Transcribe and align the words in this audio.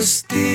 Gusti 0.00 0.48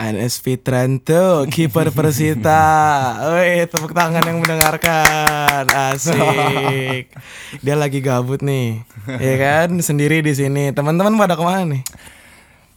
Anes 0.00 0.40
Fitranto, 0.40 1.44
kiper 1.44 1.92
Persita. 1.92 2.64
Woi, 3.36 3.68
tepuk 3.68 3.92
tangan 3.92 4.24
yang 4.24 4.40
mendengarkan. 4.40 5.68
Asik. 5.68 7.12
Dia 7.60 7.76
lagi 7.76 8.00
gabut 8.00 8.40
nih. 8.40 8.80
Ya 9.20 9.34
kan, 9.36 9.76
sendiri 9.84 10.24
di 10.24 10.32
sini. 10.32 10.72
Teman-teman 10.72 11.20
pada 11.20 11.36
ke 11.36 11.44
mana 11.44 11.68
nih? 11.68 11.84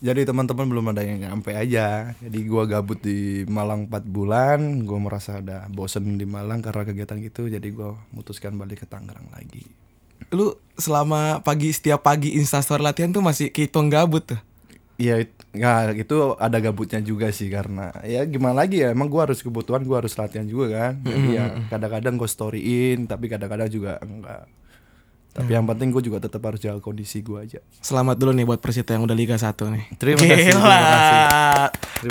Jadi 0.04 0.28
teman-teman 0.28 0.68
belum 0.68 0.92
ada 0.92 1.08
yang 1.08 1.24
nyampe 1.24 1.56
aja. 1.56 2.12
Jadi 2.20 2.44
gua 2.44 2.68
gabut 2.68 3.00
di 3.00 3.48
Malang 3.48 3.88
4 3.88 4.04
bulan, 4.04 4.84
gua 4.84 5.00
merasa 5.00 5.40
ada 5.40 5.64
bosen 5.72 6.20
di 6.20 6.28
Malang 6.28 6.60
karena 6.60 6.84
kegiatan 6.84 7.24
gitu, 7.24 7.48
jadi 7.48 7.72
gua 7.72 7.96
memutuskan 8.12 8.52
balik 8.60 8.84
ke 8.84 8.88
Tangerang 8.92 9.32
lagi. 9.32 9.83
Lu 10.34 10.58
selama 10.74 11.46
pagi 11.46 11.70
setiap 11.70 12.02
pagi 12.02 12.34
instastory 12.34 12.82
latihan 12.82 13.14
tuh 13.14 13.22
masih 13.22 13.54
hitung 13.54 13.94
gabut 13.94 14.26
tuh. 14.26 14.42
Iya, 14.94 15.26
nggak 15.54 16.06
itu 16.06 16.38
ada 16.38 16.58
gabutnya 16.62 17.02
juga 17.02 17.34
sih 17.34 17.50
karena 17.50 17.90
ya 18.06 18.22
gimana 18.30 18.62
lagi 18.62 18.86
ya 18.86 18.94
emang 18.94 19.10
gua 19.10 19.26
harus 19.26 19.42
kebutuhan 19.42 19.82
gua 19.86 20.06
harus 20.06 20.14
latihan 20.14 20.46
juga 20.46 20.70
kan. 20.70 20.94
Jadi 21.02 21.30
ya 21.34 21.46
kadang-kadang 21.70 22.14
gue 22.18 22.30
storyin 22.30 23.10
tapi 23.10 23.26
kadang-kadang 23.26 23.70
juga 23.74 23.98
enggak. 24.06 24.46
Tapi 25.34 25.50
yang 25.50 25.66
penting 25.66 25.90
gue 25.90 26.06
juga 26.06 26.22
tetap 26.22 26.46
harus 26.46 26.62
jaga 26.62 26.78
kondisi 26.78 27.26
gua 27.26 27.42
aja. 27.42 27.58
Selamat 27.82 28.22
dulu 28.22 28.38
nih 28.38 28.46
buat 28.46 28.62
Persita 28.62 28.94
yang 28.94 29.10
udah 29.10 29.18
Liga 29.18 29.34
1 29.34 29.50
nih. 29.50 29.86
Terima 29.98 30.22
kasih, 30.22 30.46
terima 30.54 30.78
kasih. 30.78 31.18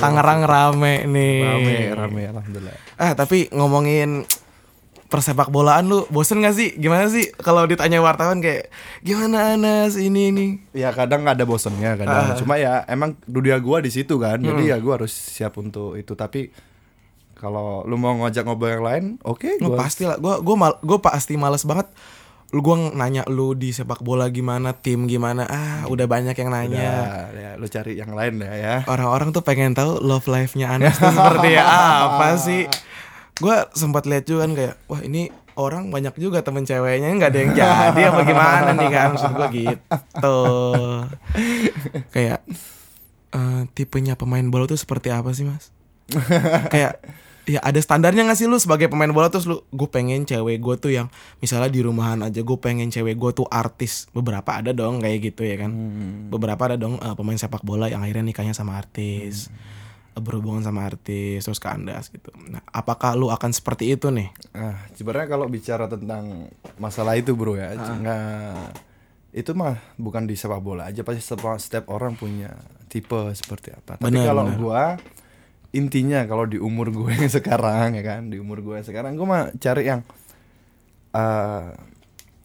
Tangerang 0.02 0.42
rame 0.42 1.06
nih. 1.06 1.38
Rame, 1.46 1.76
rame 1.94 2.22
alhamdulillah. 2.34 2.74
Ah, 2.98 3.14
tapi 3.14 3.46
ngomongin 3.54 4.26
persepak 5.12 5.52
bolaan 5.52 5.92
lu 5.92 6.08
bosen 6.08 6.40
gak 6.40 6.56
sih? 6.56 6.72
Gimana 6.80 7.12
sih 7.12 7.28
kalau 7.36 7.68
ditanya 7.68 8.00
wartawan 8.00 8.40
kayak 8.40 8.72
gimana 9.04 9.52
Anas 9.52 10.00
ini 10.00 10.32
ini? 10.32 10.46
Ya 10.72 10.88
kadang 10.96 11.28
ada 11.28 11.44
bosennya 11.44 12.00
kadang. 12.00 12.32
Cuma 12.40 12.56
ya 12.56 12.80
emang 12.88 13.20
dunia 13.28 13.60
gua 13.60 13.84
di 13.84 13.92
situ 13.92 14.16
kan. 14.16 14.40
Jadi 14.40 14.72
ya 14.72 14.80
gua 14.80 14.96
harus 14.96 15.12
siap 15.12 15.60
untuk 15.60 16.00
itu. 16.00 16.16
Tapi 16.16 16.48
kalau 17.36 17.84
lu 17.84 18.00
mau 18.00 18.16
ngajak 18.24 18.46
ngobrol 18.46 18.72
yang 18.72 18.84
lain, 18.86 19.04
oke 19.20 19.60
Lu 19.60 19.76
gua 19.76 19.84
pasti 19.84 20.08
lah. 20.08 20.16
Gua 20.16 20.40
gua 20.40 20.56
mal, 20.56 20.72
gua 20.80 20.96
pasti 21.04 21.36
males 21.36 21.68
banget. 21.68 21.92
Lu 22.54 22.64
gua 22.64 22.92
nanya 22.96 23.28
lu 23.28 23.52
di 23.52 23.74
sepak 23.74 24.00
bola 24.00 24.32
gimana, 24.32 24.72
tim 24.72 25.04
gimana. 25.04 25.44
Ah, 25.44 25.84
udah 25.92 26.08
banyak 26.08 26.32
yang 26.38 26.48
nanya. 26.48 26.80
ya, 26.80 27.04
ya, 27.36 27.50
lu 27.60 27.68
cari 27.68 28.00
yang 28.00 28.16
lain 28.16 28.40
ya 28.40 28.54
ya. 28.56 28.76
Orang-orang 28.88 29.34
tuh 29.36 29.44
pengen 29.44 29.76
tahu 29.76 30.00
love 30.00 30.24
life-nya 30.24 30.72
Anas 30.72 30.96
tuh 30.96 31.12
seperti 31.12 31.60
apa 31.60 32.28
sih? 32.40 32.64
Gua 33.40 33.68
sempat 33.72 34.04
lihat 34.04 34.28
juga 34.28 34.44
kan 34.44 34.52
kayak, 34.52 34.74
wah 34.90 35.00
ini 35.00 35.32
orang 35.56 35.92
banyak 35.92 36.16
juga 36.16 36.40
temen 36.40 36.64
ceweknya 36.64 37.12
nggak 37.12 37.30
ada 37.32 37.38
yang 37.38 37.52
jadi 37.52 38.00
apa 38.08 38.20
gimana 38.24 38.70
nih 38.76 38.88
kan? 38.92 39.08
Maksud 39.16 39.32
gua 39.36 39.48
gitu. 39.52 40.38
kayak 42.14 42.40
eh, 43.32 43.62
tipenya 43.72 44.14
pemain 44.16 44.44
bola 44.48 44.68
tuh 44.68 44.80
seperti 44.80 45.12
apa 45.12 45.32
sih 45.32 45.44
mas? 45.48 45.72
kayak 46.72 47.00
ya 47.42 47.58
ada 47.58 47.80
standarnya 47.82 48.22
gak 48.28 48.38
sih 48.38 48.46
lu 48.46 48.60
sebagai 48.60 48.86
pemain 48.86 49.10
bola? 49.10 49.26
Terus 49.32 49.48
lu 49.50 49.64
gue 49.74 49.88
pengen 49.90 50.22
cewek 50.22 50.62
gue 50.62 50.74
tuh 50.78 50.92
yang 50.94 51.08
misalnya 51.42 51.72
di 51.72 51.82
rumahan 51.82 52.22
aja 52.22 52.38
gue 52.38 52.58
pengen 52.60 52.88
cewek 52.92 53.18
gue 53.18 53.30
tuh 53.34 53.46
artis. 53.50 54.06
Beberapa 54.14 54.62
ada 54.62 54.70
dong 54.70 55.02
kayak 55.02 55.32
gitu 55.32 55.42
ya 55.42 55.56
kan. 55.58 55.72
Beberapa 56.30 56.70
ada 56.70 56.76
dong 56.78 57.02
eh, 57.02 57.14
pemain 57.18 57.38
sepak 57.38 57.64
bola 57.66 57.90
yang 57.90 58.04
akhirnya 58.04 58.30
nikahnya 58.30 58.54
sama 58.54 58.78
artis. 58.78 59.50
Eh, 59.50 59.81
berhubungan 60.18 60.60
sama 60.60 60.84
artis 60.84 61.44
terus 61.44 61.56
kandas 61.56 62.12
gitu 62.12 62.28
nah 62.48 62.60
apakah 62.68 63.16
lu 63.16 63.32
akan 63.32 63.50
seperti 63.50 63.96
itu 63.96 64.12
nih 64.12 64.28
Ah, 64.52 64.76
sebenarnya 64.92 65.28
kalau 65.32 65.48
bicara 65.48 65.88
tentang 65.88 66.52
masalah 66.76 67.16
itu 67.16 67.32
bro 67.32 67.56
ya, 67.56 67.72
nggak 67.72 68.76
itu 69.32 69.56
mah 69.56 69.80
bukan 69.96 70.28
di 70.28 70.36
sepak 70.36 70.60
bola 70.60 70.92
aja 70.92 71.00
pasti 71.00 71.24
setiap, 71.24 71.56
setiap 71.56 71.88
orang 71.88 72.12
punya 72.12 72.52
tipe 72.92 73.16
seperti 73.32 73.72
apa. 73.72 73.96
Tapi 73.96 74.12
Benar, 74.12 74.28
kalau 74.28 74.44
benar. 74.44 74.58
gua 74.60 74.82
intinya 75.72 76.20
kalau 76.28 76.44
di 76.44 76.60
umur 76.60 76.92
gue 76.92 77.16
yang 77.16 77.32
sekarang 77.40 77.96
ya 77.96 78.04
kan, 78.04 78.28
di 78.28 78.36
umur 78.36 78.60
gue 78.60 78.76
yang 78.76 78.84
sekarang 78.84 79.16
gua 79.16 79.24
mah 79.24 79.42
cari 79.56 79.88
yang 79.88 80.04
eh 81.16 81.64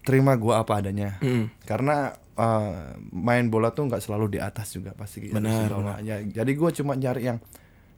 terima 0.07 0.39
gua 0.39 0.63
apa 0.63 0.79
adanya. 0.79 1.19
Mm. 1.19 1.51
Karena 1.67 2.15
eh, 2.37 2.73
main 3.11 3.45
bola 3.47 3.69
tuh 3.69 3.85
nggak 3.85 3.99
selalu 3.99 4.29
di 4.29 4.39
atas 4.39 4.71
juga 4.71 4.93
pasti. 4.93 5.25
harus 5.25 5.35
Benar. 5.35 5.99
Ya, 6.01 6.21
jadi 6.21 6.51
gua 6.53 6.69
cuma 6.69 6.93
cari 6.95 7.25
yang 7.25 7.41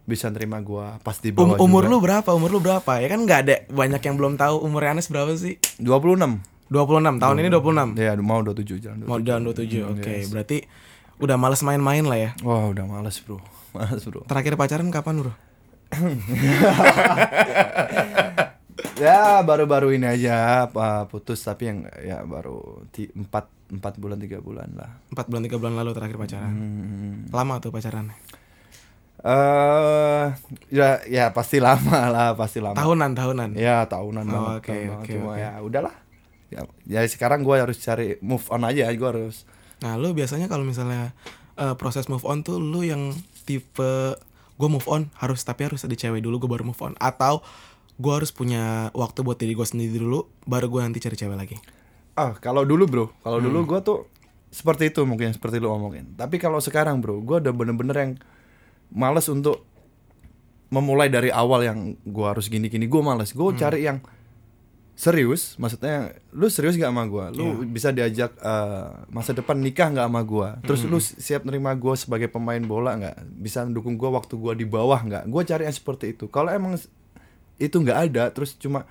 bisa 0.01 0.27
terima 0.29 0.57
gua 0.59 0.97
pas 0.97 1.13
di 1.15 1.29
Um- 1.29 1.53
bawah 1.53 1.59
umur 1.59 1.83
juga. 1.83 1.91
lu 1.91 1.97
berapa? 1.99 2.29
Umur 2.31 2.49
lu 2.49 2.59
berapa? 2.59 2.97
Ya 2.97 3.07
kan 3.07 3.19
nggak 3.21 3.39
ada 3.41 3.55
banyak 3.67 4.01
yang 4.01 4.15
belum 4.15 4.33
tahu 4.35 4.55
umur 4.59 4.81
Anes 4.83 5.05
berapa 5.05 5.29
sih? 5.33 5.59
26 5.77 6.39
26 6.67 7.17
tahun 7.17 7.35
ini 7.39 7.49
26 7.51 7.93
Ya 7.95 8.13
mau 8.15 8.39
27 8.39 8.77
jalan 8.79 8.97
27 8.99 9.05
mau 9.05 9.19
jalan 9.19 9.41
27 9.43 9.69
Hmm, 9.75 9.91
oke. 9.91 10.05
yes. 10.07 10.29
berarti 10.29 10.57
udah 11.19 11.35
males 11.35 11.61
main-main 11.61 12.01
lah 12.03 12.17
ya? 12.17 12.31
Wah 12.41 12.67
udah 12.67 12.85
males 12.85 13.19
bro. 13.19 13.37
Males 13.75 14.01
bro. 14.01 14.21
Terakhir 14.23 14.53
pacaran 14.55 14.89
kapan 14.89 15.15
bro? 15.19 15.33
Ya 18.95 19.39
baru-baru 19.41 19.93
ini 19.93 20.03
aja 20.05 20.65
apa 20.65 21.03
putus 21.05 21.39
tapi 21.39 21.67
yang 21.67 21.79
ya 21.99 22.19
baru 22.21 22.83
ti- 22.89 23.11
empat 23.69 23.77
empat 23.91 23.93
bulan 23.95 24.17
tiga 24.17 24.37
bulan 24.39 24.69
lah. 24.73 24.91
4 25.09 25.25
bulan 25.25 25.41
3 25.43 25.55
bulan 25.55 25.73
lalu 25.75 25.91
terakhir 25.93 26.17
pacaran 26.17 26.49
Hmm. 26.49 27.15
lama 27.29 27.57
tuh 27.57 27.69
pacaran 27.69 28.09
Eh 29.19 30.25
ya 30.69 31.03
ya 31.03 31.25
pasti 31.29 31.59
lama 31.59 32.07
lah 32.13 32.27
pasti 32.33 32.57
lama. 32.57 32.73
tahunan 32.73 33.11
tahunan 33.13 33.49
Ya 33.53 33.83
tahunan 33.85 34.23
Oh, 34.25 34.31
banget. 34.31 34.55
oke, 34.55 34.65
tahun 34.65 34.79
banget. 34.81 34.95
oke, 34.97 35.11
Cuma 35.13 35.29
oke. 35.29 35.37
ya 35.37 35.49
udahlah. 35.59 35.95
Ya, 36.49 36.61
ya 36.87 37.01
sekarang 37.05 37.43
gue 37.43 37.55
harus 37.55 37.77
cari 37.77 38.15
move 38.19 38.41
on 38.49 38.63
aja. 38.63 38.87
Gue 38.89 39.09
harus. 39.09 39.43
nah 39.79 39.95
lu 39.95 40.11
biasanya 40.11 40.47
kalau 40.47 40.63
misalnya 40.63 41.15
eh, 41.55 41.71
proses 41.73 42.07
move 42.07 42.23
on 42.23 42.41
tuh 42.41 42.57
lu 42.57 42.81
yang 42.81 43.11
tipe 43.43 44.15
gue 44.55 44.69
move 44.69 44.87
on 44.87 45.07
harus 45.15 45.39
tapi 45.41 45.63
harus 45.63 45.79
ada 45.81 45.93
cewek 45.93 46.19
dulu 46.19 46.35
gue 46.37 46.49
baru 46.49 46.63
move 46.65 46.81
on 46.81 46.95
atau 46.97 47.39
gue 47.95 48.11
harus 48.13 48.27
punya 48.29 48.91
waktu 48.91 49.19
buat 49.21 49.35
diri 49.35 49.51
gue 49.53 49.63
sendiri 49.63 49.95
dulu 49.97 50.27
baru 50.43 50.67
gue 50.67 50.81
nanti 50.81 50.99
cari 50.99 51.15
cewek 51.15 51.35
lagi 51.37 51.55
Ah 52.19 52.31
kalau 52.35 52.67
dulu 52.67 52.83
bro, 52.83 53.05
kalau 53.21 53.39
dulu 53.39 53.63
Hmm. 53.63 53.69
gue 53.69 53.79
tuh 53.81 53.99
seperti 54.49 54.89
itu 54.89 54.99
mungkin 55.03 55.31
seperti 55.31 55.55
lu 55.57 55.69
ngomongin. 55.69 56.11
Tapi 56.13 56.35
kalau 56.35 56.59
sekarang 56.59 56.99
bro, 56.99 57.21
gue 57.21 57.39
udah 57.39 57.53
bener-bener 57.53 57.95
yang 57.95 58.11
males 58.91 59.23
untuk 59.25 59.63
memulai 60.67 61.07
dari 61.07 61.31
awal 61.31 61.63
yang 61.63 61.79
gue 61.95 62.25
harus 62.27 62.45
gini-gini. 62.45 62.85
Gue 62.85 62.99
males. 62.99 63.31
Gue 63.31 63.49
Hmm. 63.49 63.57
cari 63.57 63.79
yang 63.81 64.03
serius. 64.93 65.55
Maksudnya, 65.55 66.11
lu 66.29 66.45
serius 66.45 66.75
gak 66.75 66.91
sama 66.91 67.07
gue? 67.07 67.25
Lu 67.33 67.45
Iya. 67.55 67.65
bisa 67.65 67.89
diajak 67.89 68.31
eh, 68.35 68.85
masa 69.07 69.31
depan 69.31 69.55
nikah 69.55 69.89
gak 69.89 70.05
sama 70.05 70.21
gue? 70.21 70.49
Terus 70.61 70.81
Hmm. 70.83 70.91
lu 70.91 70.99
siap 70.99 71.41
nerima 71.41 71.71
gue 71.73 71.95
sebagai 71.95 72.27
pemain 72.27 72.59
bola 72.59 72.93
nggak? 72.95 73.15
Bisa 73.33 73.63
mendukung 73.63 73.95
gue 73.95 74.09
waktu 74.09 74.35
gue 74.35 74.53
di 74.55 74.67
bawah 74.67 74.99
nggak? 74.99 75.23
Gue 75.25 75.41
cari 75.43 75.63
yang 75.63 75.73
seperti 75.73 76.13
itu. 76.13 76.27
Kalau 76.27 76.51
emang 76.51 76.75
itu 77.57 77.75
nggak 77.75 77.99
ada, 78.11 78.23
terus 78.29 78.53
cuma 78.55 78.83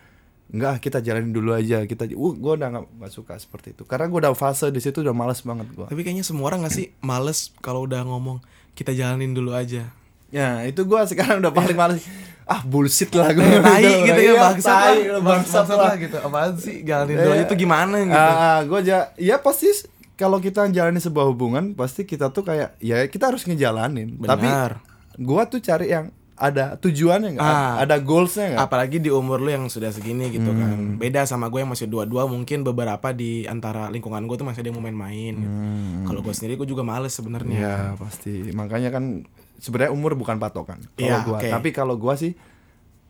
Enggak, 0.49 0.81
kita 0.81 0.99
jalanin 0.99 1.29
dulu 1.29 1.53
aja. 1.53 1.85
Kita, 1.85 2.09
uh, 2.09 2.33
gue 2.35 2.53
udah 2.55 2.69
nggak 2.71 2.85
nggak 2.97 3.13
suka 3.13 3.37
seperti 3.37 3.73
itu. 3.73 3.85
Karena 3.85 4.07
gue 4.07 4.19
udah 4.19 4.33
fase 4.33 4.69
di 4.69 4.81
situ 4.81 5.01
udah 5.01 5.13
males 5.13 5.41
banget 5.41 5.69
gue. 5.71 5.87
tapi 5.87 6.01
kayaknya 6.01 6.25
semua 6.25 6.49
orang 6.49 6.65
gak 6.65 6.73
sih 6.73 6.89
males 7.01 7.53
kalau 7.59 7.85
udah 7.85 8.01
ngomong 8.03 8.41
kita 8.73 8.91
jalanin 8.91 9.31
dulu 9.31 9.53
aja 9.53 9.93
Ya 10.29 10.61
itu 10.63 10.83
gue 10.83 11.01
sekarang 11.07 11.41
udah 11.41 11.53
paling 11.53 11.77
males. 11.77 12.01
Ah 12.49 12.65
bullshit 12.65 13.13
lah 13.13 13.29
gue. 13.31 13.45
tai 13.45 14.09
gitu 14.09 14.21
ya 14.23 14.33
Iya, 14.33 14.41
bangsat 14.41 14.77
lah 14.81 15.21
bangsat 15.21 15.69
lah 15.69 15.93
gitu 15.95 16.17
apaan 16.17 16.57
sih 16.57 16.81
jalanin 16.81 17.13
dulu 17.15 17.29
aja 17.29 17.37
Iya. 17.37 17.45
itu 17.45 17.55
gimana 17.61 17.97
gitu 18.01 18.17
Ah, 18.17 18.61
gue 18.65 18.79
aja, 18.81 18.97
ya 19.15 19.37
pasti 19.37 19.69
kalau 20.17 20.41
kita 20.41 20.65
jalani 20.67 20.97
sebuah 20.97 21.29
hubungan 21.29 21.77
pasti 21.77 22.03
kita 22.03 22.33
tuh 22.33 22.41
kayak 22.43 22.81
ya 22.81 23.05
kita 23.05 23.29
harus 23.29 23.45
ngejalanin. 23.45 24.17
Tapi 24.17 24.49
Benar. 24.49 24.81
gue 25.15 25.43
tuh 25.47 25.61
cari 25.61 25.87
yang 25.89 26.09
ada 26.39 26.75
tujuannya 26.77 27.35
nggak? 27.35 27.43
Ah. 27.43 27.83
Ada 27.83 27.99
goalsnya 27.99 28.55
nggak? 28.55 28.63
apalagi 28.63 28.97
di 28.99 29.11
umur 29.11 29.39
lu 29.39 29.51
yang 29.51 29.67
sudah 29.67 29.91
segini 29.91 30.31
gitu 30.31 30.47
Hmm. 30.47 30.57
kan 30.57 30.71
beda 30.97 31.21
sama 31.25 31.47
gue 31.47 31.59
yang 31.59 31.69
masih 31.69 31.85
dua-dua 31.85 32.25
mungkin 32.25 32.63
beberapa 32.63 33.11
di 33.11 33.43
antara 33.45 33.87
lingkungan 33.89 34.23
gue 34.25 34.37
tuh 34.37 34.47
masih 34.47 34.61
ada 34.61 34.69
yang 34.69 34.77
mau 34.77 34.85
main-main 34.85 35.35
gitu. 35.35 35.59
kalau 36.05 36.21
gue 36.21 36.31
sendiri 36.31 36.55
gue 36.55 36.69
juga 36.69 36.83
males 36.83 37.11
sebenarnya 37.11 37.51
Hmm. 37.51 37.67
Ya 37.67 37.77
pasti. 37.97 38.49
Makanya 38.51 38.89
kan 38.89 39.27
sebenarnya 39.57 39.91
umur 39.91 40.15
bukan 40.15 40.37
patokan. 40.37 40.79
Kalau 40.93 41.03
Iya, 41.03 41.17
gua, 41.21 41.37
oke. 41.37 41.51
tapi 41.51 41.69
kalau 41.71 41.95
gua 41.95 42.15
sih 42.15 42.39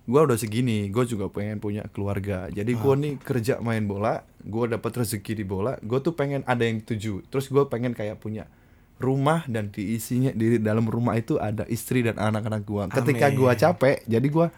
gua 0.04 0.24
udah 0.24 0.34
segini, 0.34 0.88
gue 0.88 1.04
juga 1.04 1.28
pengen 1.28 1.58
punya 1.58 1.84
keluarga. 1.86 2.48
Jadi 2.48 2.72
gua 2.74 2.92
Ah. 2.92 2.98
nih 2.98 3.12
kerja 3.18 3.60
main 3.60 3.84
bola, 3.84 4.24
gua 4.40 4.64
dapat 4.66 4.90
rezeki 4.98 5.32
di 5.34 5.44
bola, 5.44 5.76
gue 5.78 5.98
tuh 5.98 6.12
pengen 6.12 6.40
ada 6.42 6.64
yang 6.64 6.80
tuju. 6.80 7.20
Terus 7.26 7.46
gua 7.46 7.68
pengen 7.68 7.92
kayak 7.92 8.16
punya 8.16 8.48
rumah 8.98 9.46
dan 9.46 9.70
diisinya 9.70 10.34
di 10.34 10.58
dalam 10.58 10.86
rumah 10.86 11.14
itu 11.14 11.38
ada 11.38 11.62
istri 11.70 12.02
dan 12.02 12.18
anak-anak 12.18 12.62
gua. 12.66 12.84
Ketika 12.90 13.30
Amin. 13.30 13.38
gua 13.38 13.52
capek, 13.54 14.02
jadi 14.04 14.26
gua 14.26 14.50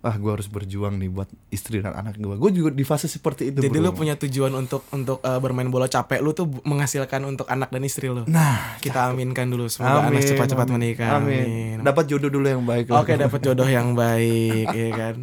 ah 0.00 0.16
gua 0.16 0.32
harus 0.32 0.48
berjuang 0.48 0.96
nih 0.96 1.12
buat 1.12 1.28
istri 1.52 1.84
dan 1.84 1.92
anak 1.92 2.16
gua. 2.16 2.32
Gue 2.40 2.50
juga 2.56 2.72
di 2.72 2.88
fase 2.88 3.04
seperti 3.04 3.52
itu. 3.52 3.60
jadi 3.60 3.78
lu 3.84 3.92
punya 3.92 4.16
tujuan 4.16 4.48
untuk 4.56 4.88
untuk 4.96 5.20
eh, 5.20 5.38
bermain 5.38 5.68
bola 5.68 5.92
capek 5.92 6.24
lu 6.24 6.32
tuh 6.32 6.48
menghasilkan 6.64 7.20
untuk 7.28 7.44
anak 7.52 7.68
dan 7.68 7.84
istri 7.84 8.08
lu 8.08 8.24
Nah, 8.24 8.80
kita 8.80 9.12
aminkan 9.12 9.52
dulu 9.52 9.68
semoga 9.68 10.08
amin, 10.08 10.18
anak 10.18 10.32
cepat-cepat 10.32 10.66
menikah 10.72 11.20
Amin. 11.20 11.44
amin. 11.44 11.76
Dapat 11.84 12.04
jodoh 12.08 12.32
dulu 12.32 12.48
yang 12.48 12.64
baik. 12.64 12.88
Oke 12.96 13.12
dapat 13.20 13.40
jodoh 13.44 13.68
yang 13.68 13.92
baik 13.92 14.72
ya 14.72 14.88
kan. 14.96 15.16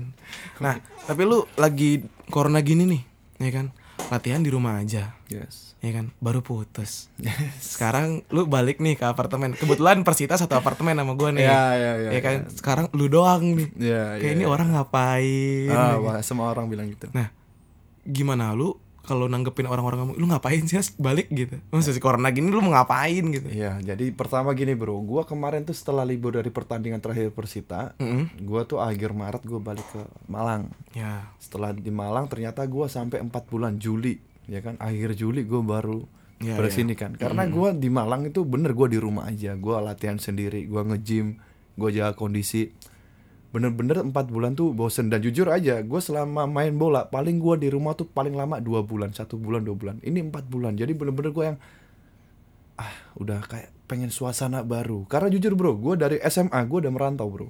Nah 0.62 0.78
tapi 1.10 1.26
lu 1.26 1.42
lagi 1.58 2.06
corona 2.30 2.62
gini 2.62 2.86
nih 2.86 3.02
ya 3.42 3.52
kan. 3.52 3.68
latihan 4.08 4.40
di 4.40 4.48
rumah 4.48 4.80
aja 4.80 5.20
yes 5.28 5.67
ya 5.80 5.92
kan? 5.94 6.10
Baru 6.18 6.42
putus. 6.42 7.08
Sekarang 7.62 8.26
lu 8.34 8.50
balik 8.50 8.82
nih 8.82 8.98
ke 8.98 9.06
apartemen. 9.06 9.54
Kebetulan 9.54 10.02
Persita 10.02 10.36
satu 10.36 10.58
apartemen 10.58 10.98
sama 10.98 11.14
gue 11.14 11.30
nih. 11.38 11.46
Ya, 11.46 11.64
ya, 11.78 11.92
ya, 11.98 12.10
ya 12.18 12.22
kan? 12.22 12.38
sekarang 12.50 12.86
lu 12.98 13.08
doang 13.08 13.56
nih. 13.56 13.70
Ya 13.78 14.18
kayak 14.18 14.34
ini 14.38 14.46
orang 14.46 14.74
ngapain? 14.74 15.70
Ah, 15.72 16.02
wah, 16.02 16.18
semua 16.26 16.50
orang 16.50 16.68
bilang 16.68 16.90
gitu. 16.90 17.08
Nah 17.14 17.30
gimana 18.08 18.56
lu 18.56 18.80
kalau 19.08 19.32
nanggepin 19.32 19.64
orang-orang 19.72 20.04
ngomong 20.04 20.18
lu 20.20 20.28
ngapain 20.28 20.68
sih 20.68 20.76
balik 21.00 21.32
gitu. 21.32 21.56
Maksudnya 21.72 22.04
corona 22.04 22.28
gini 22.28 22.52
lu 22.52 22.60
mau 22.60 22.76
ngapain? 22.76 23.24
gitu. 23.24 23.48
Iya, 23.48 23.80
jadi 23.80 24.12
pertama 24.12 24.52
gini 24.52 24.76
bro, 24.76 25.00
gua 25.00 25.24
kemarin 25.24 25.64
tuh 25.64 25.72
setelah 25.72 26.04
libur 26.04 26.36
dari 26.36 26.52
pertandingan 26.52 27.00
terakhir 27.00 27.32
Persita, 27.32 27.96
Mm-mm. 28.04 28.44
gua 28.44 28.68
tuh 28.68 28.84
akhir 28.84 29.16
Maret 29.16 29.48
gua 29.48 29.64
balik 29.64 29.88
ke 29.96 30.04
Malang. 30.28 30.68
ya. 30.92 31.24
Setelah 31.40 31.72
di 31.72 31.88
Malang 31.88 32.28
ternyata 32.28 32.68
gua 32.68 32.92
sampai 32.92 33.24
4 33.24 33.32
bulan 33.48 33.80
Juli, 33.80 34.20
ya 34.48 34.60
kan? 34.64 34.80
Akhir 34.80 35.14
Juli 35.14 35.44
gua 35.44 35.64
baru 35.64 36.08
Iya, 36.38 36.54
bersini 36.54 36.94
kan. 36.94 37.18
Karena 37.18 37.50
gua 37.50 37.74
di 37.74 37.90
Malang 37.90 38.30
itu 38.30 38.46
bener 38.46 38.78
gua 38.78 38.86
di 38.86 39.02
rumah 39.02 39.26
aja, 39.26 39.58
gua 39.58 39.82
latihan 39.82 40.22
sendiri, 40.22 40.70
gua 40.70 40.86
nge-gym, 40.86 41.42
gua 41.74 41.90
jaga 41.90 42.14
kondisi. 42.14 42.70
Bener-bener 43.50 44.06
empat 44.06 44.30
bulan 44.30 44.54
tuh 44.54 44.76
bosen 44.78 45.10
dan 45.10 45.26
jujur 45.26 45.50
aja, 45.50 45.82
gua 45.82 45.98
selama 45.98 46.46
main 46.46 46.78
bola 46.78 47.10
paling 47.10 47.42
gua 47.42 47.58
di 47.58 47.74
rumah 47.74 47.98
tuh 47.98 48.06
paling 48.06 48.38
lama 48.38 48.62
dua 48.62 48.86
bulan, 48.86 49.18
satu 49.18 49.42
bulan 49.42 49.66
dua 49.66 49.74
bulan. 49.74 49.98
Ini 50.06 50.30
empat 50.30 50.46
bulan, 50.46 50.78
jadi 50.78 50.94
bener-bener 50.94 51.34
gua 51.34 51.46
yang 51.54 51.58
ah 52.78 52.94
udah 53.18 53.42
kayak 53.50 53.74
pengen 53.90 54.14
suasana 54.14 54.62
baru 54.62 55.10
karena 55.10 55.34
jujur 55.34 55.58
bro 55.58 55.74
gue 55.82 55.98
dari 55.98 56.18
SMA 56.30 56.62
gue 56.70 56.86
udah 56.86 56.94
merantau 56.94 57.26
bro 57.26 57.50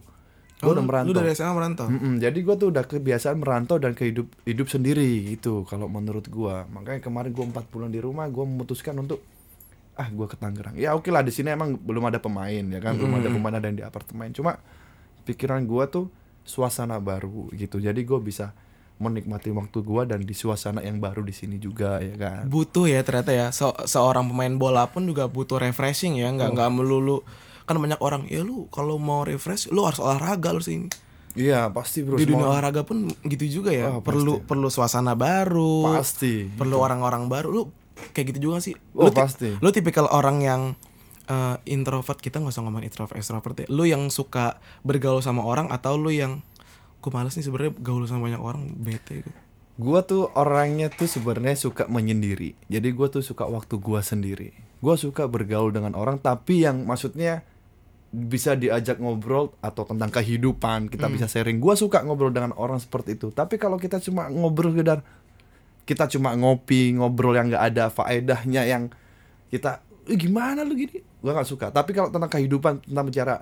gue 0.58 0.64
Oh, 0.64 0.74
udah 0.74 0.82
merantau. 0.82 1.08
lu 1.08 1.16
dari 1.16 1.32
SMA 1.32 1.52
merantau? 1.52 1.86
Mm-mm, 1.86 2.18
jadi 2.18 2.34
gue 2.36 2.56
tuh 2.56 2.68
udah 2.70 2.84
kebiasaan 2.84 3.38
merantau 3.38 3.78
dan 3.78 3.94
kehidup 3.94 4.26
hidup 4.44 4.68
sendiri 4.68 5.06
gitu 5.30 5.62
kalau 5.64 5.86
menurut 5.88 6.26
gue 6.26 6.56
makanya 6.68 6.98
kemarin 7.00 7.30
gue 7.30 7.46
empat 7.46 7.66
bulan 7.68 7.88
di 7.88 7.98
rumah 7.98 8.26
gue 8.26 8.42
memutuskan 8.42 8.94
untuk 8.96 9.22
ah 9.94 10.08
gue 10.08 10.26
ke 10.26 10.34
Tangerang. 10.36 10.74
Ya 10.76 10.94
oke 10.94 11.08
lah 11.08 11.22
di 11.22 11.30
sini 11.30 11.50
emang 11.50 11.74
belum 11.76 12.06
ada 12.06 12.18
pemain 12.18 12.62
ya 12.62 12.78
kan? 12.80 12.94
Belum 12.96 13.14
ada 13.16 13.28
pemain 13.28 13.50
ada 13.52 13.66
yang 13.66 13.76
di 13.76 13.84
apartemen. 13.84 14.30
Cuma 14.30 14.58
pikiran 15.24 15.62
gue 15.64 15.84
tuh 15.88 16.06
suasana 16.44 16.98
baru 16.98 17.50
gitu. 17.52 17.78
Jadi 17.78 18.02
gue 18.02 18.20
bisa 18.20 18.54
menikmati 18.98 19.50
waktu 19.50 19.78
gue 19.80 20.02
dan 20.08 20.20
di 20.20 20.34
suasana 20.34 20.82
yang 20.82 20.98
baru 20.98 21.22
di 21.22 21.30
sini 21.30 21.58
juga 21.58 21.98
ya 21.98 22.14
kan? 22.14 22.46
Butuh 22.46 22.86
ya 22.86 23.02
ternyata 23.02 23.30
ya. 23.30 23.50
Se- 23.52 23.86
seorang 23.86 24.26
pemain 24.26 24.54
bola 24.54 24.86
pun 24.86 25.02
juga 25.02 25.26
butuh 25.26 25.58
refreshing 25.60 26.18
ya. 26.18 26.30
Oh. 26.30 26.34
nggak 26.36 26.50
nggak 26.52 26.70
melulu 26.72 27.22
kan 27.68 27.76
banyak 27.78 28.00
orang 28.00 28.26
ya 28.32 28.42
lu 28.48 28.72
kalau 28.72 28.96
mau 28.96 29.28
refresh 29.28 29.68
lu 29.70 29.84
harus 29.84 30.00
olahraga 30.00 30.56
lu 30.56 30.64
sini. 30.64 30.88
Iya 31.38 31.70
pasti 31.70 32.02
bro 32.02 32.18
di 32.18 32.26
dunia 32.26 32.48
semua- 32.48 32.52
olahraga 32.58 32.82
pun 32.88 33.12
gitu 33.28 33.62
juga 33.62 33.70
ya. 33.76 33.94
Oh, 33.94 34.02
perlu 34.02 34.42
perlu 34.42 34.72
suasana 34.72 35.14
baru 35.14 36.00
pasti 36.00 36.48
perlu 36.48 36.80
orang-orang 36.80 37.28
baru. 37.30 37.52
Lu 37.52 37.64
kayak 38.16 38.34
gitu 38.34 38.50
juga 38.50 38.64
sih? 38.64 38.74
Oh, 38.98 39.10
lu 39.10 39.12
pasti. 39.14 39.54
lu 39.60 39.70
tipikal 39.70 40.08
orang 40.10 40.42
yang 40.42 40.62
eh, 41.28 41.56
introvert 41.68 42.18
kita 42.18 42.40
nggak 42.40 42.56
usah 42.56 42.64
ngomong 42.64 42.82
introvert 42.88 43.20
extrovert 43.20 43.58
ya 43.60 43.68
lu 43.68 43.84
yang 43.84 44.08
suka 44.08 44.64
bergaul 44.88 45.20
sama 45.20 45.44
orang 45.44 45.68
atau 45.68 46.00
lu 46.00 46.08
yang 46.10 46.40
gue 47.04 47.12
males 47.14 47.36
nih 47.36 47.44
sebenarnya 47.46 47.74
gaul 47.84 48.08
sama 48.08 48.32
banyak 48.32 48.42
orang 48.42 48.64
bete 48.80 49.22
gitu 49.22 49.32
Gua 49.78 50.02
tuh 50.02 50.34
orangnya 50.34 50.90
tuh 50.90 51.06
sebenarnya 51.06 51.54
suka 51.54 51.86
menyendiri. 51.86 52.58
Jadi 52.66 52.90
gua 52.98 53.14
tuh 53.14 53.22
suka 53.22 53.46
waktu 53.46 53.78
gua 53.78 54.02
sendiri. 54.02 54.50
Gua 54.82 54.98
suka 54.98 55.30
bergaul 55.30 55.70
dengan 55.70 55.94
orang 55.94 56.18
tapi 56.18 56.66
yang 56.66 56.90
maksudnya 56.90 57.46
bisa 58.08 58.56
diajak 58.56 58.98
ngobrol 59.04 59.52
atau 59.60 59.84
tentang 59.84 60.08
kehidupan, 60.08 60.88
kita 60.88 61.12
bisa 61.12 61.28
sharing. 61.28 61.60
Gua 61.60 61.76
suka 61.76 62.02
ngobrol 62.02 62.32
dengan 62.32 62.56
orang 62.56 62.80
seperti 62.80 63.20
itu. 63.20 63.30
Tapi 63.36 63.60
kalau 63.60 63.76
kita 63.76 64.00
cuma 64.00 64.32
ngobrol 64.32 64.72
sekedar 64.74 65.04
kita 65.88 66.04
cuma 66.12 66.36
ngopi, 66.36 66.96
ngobrol 67.00 67.36
yang 67.36 67.48
nggak 67.48 67.64
ada 67.64 67.88
faedahnya 67.88 68.68
yang 68.68 68.92
kita 69.48 69.80
"Eh, 70.08 70.20
gimana 70.20 70.64
lu 70.68 70.76
gini? 70.76 71.00
Gua 71.24 71.36
nggak 71.36 71.48
suka. 71.48 71.68
Tapi 71.72 71.92
kalau 71.96 72.12
tentang 72.12 72.32
kehidupan, 72.32 72.84
tentang 72.84 73.06
bicara 73.08 73.36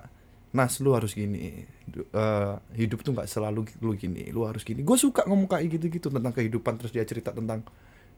Nas 0.56 0.80
lu 0.80 0.96
harus 0.96 1.12
gini 1.12 1.68
eh, 1.92 2.54
hidup 2.80 3.04
tuh 3.04 3.12
nggak 3.12 3.28
selalu 3.28 3.68
lu 3.84 3.92
gini 3.92 4.32
lu 4.32 4.48
harus 4.48 4.64
gini 4.64 4.80
gue 4.80 4.96
suka 4.96 5.28
ngomong 5.28 5.52
kayak 5.52 5.68
gitu-gitu 5.76 6.08
tentang 6.08 6.32
kehidupan 6.32 6.80
terus 6.80 6.96
dia 6.96 7.04
cerita 7.04 7.34
tentang 7.34 7.60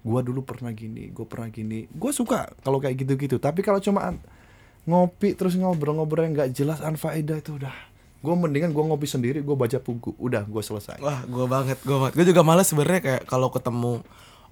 gua 0.06 0.22
dulu 0.22 0.46
pernah 0.46 0.70
gini 0.70 1.10
gue 1.10 1.26
pernah 1.26 1.50
gini 1.50 1.90
gue 1.90 2.12
suka 2.14 2.46
kalau 2.62 2.78
kayak 2.78 2.94
gitu-gitu 3.02 3.42
tapi 3.42 3.66
kalau 3.66 3.82
cuma 3.82 4.14
ngopi 4.88 5.36
terus 5.36 5.54
ngobrol-ngobrol 5.54 6.24
yang 6.24 6.32
nggak 6.32 6.50
jelas 6.50 6.80
anfaedah 6.80 7.36
itu 7.36 7.60
udah 7.60 7.74
gue 8.18 8.34
mendingan 8.34 8.72
gue 8.72 8.80
ngopi 8.82 9.04
sendiri 9.04 9.38
gue 9.40 9.52
baca 9.52 9.78
buku 9.78 10.16
udah 10.16 10.42
gue 10.42 10.58
selesai 10.58 10.98
Wah, 10.98 11.22
gue 11.22 11.46
banget, 11.46 11.78
gue 11.84 11.94
banget. 11.94 12.14
Gue 12.16 12.26
juga 12.26 12.42
males 12.42 12.66
sebenarnya 12.66 12.98
kayak 12.98 13.22
kalau 13.24 13.46
ketemu 13.48 14.02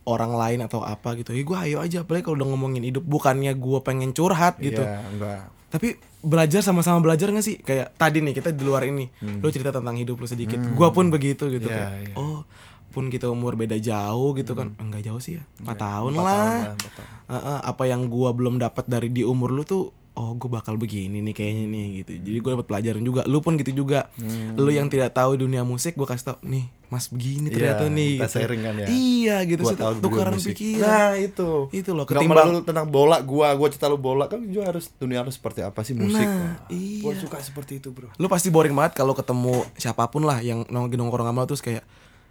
orang 0.07 0.39
lain 0.39 0.63
atau 0.63 0.87
apa 0.87 1.19
gitu. 1.19 1.35
Ya 1.35 1.43
gue 1.43 1.59
ayo 1.67 1.77
aja, 1.83 2.07
apalagi 2.07 2.23
kalau 2.23 2.39
udah 2.39 2.47
ngomongin 2.47 2.87
hidup. 2.87 3.03
Bukannya 3.03 3.51
gue 3.59 3.79
pengen 3.83 4.15
curhat 4.15 4.55
gitu. 4.63 4.79
Iya, 4.79 5.03
enggak 5.11 5.51
Tapi 5.67 5.99
belajar 6.23 6.63
sama-sama 6.63 7.03
belajar 7.03 7.35
gak 7.35 7.43
sih? 7.43 7.59
Kayak 7.59 7.91
tadi 7.99 8.23
nih 8.23 8.39
kita 8.39 8.55
di 8.55 8.63
luar 8.63 8.87
ini, 8.87 9.11
lu 9.19 9.51
cerita 9.51 9.75
tentang 9.75 9.99
hidup 9.99 10.15
lu 10.15 10.31
sedikit. 10.31 10.63
Gua 10.79 10.95
pun 10.95 11.11
begitu 11.11 11.51
gitu 11.51 11.67
Hmm. 11.67 11.75
Iya, 11.75 11.87
kayak. 11.91 12.01
iya. 12.07 12.15
Oh, 12.15 12.47
pun 12.95 13.11
kita 13.11 13.27
umur 13.27 13.59
beda 13.59 13.75
jauh 13.77 14.31
gitu 14.33 14.55
kan. 14.55 14.79
Enggak 14.79 15.03
jauh 15.03 15.19
sih 15.19 15.37
ya. 15.37 15.45
4 15.59 15.75
tahun 15.75 16.11
Empat 16.15 16.23
lah. 16.23 16.39
tahun 16.39 16.47
lah, 16.47 16.71
empat 16.71 16.93
tahun. 16.95 17.11
Heeh, 17.27 17.59
apa 17.67 17.83
yang 17.85 18.03
gua 18.07 18.31
belum 18.31 18.63
dapat 18.63 18.85
dari 18.87 19.11
di 19.11 19.27
umur 19.27 19.51
lu 19.51 19.67
tuh 19.67 19.91
oh 20.17 20.33
gue 20.33 20.49
bakal 20.49 20.75
begini 20.75 21.21
nih 21.21 21.31
kayaknya 21.31 21.65
nih 21.67 21.85
gitu. 21.99 22.13
Jadi 22.19 22.39
gue 22.39 22.51
dapat 22.57 22.67
pelajaran 22.67 23.03
juga. 23.03 23.23
Lu 23.25 23.39
pun 23.39 23.55
gitu 23.55 23.73
juga. 23.77 24.09
Hmm. 24.17 24.57
lu 24.57 24.69
yang 24.69 24.89
tidak 24.89 25.13
tahu 25.13 25.37
dunia 25.37 25.61
musik 25.61 25.93
gue 25.93 26.05
kasih 26.05 26.25
tau 26.27 26.39
nih 26.43 26.65
mas 26.87 27.11
begini 27.11 27.51
ternyata 27.51 27.83
Iya, 27.83 27.93
nih 27.93 28.11
kita 28.13 28.25
gitu. 28.25 28.37
sharing 28.39 28.63
kan 28.63 28.75
ya. 28.77 28.87
iya 28.89 29.37
gitu. 29.43 29.63
Sih 29.65 29.77
tukaran 29.77 30.33
pikiran. 30.35 30.87
Nah 30.87 31.13
itu. 31.15 31.51
Itu 31.71 31.91
loh, 31.93 32.07
ketimbang- 32.07 32.47
melulu 32.47 32.61
tentang 32.63 32.87
bola 32.87 33.19
gua 33.21 33.51
Gua 33.53 33.69
cerita 33.69 33.87
lu 33.87 33.99
bola 33.99 34.25
Kan 34.25 34.47
juga 34.47 34.71
harus 34.71 34.89
Dunia 34.95 35.21
harus 35.21 35.35
seperti 35.35 35.61
apa 35.61 35.83
sih 35.83 35.93
musik? 35.93 36.17
Nah, 36.17 36.63
Wah, 36.63 36.71
iya. 36.71 37.03
Gua 37.03 37.13
suka 37.13 37.37
seperti 37.39 37.79
itu 37.79 37.91
bro. 37.91 38.09
Lu 38.15 38.27
pasti 38.27 38.49
boring 38.49 38.73
banget 38.73 38.97
kalau 38.97 39.13
ketemu 39.13 39.67
siapa 39.75 40.07
pun 40.07 40.23
lah 40.23 40.39
yang 40.39 40.63
nongkrong 40.65 40.97
nongkrong 40.97 41.27
sama 41.27 41.43
lu 41.43 41.47
terus 41.47 41.61
kayak 41.61 41.83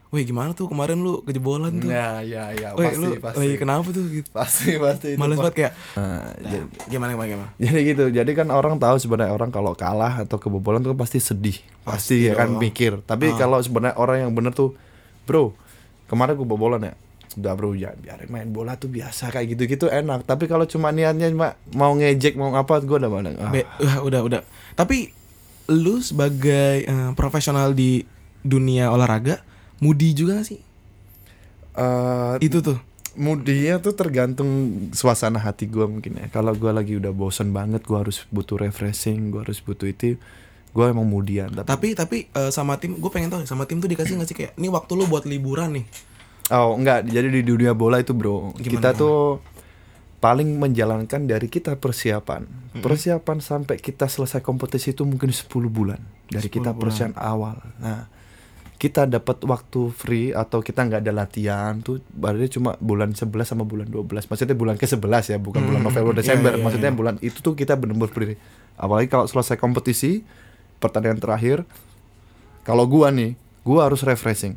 Wih 0.10 0.24
gimana 0.24 0.52
tuh 0.52 0.66
kemarin 0.66 0.98
lu 0.98 1.20
kejebolan 1.22 1.76
tuh? 1.76 1.90
Ya 1.90 2.22
ya 2.22 2.50
ya 2.52 2.72
Wih 2.74 2.88
Pasti 2.88 3.00
lu 3.00 3.10
pasti. 3.18 3.38
lagi 3.38 3.56
kenapa 3.56 3.88
tuh 3.90 4.04
gitu? 4.08 4.30
Pasti 4.32 4.70
pasti 4.78 5.10
Males 5.16 5.36
banget 5.36 5.56
kayak 5.56 5.74
Nah, 5.94 6.30
jadi, 6.38 6.58
Gimana 6.88 7.10
gimana 7.12 7.28
gimana? 7.28 7.50
jadi 7.58 7.80
gitu 7.84 8.04
Jadi 8.10 8.32
kan 8.32 8.48
orang 8.48 8.78
tahu 8.78 8.96
sebenarnya 8.96 9.32
Orang 9.32 9.50
kalau 9.50 9.74
kalah 9.74 10.22
Atau 10.22 10.38
kebobolan 10.38 10.80
tuh 10.80 10.94
pasti 10.94 11.18
sedih 11.18 11.58
Pasti, 11.82 12.26
ya 12.26 12.34
kan 12.34 12.56
mikir. 12.56 13.02
Tapi 13.02 13.30
Ah. 13.30 13.38
kalau 13.38 13.58
sebenarnya 13.60 13.96
orang 13.96 14.18
yang 14.20 14.32
bener 14.32 14.52
tuh 14.52 14.78
Bro 15.24 15.52
Kemarin 16.06 16.34
gua 16.34 16.46
kebobolan 16.46 16.82
ya? 16.84 16.94
Udah 17.36 17.52
bro 17.52 17.76
ya 17.76 17.92
biarin 17.92 18.30
main 18.30 18.48
bola 18.48 18.80
tuh 18.80 18.88
biasa 18.88 19.28
kayak 19.28 19.52
gitu-gitu 19.52 19.92
enak. 19.92 20.24
Tapi 20.24 20.46
kalau 20.46 20.64
cuma 20.64 20.88
niatnya 20.90 21.28
cuma 21.28 21.60
mau 21.74 21.92
ngejek 21.92 22.40
mau 22.40 22.48
apa 22.54 22.80
gue 22.80 22.96
udah 22.96 23.12
mana? 23.12 23.36
Ah, 23.36 23.52
Be- 23.52 23.68
uh, 23.82 24.00
udah 24.00 24.24
udah. 24.24 24.42
Tapi 24.72 25.12
lu 25.68 26.00
sebagai 26.00 26.86
eh, 26.86 27.12
profesional 27.12 27.74
di 27.74 28.08
dunia 28.40 28.88
olahraga 28.88 29.44
mudi 29.80 30.16
juga 30.16 30.40
gak 30.40 30.48
sih 30.48 30.62
eh, 31.76 32.36
itu 32.44 32.60
tuh 32.62 32.80
Mudinya 33.16 33.80
tuh 33.80 33.96
tergantung 33.96 34.52
suasana 34.92 35.40
hati 35.40 35.72
gua 35.72 35.88
mungkin 35.88 36.20
ya. 36.20 36.28
Kalau 36.28 36.52
gua 36.52 36.76
lagi 36.76 37.00
udah 37.00 37.16
bosen 37.16 37.56
banget, 37.56 37.88
gua 37.88 38.04
harus 38.04 38.28
butuh 38.28 38.60
refreshing, 38.60 39.32
gua 39.32 39.48
harus 39.48 39.64
butuh 39.64 39.88
itu, 39.88 40.20
gua 40.76 40.92
emang 40.92 41.08
mudian. 41.08 41.48
Tapi, 41.48 41.64
tapi 41.64 41.88
tapi 41.96 42.18
eh, 42.28 42.52
sama 42.52 42.76
tim 42.76 43.00
gue 43.00 43.08
pengen 43.08 43.32
tahu 43.32 43.48
sama 43.48 43.64
tim 43.64 43.80
tuh 43.80 43.88
dikasih 43.88 44.20
gak 44.20 44.28
sih 44.28 44.36
kayak 44.36 44.52
ini 44.60 44.68
waktu 44.68 45.00
lu 45.00 45.08
buat 45.08 45.24
liburan 45.24 45.80
nih 45.80 45.88
oh 46.52 46.78
enggak, 46.78 47.10
jadi 47.10 47.32
di 47.32 47.42
dunia 47.42 47.74
bola 47.74 48.04
itu 48.04 48.14
bro, 48.14 48.54
Gimana, 48.54 48.70
kita 48.70 48.90
tuh 48.94 49.42
paling 50.22 50.58
menjalankan 50.58 51.26
dari 51.26 51.48
kita 51.50 51.78
persiapan, 51.78 52.46
persiapan 52.84 53.38
sampai 53.42 53.78
kita 53.82 54.10
selesai 54.10 54.42
kompetisi 54.42 54.94
itu 54.94 55.06
mungkin 55.06 55.30
10 55.30 55.48
bulan 55.70 56.02
dari 56.30 56.46
10 56.50 56.56
kita 56.62 56.70
bulan. 56.74 56.82
persiapan 56.82 57.18
awal. 57.18 57.58
Nah, 57.82 58.10
kita 58.86 59.10
dapat 59.10 59.42
waktu 59.50 59.90
free 59.90 60.30
atau 60.30 60.62
kita 60.62 60.86
nggak 60.86 61.02
ada 61.02 61.10
latihan 61.10 61.74
tuh 61.82 62.06
berarti 62.14 62.62
cuma 62.62 62.78
bulan 62.78 63.18
11 63.18 63.34
sama 63.42 63.66
bulan 63.66 63.90
12 63.90 64.30
maksudnya 64.30 64.54
bulan 64.54 64.78
ke 64.78 64.86
11 64.86 65.34
ya 65.34 65.38
bukan 65.42 65.66
bulan 65.66 65.82
Hmm, 65.82 65.90
November 65.90 66.14
iya, 66.14 66.20
Desember. 66.22 66.52
iya, 66.54 66.62
maksudnya 66.62 66.92
iya. 66.94 67.00
bulan 67.02 67.16
itu 67.26 67.42
tuh 67.42 67.58
kita 67.58 67.74
benar-benar 67.74 68.14
free. 68.14 68.38
Apalagi 68.78 69.10
kalau 69.10 69.26
selesai 69.26 69.58
kompetisi 69.58 70.22
pertandingan 70.78 71.18
terakhir 71.18 71.66
kalau 72.62 72.86
gua 72.86 73.10
nih 73.10 73.34
gua 73.66 73.90
harus 73.90 74.06
refreshing. 74.06 74.54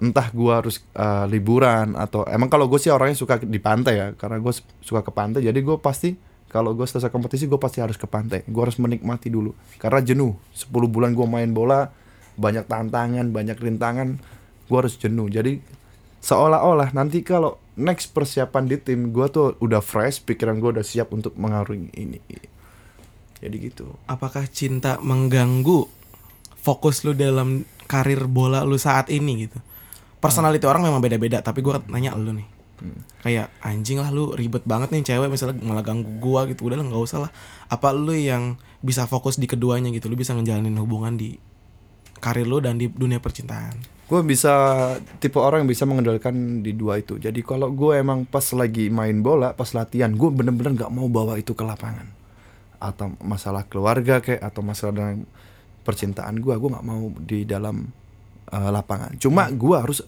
Entah 0.00 0.32
gua 0.32 0.64
harus 0.64 0.80
uh, 0.96 1.28
liburan 1.28 1.92
atau 1.92 2.24
emang 2.24 2.48
kalau 2.48 2.70
gue 2.70 2.78
sih 2.80 2.88
orangnya 2.88 3.18
suka 3.18 3.36
di 3.36 3.58
pantai 3.60 3.94
ya 3.98 4.08
karena 4.14 4.40
gue 4.40 4.52
suka 4.80 5.04
ke 5.04 5.12
pantai. 5.12 5.42
Jadi 5.42 5.58
gue 5.58 5.76
pasti 5.76 6.14
kalau 6.48 6.72
gue 6.72 6.86
selesai 6.86 7.10
kompetisi 7.10 7.44
gue 7.44 7.58
pasti 7.58 7.82
harus 7.82 7.98
ke 7.98 8.06
pantai. 8.06 8.46
Gue 8.46 8.62
harus 8.62 8.78
menikmati 8.78 9.26
dulu. 9.26 9.52
Karena 9.76 9.98
jenuh. 9.98 10.38
10 10.54 10.70
bulan 10.86 11.12
gue 11.18 11.26
main 11.26 11.50
bola 11.50 11.90
banyak 12.38 12.70
tantangan 12.70 13.34
banyak 13.34 13.58
rintangan 13.58 14.22
gue 14.70 14.78
harus 14.78 14.94
jenuh. 14.94 15.26
Jadi 15.26 15.58
seolah-olah 16.22 16.94
nanti 16.94 17.26
kalau 17.26 17.58
next 17.74 18.14
persiapan 18.14 18.70
di 18.70 18.76
tim 18.78 19.10
gue 19.10 19.26
tuh 19.28 19.58
udah 19.58 19.82
fresh 19.82 20.22
pikiran 20.22 20.62
gue 20.62 20.78
udah 20.78 20.86
siap 20.86 21.10
untuk 21.10 21.34
mengarungi 21.34 21.90
ini. 21.98 22.22
Jadi 23.38 23.56
gitu. 23.58 23.90
Apakah 24.06 24.46
cinta 24.46 25.02
mengganggu 25.02 25.86
fokus 26.58 27.02
lu 27.02 27.14
dalam 27.14 27.66
karir 27.90 28.30
bola 28.30 28.62
lu 28.62 28.78
saat 28.78 29.10
ini 29.10 29.50
gitu? 29.50 29.58
Personality 30.18 30.66
orang 30.66 30.86
memang 30.86 31.02
beda-beda 31.02 31.42
tapi 31.42 31.62
gue 31.62 31.74
nanya 31.90 32.14
lu 32.14 32.34
nih. 32.34 32.58
Kayak 33.26 33.50
anjing 33.58 33.98
lah 33.98 34.14
lu 34.14 34.30
ribet 34.38 34.62
banget 34.62 34.94
nih 34.94 35.02
cewek 35.02 35.26
misalnya 35.26 35.58
malah 35.66 35.82
ganggu 35.82 36.06
gua 36.22 36.46
gitu. 36.46 36.70
Udah 36.70 36.78
lah 36.78 36.86
nggak 36.86 37.02
usah 37.02 37.26
lah. 37.26 37.30
Apa 37.66 37.90
lu 37.90 38.14
yang 38.14 38.54
bisa 38.78 39.10
fokus 39.10 39.34
di 39.34 39.50
keduanya 39.50 39.90
gitu? 39.90 40.06
Lu 40.06 40.14
bisa 40.14 40.30
ngejalanin 40.38 40.78
hubungan 40.78 41.18
di 41.18 41.34
karir 42.20 42.46
lu 42.46 42.60
dan 42.60 42.76
di 42.76 42.90
dunia 42.90 43.22
percintaan? 43.22 43.74
Gue 44.08 44.24
bisa 44.24 44.52
tipe 45.20 45.36
orang 45.36 45.64
yang 45.64 45.70
bisa 45.70 45.84
mengendalikan 45.84 46.64
di 46.64 46.72
dua 46.72 47.00
itu. 47.00 47.20
Jadi 47.20 47.44
kalau 47.44 47.70
gue 47.72 48.00
emang 48.00 48.24
pas 48.24 48.44
lagi 48.56 48.88
main 48.88 49.20
bola 49.20 49.52
pas 49.52 49.68
latihan 49.76 50.08
gue 50.12 50.28
bener-bener 50.32 50.76
nggak 50.76 50.92
mau 50.92 51.06
bawa 51.06 51.36
itu 51.36 51.52
ke 51.52 51.64
lapangan. 51.64 52.08
Atau 52.80 53.14
masalah 53.20 53.68
keluarga 53.68 54.20
kayak 54.24 54.40
atau 54.40 54.64
masalah 54.64 54.92
dengan 54.96 55.16
percintaan 55.84 56.40
gue 56.40 56.54
gue 56.56 56.70
nggak 56.72 56.86
mau 56.88 57.12
di 57.20 57.44
dalam 57.44 57.88
uh, 58.48 58.70
lapangan. 58.72 59.16
Cuma 59.20 59.48
gue 59.52 59.76
harus 59.76 60.00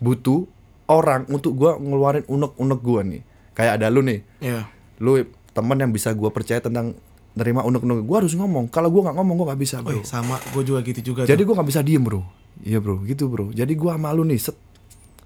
butuh 0.00 0.48
orang 0.88 1.28
untuk 1.28 1.54
gue 1.60 1.72
ngeluarin 1.76 2.24
unek-unek 2.24 2.80
gue 2.80 3.00
nih. 3.16 3.22
Kayak 3.52 3.72
ada 3.80 3.86
lu 3.92 4.00
nih. 4.00 4.20
Ya 4.40 4.64
lu 5.00 5.24
teman 5.56 5.80
yang 5.80 5.90
bisa 5.90 6.12
gue 6.12 6.28
percaya 6.30 6.60
tentang 6.62 6.94
nerima 7.34 7.62
unek-unek 7.62 8.02
gue 8.02 8.16
harus 8.16 8.34
ngomong. 8.34 8.66
Kalau 8.72 8.90
gue 8.90 9.02
nggak 9.06 9.16
ngomong 9.16 9.34
gue 9.38 9.46
nggak 9.52 9.60
bisa 9.60 9.76
bro. 9.82 10.02
Wih, 10.02 10.06
sama. 10.06 10.36
Gue 10.50 10.62
juga 10.66 10.82
gitu 10.82 11.14
juga 11.14 11.26
jadi 11.26 11.38
gue 11.42 11.54
nggak 11.54 11.68
bisa 11.68 11.80
diem 11.84 12.02
bro. 12.02 12.22
Iya 12.62 12.78
bro. 12.82 13.02
Gitu 13.06 13.30
bro. 13.30 13.54
Jadi 13.54 13.72
gue 13.74 13.92
malu 13.94 14.22
nih 14.26 14.38
set. 14.40 14.56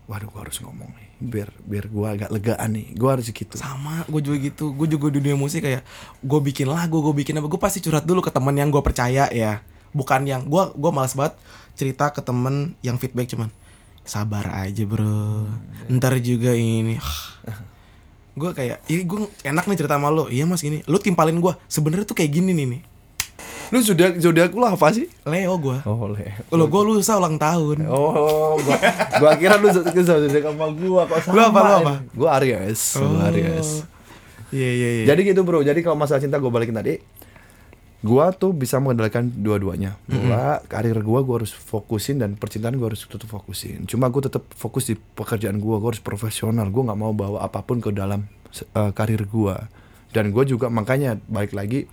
Waduh 0.04 0.28
gue 0.28 0.40
harus 0.40 0.58
ngomong 0.60 0.90
nih. 0.92 1.08
Biar 1.24 1.48
biar 1.64 1.84
gue 1.88 2.06
agak 2.06 2.30
legaan 2.30 2.70
nih. 2.76 2.86
Gue 2.92 3.08
harus 3.08 3.26
gitu. 3.28 3.56
Sama. 3.56 4.04
Gue 4.04 4.20
juga 4.20 4.36
gitu. 4.36 4.76
Gue 4.76 4.86
juga 4.86 5.08
di 5.08 5.24
dunia 5.24 5.36
musik 5.38 5.64
kayak 5.64 5.82
gue 6.20 6.40
bikin 6.44 6.68
lagu 6.68 7.00
gue 7.00 7.14
bikin 7.16 7.40
apa 7.40 7.48
gue 7.48 7.60
pasti 7.60 7.80
curhat 7.80 8.04
dulu 8.04 8.20
ke 8.20 8.28
teman 8.28 8.52
yang 8.52 8.68
gue 8.68 8.82
percaya 8.84 9.26
ya. 9.32 9.64
Bukan 9.96 10.28
yang 10.28 10.44
gue 10.44 10.62
gue 10.76 10.90
malas 10.92 11.16
banget 11.16 11.40
cerita 11.74 12.12
ke 12.12 12.20
temen 12.20 12.76
yang 12.84 13.00
feedback 13.00 13.32
cuman 13.32 13.48
sabar 14.04 14.68
aja 14.68 14.84
bro. 14.84 15.48
Ntar 15.88 16.20
juga 16.20 16.52
ini 16.52 17.00
gue 18.34 18.50
kayak 18.50 18.82
ini 18.90 19.02
gue 19.06 19.30
enak 19.46 19.64
nih 19.70 19.76
cerita 19.78 19.94
sama 19.96 20.10
lo. 20.10 20.26
Iya 20.26 20.44
mas 20.44 20.60
gini. 20.60 20.82
Lu 20.90 20.98
timpalin 20.98 21.38
gue 21.38 21.54
sebenarnya 21.70 22.06
tuh 22.06 22.18
kayak 22.18 22.30
gini 22.34 22.50
nih 22.50 22.66
nih. 22.66 22.82
Lu 23.72 23.78
sudah 23.80 24.14
zodiak 24.18 24.52
lu 24.52 24.66
apa 24.66 24.90
sih? 24.92 25.08
Leo 25.26 25.54
gue 25.58 25.78
oh 25.86 26.06
le 26.10 26.36
lo 26.52 26.66
gue 26.66 26.82
lusa 26.84 27.16
ulang 27.16 27.38
tahun. 27.40 27.86
Oh 27.88 28.60
gua, 28.60 28.76
gua 29.18 29.32
kira 29.38 29.56
lu 29.58 29.70
zodiak 29.72 30.44
sama 30.44 30.70
gua. 30.74 31.02
Kok 31.08 31.18
sama 31.24 31.34
Lu 31.34 31.40
apa, 31.40 31.58
lu 31.58 31.74
apa? 31.80 31.94
gua 32.12 32.28
Aries 32.38 32.80
gua 32.98 33.32
Aries. 33.32 33.68
Iya 34.54 34.70
iya 34.70 34.88
iya. 35.02 35.04
Jadi 35.10 35.20
gitu 35.34 35.42
bro, 35.42 35.66
jadi 35.66 35.82
kalau 35.82 35.98
masalah 35.98 36.22
cinta 36.22 36.38
gue 36.38 36.46
balikin 36.46 36.78
tadi 36.78 37.02
Gua 38.04 38.36
tuh 38.36 38.52
bisa 38.52 38.76
mengendalikan 38.84 39.32
dua-duanya. 39.32 39.96
Bola, 40.04 40.60
karir 40.68 41.00
gua 41.00 41.24
gua 41.24 41.40
harus 41.40 41.56
fokusin 41.56 42.20
dan 42.20 42.36
percintaan 42.36 42.76
gua 42.76 42.92
harus 42.92 43.08
tetap 43.08 43.24
fokusin. 43.32 43.88
Cuma 43.88 44.12
gue 44.12 44.28
tetap 44.28 44.44
fokus 44.52 44.92
di 44.92 44.94
pekerjaan 45.00 45.56
gua, 45.56 45.80
gua 45.80 45.96
harus 45.96 46.04
profesional. 46.04 46.68
Gue 46.68 46.84
nggak 46.84 47.00
mau 47.00 47.16
bawa 47.16 47.48
apa 47.48 47.64
pun 47.64 47.80
ke 47.80 47.96
dalam 47.96 48.28
eh, 48.52 48.92
karir 48.92 49.24
gua. 49.24 49.72
Dan 50.12 50.36
gue 50.36 50.44
juga 50.44 50.70
makanya 50.70 51.18
balik 51.26 51.56
lagi 51.56 51.90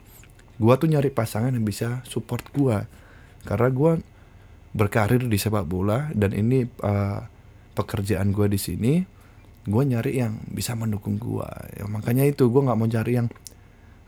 Gua 0.61 0.77
tuh 0.77 0.93
nyari 0.93 1.09
pasangan 1.09 1.55
yang 1.55 1.65
bisa 1.65 2.05
support 2.05 2.43
gua. 2.53 2.85
Karena 3.47 3.71
gua 3.71 3.97
berkarir 4.77 5.25
di 5.25 5.35
sepak 5.41 5.65
bola 5.65 6.13
Dan 6.13 6.35
ini 6.35 6.67
eh, 6.67 7.19
pekerjaan 7.73 8.35
gua 8.35 8.51
di 8.51 8.59
sini 8.59 8.93
gue 9.61 9.83
nyari 9.85 10.17
yang 10.17 10.41
bisa 10.49 10.73
mendukung 10.73 11.21
gue 11.21 11.45
ya 11.77 11.85
makanya 11.85 12.25
itu 12.25 12.49
gue 12.49 12.61
nggak 12.65 12.77
mau 12.81 12.89
cari 12.89 13.13
yang 13.13 13.29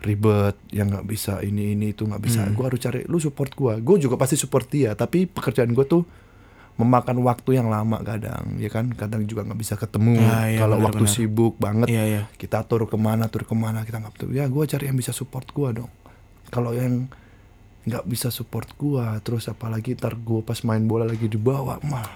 ribet 0.03 0.59
yang 0.75 0.91
nggak 0.91 1.07
bisa 1.07 1.39
ini 1.39 1.73
ini 1.73 1.95
itu 1.95 2.03
nggak 2.03 2.23
bisa. 2.23 2.43
Hmm. 2.43 2.53
gue 2.53 2.65
harus 2.67 2.79
cari 2.83 2.99
lu 3.07 3.17
support 3.23 3.55
gue 3.55 3.73
gue 3.79 3.95
juga 4.03 4.19
pasti 4.19 4.35
support 4.35 4.67
dia 4.67 4.91
tapi 4.99 5.25
pekerjaan 5.25 5.71
gue 5.71 5.85
tuh 5.87 6.03
memakan 6.73 7.21
waktu 7.21 7.61
yang 7.61 7.69
lama 7.69 8.01
kadang 8.01 8.57
ya 8.57 8.67
kan? 8.67 8.89
Kadang 8.97 9.29
juga 9.29 9.45
nggak 9.45 9.59
bisa 9.61 9.77
ketemu. 9.77 10.17
Ah, 10.25 10.49
iya, 10.49 10.59
kalau 10.65 10.81
waktu 10.81 11.05
benar-benar. 11.05 11.15
sibuk 11.15 11.53
banget 11.61 11.87
iya 11.87 12.03
iya 12.03 12.21
kita 12.35 12.65
tur 12.65 12.89
ke 12.89 12.97
mana 12.97 13.29
tur 13.29 13.45
ke 13.45 13.55
mana 13.55 13.85
kita 13.85 14.01
nggak 14.01 14.13
tahu 14.19 14.33
ya 14.33 14.49
gue 14.49 14.63
cari 14.65 14.89
yang 14.89 14.97
bisa 14.97 15.15
support 15.15 15.47
gue 15.53 15.69
dong. 15.81 15.91
Kalau 16.49 16.73
yang 16.75 17.07
nggak 17.83 18.03
bisa 18.07 18.31
support 18.31 18.71
gue 18.79 19.05
terus 19.23 19.51
apalagi 19.51 19.95
ntar 19.99 20.15
gue 20.15 20.39
pas 20.43 20.55
main 20.63 20.83
bola 20.83 21.07
lagi 21.07 21.29
di 21.29 21.39
bawah 21.39 21.79
mah. 21.85 22.07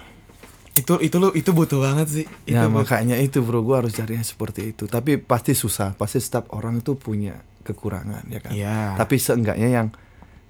Itu 0.74 0.98
itu 1.02 1.16
lu 1.18 1.30
itu 1.34 1.50
butuh 1.54 1.78
banget 1.82 2.06
sih. 2.08 2.26
Itu 2.46 2.58
ya 2.58 2.66
makanya 2.70 3.18
itu 3.18 3.42
bro 3.42 3.62
gue 3.62 3.76
harus 3.78 3.92
cari 3.94 4.18
yang 4.18 4.26
seperti 4.26 4.74
itu. 4.74 4.90
Tapi 4.90 5.22
pasti 5.22 5.54
susah 5.54 5.94
pasti 5.94 6.18
setiap 6.18 6.50
orang 6.54 6.82
itu 6.82 6.98
punya 6.98 7.38
kekurangan 7.68 8.24
ya 8.32 8.40
kan? 8.40 8.50
Iya. 8.50 8.78
tapi 8.96 9.20
seenggaknya 9.20 9.68
yang 9.68 9.86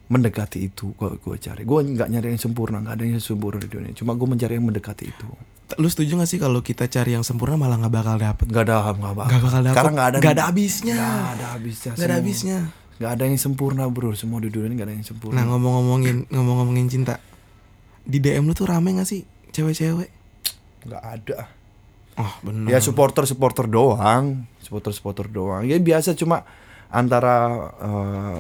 mendekati 0.09 0.65
itu 0.65 0.97
gue 0.97 1.21
gue 1.21 1.37
cari. 1.37 1.63
Gue 1.69 1.85
nggak 1.85 2.09
nyari 2.09 2.33
yang 2.33 2.41
sempurna 2.41 2.81
nggak 2.81 2.95
ada 2.97 3.05
yang 3.05 3.21
sempurna 3.21 3.61
di 3.61 3.69
dunia. 3.69 3.93
Cuma 3.93 4.17
gue 4.17 4.25
mencari 4.25 4.57
yang 4.57 4.65
mendekati 4.65 5.05
itu. 5.05 5.29
Lu 5.77 5.85
setuju 5.85 6.17
gak 6.17 6.31
sih 6.33 6.41
kalau 6.41 6.65
kita 6.65 6.89
cari 6.89 7.13
yang 7.13 7.21
sempurna 7.21 7.61
malah 7.61 7.77
nggak 7.77 7.93
bakal 7.93 8.17
dapet? 8.17 8.49
Nggak 8.49 8.65
ada 8.73 8.77
nggak 8.89 9.15
bakal. 9.15 9.29
Nggak 9.29 9.43
bakal 9.45 9.61
dapet. 9.61 9.75
sekarang 9.77 9.93
nggak 9.93 10.09
ada 10.09 10.17
Nggak 10.17 10.33
ada 10.33 10.45
habisnya. 10.49 10.97
nggak 10.97 11.29
ada 11.37 11.47
habisnya 11.53 11.91
nggak 11.93 12.09
ada 12.09 12.17
habisnya. 12.17 12.59
Nggak 12.99 13.11
ada 13.13 13.23
yang 13.29 13.37
sempurna 13.37 13.83
bro. 13.93 14.11
Semua 14.17 14.39
di 14.41 14.49
dunia 14.49 14.67
ini 14.73 14.75
nggak 14.81 14.89
ada 14.89 14.97
yang 14.97 15.05
sempurna. 15.07 15.37
Nah 15.37 15.45
ngomong-ngomongin 15.53 16.17
ngomong-ngomongin 16.33 16.87
cinta. 16.89 17.21
Di 18.09 18.17
DM 18.17 18.49
lu 18.49 18.57
tuh 18.57 18.65
rame 18.65 18.97
gak 18.97 19.05
sih? 19.05 19.21
Cewek-cewek? 19.53 20.09
Nggak 20.89 21.03
ada. 21.05 21.39
Oh 22.17 22.33
benar. 22.41 22.73
Ya 22.73 22.81
supporter 22.81 23.29
supporter 23.29 23.69
doang. 23.69 24.49
Supporter 24.65 24.97
supporter 24.97 25.29
doang. 25.29 25.69
Ya 25.69 25.77
biasa 25.77 26.17
cuma 26.17 26.49
antara 26.89 27.37
eh, 27.79 28.39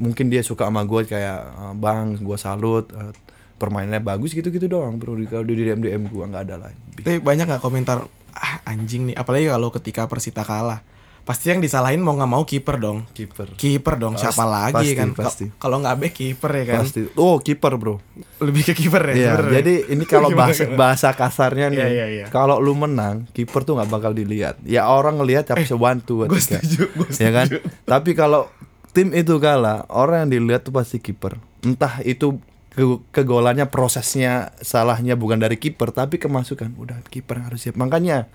mungkin 0.00 0.32
dia 0.32 0.40
suka 0.40 0.68
sama 0.68 0.84
gue 0.88 1.04
kayak 1.04 1.40
eh, 1.42 1.74
bang 1.76 2.16
gue 2.20 2.38
salut 2.40 2.88
eh, 2.92 3.12
permainannya 3.60 4.02
bagus 4.02 4.34
gitu 4.34 4.50
gitu 4.50 4.66
doang 4.66 4.98
bro. 4.98 5.14
Kalau 5.28 5.44
di 5.46 5.54
DM 5.54 5.80
DM 5.80 6.02
gue 6.10 6.24
nggak 6.24 6.44
ada 6.50 6.56
lain 6.68 6.78
tapi 7.02 7.18
banyak 7.18 7.48
gak 7.48 7.62
komentar 7.64 8.04
ah 8.32 8.54
anjing 8.68 9.10
nih. 9.10 9.16
Apalagi 9.18 9.50
kalau 9.50 9.68
ketika 9.74 10.06
Persita 10.06 10.46
kalah 10.46 10.84
pasti 11.22 11.48
yang 11.48 11.58
disalahin 11.58 11.98
mau 11.98 12.12
nggak 12.12 12.26
mau 12.28 12.42
kiper 12.42 12.76
dong 12.76 13.06
kiper 13.10 13.54
kiper 13.54 13.94
dong 13.94 14.14
Pasti, 14.14 14.26
siapa 14.26 14.42
lagi 14.42 14.74
pasti, 14.74 14.92
kan 14.92 15.08
pasti. 15.12 15.44
Ka- 15.46 15.54
kalau 15.60 15.78
nggak 15.78 15.96
back 15.96 16.12
kiper 16.12 16.50
ya 16.52 16.64
kan 16.66 16.78
pasti 16.82 17.00
oh 17.14 17.38
kiper 17.38 17.72
bro 17.76 18.02
lebih 18.38 18.62
ke 18.64 18.74
kiper 18.74 19.02
ya 19.06 19.14
Iya, 19.14 19.30
sebenarnya. 19.32 19.54
jadi 19.56 19.74
ini 19.88 20.04
kalau 20.04 20.28
bahasa 20.40 20.62
bahasa 20.68 21.08
kasarnya 21.12 21.66
nih, 21.68 21.78
Iya, 21.78 21.86
iya, 21.88 22.06
iya. 22.08 22.24
kalau 22.26 22.58
lu 22.58 22.74
menang, 22.74 23.30
kiper 23.30 23.62
tuh 23.62 23.78
nggak 23.78 23.86
bakal 23.88 24.10
dilihat. 24.10 24.58
Ya 24.62 24.84
orang 24.84 25.14
ngelihat 25.16 25.46
tapi 25.46 25.62
one 25.70 26.02
two 26.02 26.22
gue 26.22 26.36
setuju 26.36 26.90
gue 26.90 27.08
ya 27.14 27.30
kan? 27.30 27.46
Tapi 27.84 28.10
kalau 28.12 28.50
tim 28.90 29.14
itu 29.14 29.38
kalah, 29.38 29.86
orang 29.88 30.26
yang 30.26 30.42
dilihat 30.42 30.62
tuh 30.62 30.74
pasti 30.74 30.98
kiper. 30.98 31.38
Entah 31.62 32.02
itu 32.02 32.42
ke 32.68 32.82
kegolannya 33.14 33.68
prosesnya 33.68 34.50
salahnya 34.58 35.14
bukan 35.14 35.38
dari 35.38 35.54
kiper 35.54 35.94
tapi 35.94 36.18
kemasukan. 36.18 36.74
Udah 36.74 36.98
kiper 37.06 37.38
harus 37.40 37.62
siap. 37.62 37.76
Makanya 37.76 38.26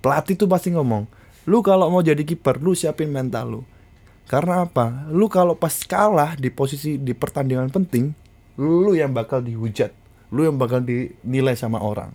pelatih 0.00 0.34
tuh 0.34 0.46
pasti 0.46 0.70
ngomong, 0.70 1.06
lu 1.46 1.62
kalau 1.62 1.88
mau 1.88 2.02
jadi 2.02 2.20
kiper, 2.20 2.58
lu 2.58 2.74
siapin 2.74 3.08
mental 3.08 3.46
lu. 3.48 3.60
Karena 4.26 4.66
apa? 4.66 5.06
Lu 5.08 5.30
kalau 5.30 5.54
pas 5.54 5.70
kalah 5.80 6.34
di 6.34 6.50
posisi 6.50 6.98
di 6.98 7.14
pertandingan 7.14 7.70
penting, 7.70 8.10
lu 8.58 8.92
yang 8.92 9.14
bakal 9.14 9.38
dihujat, 9.38 9.94
lu 10.28 10.42
yang 10.42 10.58
bakal 10.58 10.82
dinilai 10.82 11.54
sama 11.54 11.78
orang. 11.78 12.10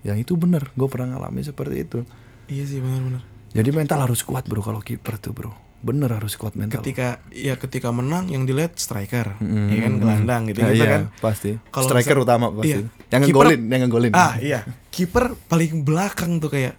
Yang 0.00 0.24
itu 0.24 0.32
bener, 0.38 0.70
gue 0.72 0.86
pernah 0.86 1.18
ngalamin 1.18 1.44
seperti 1.44 1.76
itu. 1.82 1.98
iya 2.46 2.66
sih 2.66 2.78
benar-benar 2.78 3.22
Jadi 3.50 3.70
mental 3.70 4.02
harus 4.02 4.22
kuat 4.22 4.46
bro 4.46 4.58
kalau 4.58 4.78
kiper 4.78 5.18
tuh 5.18 5.30
bro. 5.30 5.50
Bener 5.80 6.12
harus 6.12 6.36
kuat 6.36 6.54
mental. 6.54 6.82
ketika 6.82 7.18
ya 7.32 7.56
ketika 7.56 7.90
menang 7.90 8.28
yang 8.28 8.44
dilihat 8.44 8.76
striker 8.76 9.34
Mm-mm. 9.40 9.72
ya 9.72 9.78
kan 9.80 9.92
gelandang 9.96 10.42
gitu, 10.46 10.60
gitu 10.60 10.76
iya, 10.76 10.86
kan 10.86 11.02
pasti. 11.18 11.56
Kalau 11.72 11.88
Striker 11.90 12.14
misal- 12.14 12.26
utama 12.26 12.46
pasti. 12.52 12.68
Iya. 12.68 12.78
Yang 13.10 13.20
ngegolin, 13.26 13.60
yang 13.66 13.80
ngegolin. 13.88 14.12
ah 14.14 14.34
iya 14.38 14.60
kiper 14.92 15.34
paling 15.48 15.82
belakang 15.82 16.38
tuh 16.38 16.52
kayak 16.52 16.74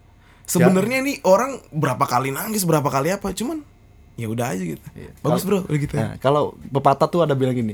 sebenarnya 0.51 0.99
nih 1.01 1.17
orang 1.23 1.51
berapa 1.69 2.03
kali 2.03 2.29
nangis 2.29 2.63
berapa 2.63 2.85
kali 2.85 3.09
apa 3.09 3.31
cuman 3.31 3.63
ya 4.13 4.27
udah 4.27 4.51
aja 4.51 4.63
gitu 4.67 4.85
Iya. 4.91 5.11
bagus 5.17 5.41
bro 5.41 5.57
Kalau- 5.57 5.65
udah 5.65 5.79
gitu 5.79 5.93
ya. 5.93 6.01
Nah, 6.03 6.13
kalau 6.17 6.43
pepatah 6.65 7.07
tuh 7.07 7.21
ada 7.21 7.31
bilang 7.31 7.53
gini, 7.53 7.73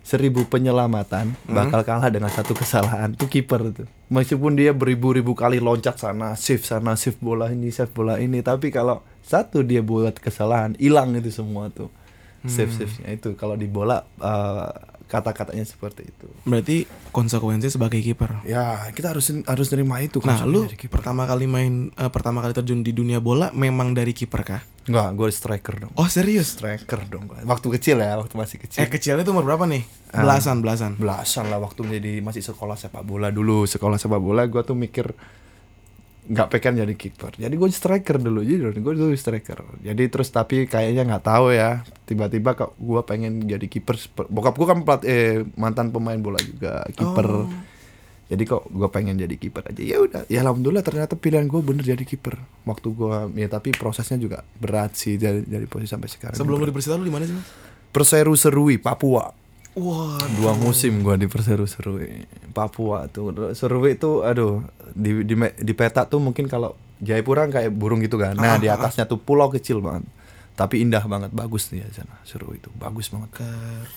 seribu 0.00 0.42
penyelamatan 0.44 1.34
Hmm. 1.36 1.52
bakal 1.52 1.82
kalah 1.82 2.08
dengan 2.08 2.26
satu 2.28 2.52
kesalahan 2.52 3.12
tuh 3.12 3.26
kiper 3.26 3.60
tuh. 3.72 3.86
Meskipun 4.08 4.54
dia 4.54 4.70
beribu-ribu 4.72 5.32
kali 5.32 5.58
loncat 5.58 5.94
sana, 5.96 6.34
shift 6.34 6.64
sana, 6.64 6.94
shift 6.94 7.18
bola 7.18 7.46
ini, 7.48 7.68
shift 7.68 7.92
bola 7.92 8.16
ini, 8.16 8.40
tapi 8.40 8.68
kalau 8.68 8.98
satu 9.20 9.60
dia 9.60 9.80
buat 9.80 10.16
kesalahan, 10.16 10.74
hilang 10.76 11.14
itu 11.14 11.30
semua 11.30 11.68
tuh. 11.68 11.90
Shift 12.42 12.74
shiftnya 12.76 13.12
itu 13.12 13.34
kalau 13.34 13.54
di 13.54 13.66
bola 13.66 14.02
eh, 14.18 14.70
kata-katanya 15.12 15.60
seperti 15.62 16.08
itu. 16.08 16.24
berarti 16.42 16.76
konsekuensi 17.10 17.68
sebagai 17.68 18.00
kiper 18.00 18.40
Ya 18.42 18.88
kita 18.88 19.12
harus 19.12 19.28
harus 19.44 19.68
nerima 19.68 20.00
itu. 20.00 20.18
nah 20.22 20.42
lu 20.42 20.64
jadi 20.64 20.88
pertama 20.88 21.22
kali 21.22 21.44
main 21.44 21.72
eh, 21.92 22.08
pertama 22.08 22.40
kali 22.40 22.50
terjun 22.50 22.80
di 22.80 22.90
dunia 22.90 23.20
bola 23.20 23.52
memang 23.52 23.92
dari 23.92 24.10
kiper 24.10 24.40
kah 24.42 24.62
Enggak, 24.82 25.14
gue 25.14 25.28
striker 25.30 25.74
dong. 25.78 25.92
oh 25.94 26.08
serius 26.08 26.56
Striker 26.56 27.06
dong. 27.06 27.30
Waktu 27.30 27.66
kecil 27.72 28.00
ya, 28.00 28.18
waktu 28.18 28.34
masih 28.34 28.56
kecil. 28.58 28.82
eh 28.82 28.88
kecilnya 28.88 29.22
tuh 29.22 29.30
umur 29.30 29.46
berapa 29.46 29.62
nih 29.64 29.84
Ah. 30.10 30.20
belasan 30.20 30.58
belasan 30.58 30.92
belasan 30.96 31.48
lah 31.48 31.56
waktu 31.56 31.80
menjadi 31.82 32.20
masih 32.20 32.42
sekolah 32.42 32.74
sepak 32.74 33.00
bola 33.00 33.28
dulu 33.28 33.64
sekolah 33.64 33.96
sepak 33.96 34.18
bola 34.18 34.44
gue 34.44 34.60
tuh 34.60 34.74
mikir 34.74 35.12
nggak 36.22 36.48
pengen 36.54 36.86
jadi 36.86 36.94
kiper. 36.94 37.34
Jadi 37.34 37.54
gue 37.58 37.68
striker 37.74 38.16
dulu 38.22 38.46
jadi 38.46 38.70
gue 38.78 38.94
dulu 38.94 39.10
striker. 39.18 39.82
Jadi 39.82 40.02
terus 40.06 40.30
tapi 40.30 40.70
kayaknya 40.70 41.02
nggak 41.02 41.24
tahu 41.26 41.50
ya 41.50 41.82
tiba-tiba 42.06 42.54
kok 42.54 42.78
gue 42.78 43.02
pengen 43.02 43.42
jadi 43.42 43.66
kiper 43.66 43.98
bokap 44.30 44.54
gue 44.54 44.66
kan 44.70 44.78
pelat 44.86 45.02
eh 45.02 45.42
mantan 45.58 45.90
pemain 45.90 46.18
bola 46.18 46.38
juga 46.38 46.86
kiper. 46.94 47.26
Oh. 47.26 47.50
jadi 48.32 48.48
kok 48.48 48.64
gue 48.70 48.88
pengen 48.88 49.18
jadi 49.18 49.34
kiper 49.34 49.74
aja. 49.74 49.82
Ya 49.82 49.98
udah 49.98 50.22
ya 50.30 50.46
alhamdulillah 50.46 50.86
ternyata 50.86 51.18
pilihan 51.18 51.50
gue 51.50 51.58
bener 51.58 51.82
jadi 51.82 52.04
kiper. 52.06 52.38
Waktu 52.70 52.88
gue 52.94 53.16
ya 53.42 53.48
tapi 53.50 53.74
prosesnya 53.74 54.16
juga 54.16 54.46
berat 54.62 54.94
sih 54.94 55.18
dari 55.18 55.42
dari 55.42 55.66
posisi 55.66 55.90
sampai 55.90 56.08
sekarang. 56.08 56.38
Sebelum 56.38 56.62
lu 56.62 56.70
di 56.70 56.74
Persita 56.74 56.94
lu 56.94 57.04
di 57.04 57.12
mana 57.12 57.26
sih, 57.26 57.34
Mas? 57.34 57.50
Perseru 57.92 58.32
Serui 58.38 58.80
Papua 58.80 59.41
Wah, 59.72 60.20
dua 60.36 60.52
musim 60.52 61.00
gua 61.00 61.16
di 61.16 61.24
Perseru 61.24 61.64
Serui 61.64 62.28
Papua 62.52 63.08
tuh. 63.08 63.32
Serui 63.56 63.96
itu 63.96 64.20
aduh 64.20 64.60
di, 64.92 65.24
di 65.24 65.32
di 65.38 65.72
peta 65.72 66.04
tuh 66.04 66.20
mungkin 66.20 66.44
kalau 66.44 66.76
Jayapura 67.02 67.48
kayak 67.48 67.72
burung 67.72 68.04
gitu 68.04 68.20
kan. 68.20 68.36
Nah 68.36 68.60
di 68.60 68.68
atasnya 68.68 69.08
tuh 69.08 69.18
pulau 69.18 69.48
kecil 69.48 69.80
banget. 69.80 70.04
Tapi 70.52 70.84
indah 70.84 71.02
banget 71.08 71.32
bagus 71.32 71.72
nih 71.72 71.82
ya 71.82 72.04
sana. 72.04 72.20
Serui 72.22 72.60
itu 72.60 72.68
bagus 72.76 73.08
banget. 73.08 73.32
Keren. 73.40 73.88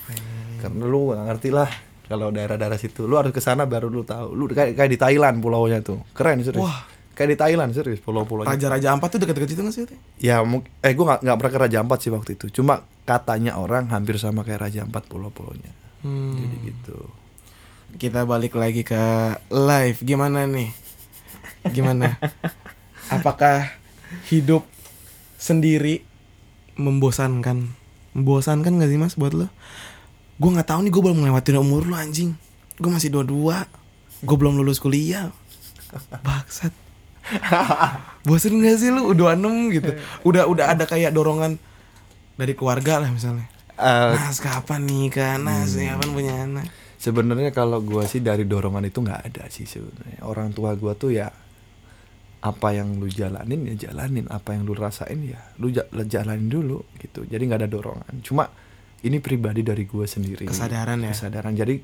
karena 0.64 0.84
lu 0.88 1.12
gak 1.12 1.28
ngerti 1.28 1.50
lah 1.52 1.70
kalau 2.08 2.32
daerah-daerah 2.32 2.80
situ. 2.80 3.04
Lu 3.06 3.20
harus 3.20 3.36
ke 3.36 3.44
sana 3.44 3.68
baru 3.68 3.92
lu 3.92 4.08
tahu. 4.08 4.32
Lu 4.34 4.48
kayak 4.48 4.80
kayak 4.80 4.90
di 4.90 4.98
Thailand 4.98 5.44
pulaunya 5.44 5.84
tuh. 5.84 6.02
Keren 6.16 6.40
serius. 6.42 6.64
Wah. 6.64 6.95
Kayak 7.16 7.30
di 7.32 7.38
Thailand 7.40 7.72
serius 7.72 8.04
pulau-pulaunya 8.04 8.52
Raja-raja 8.52 8.92
Ampat 8.92 9.16
tuh 9.16 9.20
deket-deket 9.24 9.56
itu 9.56 9.62
nggak 9.64 9.76
sih? 9.76 9.84
Ya 10.20 10.44
eh 10.84 10.94
gua 10.94 11.06
nggak 11.16 11.20
nggak 11.24 11.38
pernah 11.40 11.54
ke 11.56 11.60
Raja 11.64 11.78
Ampat 11.80 12.00
sih 12.04 12.12
waktu 12.12 12.36
itu 12.36 12.46
cuma 12.52 12.84
katanya 13.04 13.56
orang 13.56 13.88
hampir 13.88 14.20
sama 14.20 14.44
kayak 14.44 14.68
Raja 14.68 14.84
Ampat 14.84 15.08
pulau-pulaunya 15.08 15.72
Hmm. 16.04 16.38
jadi 16.38 16.56
gitu 16.70 17.00
Kita 17.96 18.28
balik 18.28 18.54
lagi 18.54 18.84
ke 18.84 19.00
live. 19.48 20.04
Gimana 20.04 20.44
nih? 20.46 20.70
Gimana? 21.72 22.20
Apakah 23.16 23.72
hidup 24.28 24.68
sendiri 25.40 26.04
membosankan? 26.76 27.72
Membosankan 28.14 28.84
gak 28.84 28.92
sih 28.92 29.00
mas 29.00 29.16
buat 29.16 29.32
lo? 29.32 29.48
Gue 30.36 30.52
nggak 30.52 30.68
tahu 30.68 30.84
nih 30.84 30.92
gue 30.92 31.02
belum 31.02 31.24
ngelewatin 31.24 31.56
umur 31.56 31.88
lo 31.88 31.96
anjing. 31.96 32.36
Gue 32.76 32.92
masih 32.92 33.08
dua 33.10 33.24
dua. 33.24 33.58
Gue 34.20 34.36
belum 34.36 34.60
lulus 34.60 34.84
kuliah. 34.84 35.32
Baksat. 36.22 36.76
Bosan 38.28 38.62
gak 38.62 38.78
sih 38.78 38.90
lu? 38.90 39.12
Udah 39.12 39.34
26 39.38 39.76
gitu. 39.76 39.92
Udah 40.26 40.44
udah 40.50 40.66
ada 40.74 40.86
kayak 40.86 41.14
dorongan 41.14 41.58
dari 42.36 42.54
keluarga 42.54 43.02
lah 43.02 43.10
misalnya. 43.10 43.48
Eh, 43.76 44.14
Mas 44.16 44.40
kapan 44.40 44.88
nih 44.88 45.12
kan? 45.12 45.44
Nas 45.44 45.76
kapan 45.76 46.10
punya 46.16 46.34
anak? 46.48 46.66
Sebenarnya 46.96 47.52
kalau 47.52 47.84
gua 47.84 48.08
sih 48.08 48.24
dari 48.24 48.48
dorongan 48.48 48.88
itu 48.88 49.04
nggak 49.04 49.22
ada 49.30 49.44
sih 49.52 49.68
sebenarnya. 49.68 50.24
Orang 50.24 50.56
tua 50.56 50.74
gua 50.80 50.96
tuh 50.96 51.12
ya 51.12 51.28
apa 52.46 52.78
yang 52.78 53.02
lu 53.02 53.10
jalanin 53.10 53.74
ya 53.74 53.90
jalanin, 53.90 54.30
apa 54.30 54.54
yang 54.54 54.70
lu 54.70 54.78
rasain 54.78 55.18
ya 55.26 55.42
lu 55.58 55.74
ja- 55.74 55.90
jalanin 55.92 56.48
dulu 56.48 56.86
gitu. 57.02 57.26
Jadi 57.26 57.42
nggak 57.46 57.60
ada 57.66 57.70
dorongan. 57.70 58.14
Cuma 58.24 58.48
ini 59.04 59.22
pribadi 59.22 59.62
dari 59.62 59.84
gua 59.86 60.08
sendiri. 60.08 60.48
Kesadaran 60.50 61.04
ya? 61.04 61.12
Kesadaran. 61.14 61.54
Jadi 61.54 61.76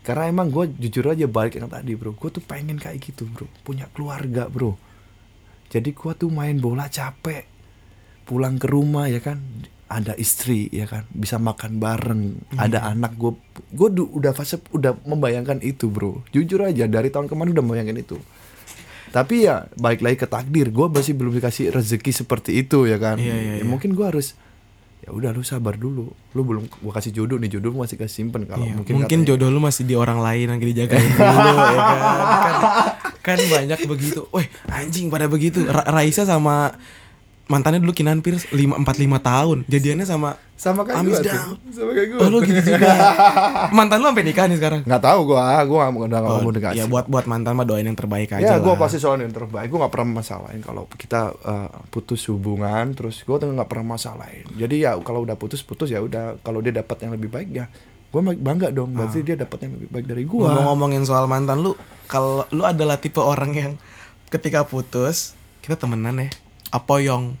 karena 0.00 0.32
emang 0.32 0.48
gua 0.48 0.64
jujur 0.66 1.12
aja 1.12 1.28
balik 1.28 1.60
yang 1.60 1.68
tadi 1.68 1.92
bro, 1.94 2.16
gua 2.16 2.32
tuh 2.32 2.42
pengen 2.42 2.80
kayak 2.80 2.98
gitu 3.04 3.28
bro, 3.28 3.46
punya 3.62 3.86
keluarga 3.92 4.48
bro. 4.48 4.74
Jadi 5.66 5.90
gua 5.90 6.12
tuh 6.12 6.28
main 6.28 6.54
bola 6.54 6.86
capek, 6.86 7.44
pulang 8.22 8.56
ke 8.56 8.66
rumah 8.66 9.06
ya 9.06 9.18
kan? 9.18 9.40
Ada 9.84 10.16
istri 10.16 10.66
ya 10.68 10.84
kan? 10.84 11.04
Bisa 11.08 11.36
makan 11.36 11.76
bareng. 11.76 12.22
Ada 12.52 12.88
anak 12.88 13.14
gue 13.14 13.36
gue 13.70 13.88
udah 14.08 14.32
fase 14.32 14.58
udah 14.70 14.96
membayangkan 15.02 15.60
itu 15.60 15.86
bro. 15.86 16.24
Jujur 16.30 16.62
aja 16.62 16.84
dari 16.84 17.08
tahun 17.08 17.26
kemarin 17.26 17.52
udah 17.52 17.62
membayangkan 17.62 17.98
itu. 17.98 18.16
Tapi 19.10 19.44
ya 19.44 19.68
balik 19.74 20.00
lagi 20.00 20.16
ke 20.16 20.26
takdir. 20.26 20.68
Gue 20.68 20.88
masih 20.88 21.12
belum 21.12 21.30
dikasih 21.32 21.70
rezeki 21.70 22.10
seperti 22.12 22.50
itu 22.56 22.82
ya 22.84 22.96
kan? 22.96 23.14
Iya, 23.16 23.30
iya, 23.30 23.52
Ya 23.52 23.54
iya. 23.60 23.64
mungkin 23.64 23.92
gue 23.92 24.02
harus 24.02 24.34
ya 25.00 25.12
udah 25.12 25.30
lu 25.30 25.44
sabar 25.44 25.76
dulu. 25.76 26.10
Lu 26.32 26.42
belum 26.42 26.64
gue 26.66 26.92
kasih 26.92 27.12
jodoh 27.12 27.36
nih 27.36 27.52
jodoh 27.52 27.76
masih 27.76 27.94
kasih 27.94 28.24
simpen 28.24 28.48
kalau 28.48 28.64
Iya, 28.64 28.74
mungkin 28.74 28.92
mungkin, 28.96 29.18
katanya- 29.20 29.28
jodoh 29.30 29.48
lu 29.50 29.60
masih 29.60 29.84
di 29.84 29.94
orang 29.94 30.18
lain 30.18 30.48
yang 30.48 30.58
dijagain 30.58 31.06
dulu 31.06 31.28
ya 31.54 31.76
kan. 31.76 32.00
kan 33.04 33.13
kan 33.24 33.40
banyak 33.40 33.80
begitu. 33.84 34.28
Weh, 34.30 34.44
anjing 34.68 35.08
pada 35.08 35.24
begitu. 35.26 35.64
Ra- 35.64 35.88
Raisa 35.90 36.22
sama 36.22 36.76
mantannya 37.44 37.76
dulu 37.76 37.92
Kinan 37.92 38.20
Pierce 38.20 38.48
5 38.48 38.80
45 38.80 38.84
tahun. 39.20 39.58
Jadiannya 39.64 40.04
sama 40.04 40.36
sama 40.54 40.80
kayak 40.80 40.96
Amis 40.96 41.18
sama 41.18 41.90
kayak 41.92 42.08
gue 42.08 42.18
Oh, 42.18 42.28
lu 42.28 42.38
gitu 42.40 42.56
juga. 42.62 42.88
Mantan 43.76 44.00
lu 44.00 44.06
sampai 44.06 44.24
nikah 44.24 44.46
nih 44.46 44.56
sekarang. 44.56 44.80
nggak 44.80 45.02
tahu 45.02 45.20
gue 45.26 45.36
gue 45.66 45.76
nggak 45.76 46.08
udah 46.08 46.20
nggak 46.20 46.30
Oh, 46.30 46.40
mau 46.40 46.52
dikasih 46.52 46.78
ya 46.78 46.84
buat 46.86 47.04
buat 47.04 47.26
mantan 47.26 47.52
mah 47.52 47.66
doain 47.66 47.82
yang 47.82 47.92
terbaik 47.94 48.32
aja 48.32 48.40
Ya, 48.40 48.56
gue 48.56 48.64
lah. 48.66 48.78
pasti 48.78 48.96
soalnya 48.96 49.26
yang 49.26 49.36
terbaik. 49.36 49.66
Gue 49.66 49.76
gak 49.76 49.90
pernah 49.90 50.08
masalahin 50.14 50.62
kalau 50.62 50.88
kita 50.88 51.20
uh, 51.34 51.68
putus 51.88 52.22
hubungan, 52.26 52.92
terus 52.92 53.20
gue 53.20 53.34
tuh 53.34 53.44
nggak 53.46 53.66
pernah 53.66 53.92
masalahin. 53.92 54.46
Jadi 54.50 54.76
ya 54.80 54.96
kalau 55.00 55.20
udah 55.20 55.34
putus 55.34 55.60
putus 55.60 55.90
ya 55.90 56.00
udah. 56.00 56.40
Kalau 56.40 56.60
dia 56.60 56.72
dapat 56.72 56.96
yang 57.02 57.12
lebih 57.12 57.28
baik 57.28 57.48
ya, 57.50 57.66
gue 58.14 58.22
bangga 58.38 58.70
dong. 58.70 58.94
Berarti 58.94 59.26
dia 59.26 59.34
dapat 59.34 59.66
yang 59.66 59.72
lebih 59.74 59.88
baik 59.90 60.06
dari 60.06 60.22
gue. 60.22 60.38
Ngomong-ngomongin 60.38 61.02
soal 61.02 61.26
mantan 61.26 61.66
lu, 61.66 61.74
kalau 62.06 62.46
lu 62.54 62.62
adalah 62.62 63.02
tipe 63.02 63.18
orang 63.18 63.50
yang 63.50 63.72
ketika 64.30 64.62
putus 64.62 65.34
kita 65.58 65.74
temenan 65.74 66.22
ya, 66.22 66.30
apoyong. 66.70 67.34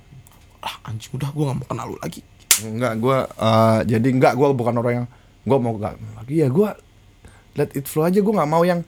Ah 0.58 0.90
anjing 0.90 1.14
udah 1.14 1.30
gua 1.30 1.54
gak 1.54 1.58
mau 1.62 1.66
kenal 1.70 1.86
lu 1.94 1.96
lagi. 2.02 2.26
Enggak, 2.66 2.98
gue 2.98 3.18
uh, 3.38 3.78
jadi 3.86 4.08
enggak 4.08 4.34
gue 4.34 4.46
bukan 4.50 4.74
orang 4.80 4.94
yang 5.02 5.06
gue 5.44 5.58
mau 5.60 5.76
gak 5.76 5.94
lagi 6.16 6.34
ya 6.40 6.48
gue 6.48 6.68
let 7.54 7.70
it 7.78 7.86
flow 7.86 8.10
aja. 8.10 8.18
Gue 8.18 8.34
nggak 8.34 8.50
mau 8.50 8.66
yang 8.66 8.82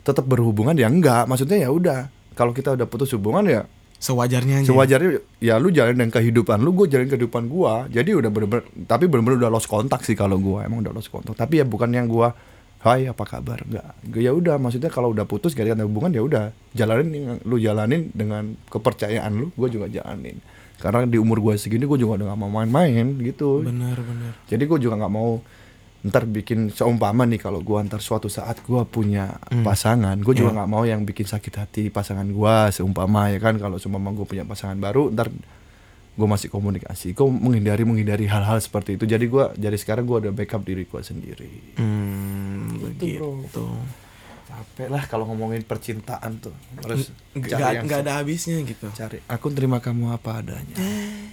tetap 0.00 0.24
berhubungan 0.24 0.72
ya 0.72 0.88
enggak. 0.88 1.28
Maksudnya 1.28 1.60
ya 1.60 1.68
udah. 1.68 2.08
Kalau 2.32 2.56
kita 2.56 2.72
udah 2.72 2.86
putus 2.88 3.12
hubungan 3.12 3.44
ya 3.44 3.62
Sewajarnya 3.98 4.62
aja. 4.62 4.66
sewajarnya 4.70 5.10
ya 5.42 5.58
lu 5.58 5.74
jalan 5.74 5.98
dengan 5.98 6.14
kehidupan 6.14 6.62
lu 6.62 6.70
gue 6.70 6.86
jalan 6.86 7.10
kehidupan 7.10 7.50
gua. 7.50 7.90
Jadi 7.90 8.14
udah 8.14 8.30
bener-bener 8.30 8.64
tapi 8.86 9.10
bener-bener 9.10 9.42
udah 9.42 9.50
lost 9.50 9.66
kontak 9.66 10.06
sih 10.06 10.14
kalau 10.14 10.38
gua. 10.38 10.62
Emang 10.62 10.86
udah 10.86 10.94
lost 10.94 11.10
kontak 11.10 11.34
tapi 11.34 11.58
ya 11.58 11.66
bukan 11.66 11.90
yang 11.90 12.06
gua 12.06 12.30
Hai 12.78 13.10
apa 13.10 13.26
kabar? 13.26 13.66
Enggak 13.66 14.22
ya 14.22 14.30
udah 14.30 14.54
maksudnya 14.54 14.86
kalau 14.86 15.10
udah 15.10 15.26
putus 15.26 15.50
gak 15.50 15.66
ada 15.66 15.82
hubungan 15.82 16.14
ya 16.14 16.22
udah. 16.22 16.54
Jalanin 16.78 17.42
lu 17.42 17.58
jalanin 17.58 18.14
dengan 18.14 18.54
kepercayaan 18.70 19.34
lu 19.34 19.50
gua 19.58 19.66
juga 19.66 19.90
jalanin. 19.90 20.38
Karena 20.78 21.02
di 21.10 21.18
umur 21.18 21.42
gua 21.42 21.58
segini 21.58 21.90
gua 21.90 21.98
juga 21.98 22.22
udah 22.22 22.26
gak 22.30 22.38
mau 22.38 22.50
main-main 22.54 23.18
gitu. 23.18 23.66
Bener 23.66 23.98
bener. 23.98 24.32
jadi 24.46 24.62
gue 24.62 24.78
juga 24.78 24.94
nggak 24.94 25.10
mau 25.10 25.42
ntar 26.00 26.24
bikin 26.24 26.68
seumpama 26.68 27.24
nih 27.24 27.38
kalau 27.38 27.58
gua 27.58 27.82
ntar 27.82 27.98
suatu 27.98 28.26
saat 28.28 28.62
gua 28.62 28.84
punya 28.84 29.34
Hmm. 29.44 29.62
pasangan 29.62 30.14
gue 30.16 30.30
juga 30.32 30.48
Iya. 30.48 30.56
nggak 30.56 30.70
mau 30.70 30.82
yang 30.82 31.02
bikin 31.02 31.24
sakit 31.24 31.54
hati 31.56 31.82
pasangan 31.88 32.26
gua 32.28 32.68
seumpama 32.68 33.28
ya 33.28 33.38
kan 33.38 33.56
kalau 33.56 33.76
seumpama 33.76 34.12
gue 34.12 34.22
punya 34.24 34.42
pasangan 34.42 34.76
baru 34.76 35.10
ntar 35.10 35.26
gue 36.14 36.26
masih 36.28 36.48
komunikasi 36.48 37.12
gue 37.12 37.26
menghindari 37.26 37.82
menghindari 37.82 38.26
hal-hal 38.26 38.58
seperti 38.58 38.94
itu 38.94 39.04
jadi 39.04 39.22
gua 39.24 39.50
jadi 39.52 39.74
sekarang 39.74 40.02
gua 40.04 40.18
udah 40.20 40.30
backup 40.30 40.62
diri 40.62 40.82
gua 40.84 41.00
sendiri 41.00 41.74
Hmm, 41.74 42.78
Gitu, 42.94 43.18
bro. 43.18 43.42
begitu. 43.42 43.66
capek 44.48 44.88
lah 44.88 45.04
kalau 45.04 45.26
ngomongin 45.26 45.60
percintaan 45.60 46.40
tuh 46.40 46.54
harus 46.78 47.10
Nggak 47.32 47.98
ada 48.00 48.12
habisnya 48.16 48.58
gitu. 48.62 48.86
cari 48.88 49.18
aku 49.24 49.46
terima 49.50 49.78
kamu 49.78 50.10
apa 50.10 50.40
adanya 50.40 50.74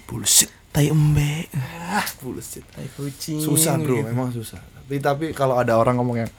bullshit 0.04 0.52
Tai 0.76 0.92
embe, 0.92 1.48
ah 1.56 2.04
bullshit. 2.20 2.68
Tai 2.68 2.84
kucing. 3.00 3.40
susah 3.40 3.80
bro. 3.80 4.04
gitu. 4.04 4.12
emang 4.12 4.36
susah. 4.36 4.60
Tapi 4.60 5.00
tapi 5.00 5.26
kalau 5.32 5.56
ada 5.56 5.80
orang 5.80 5.96
ngomong 5.96 6.28
yang 6.28 6.32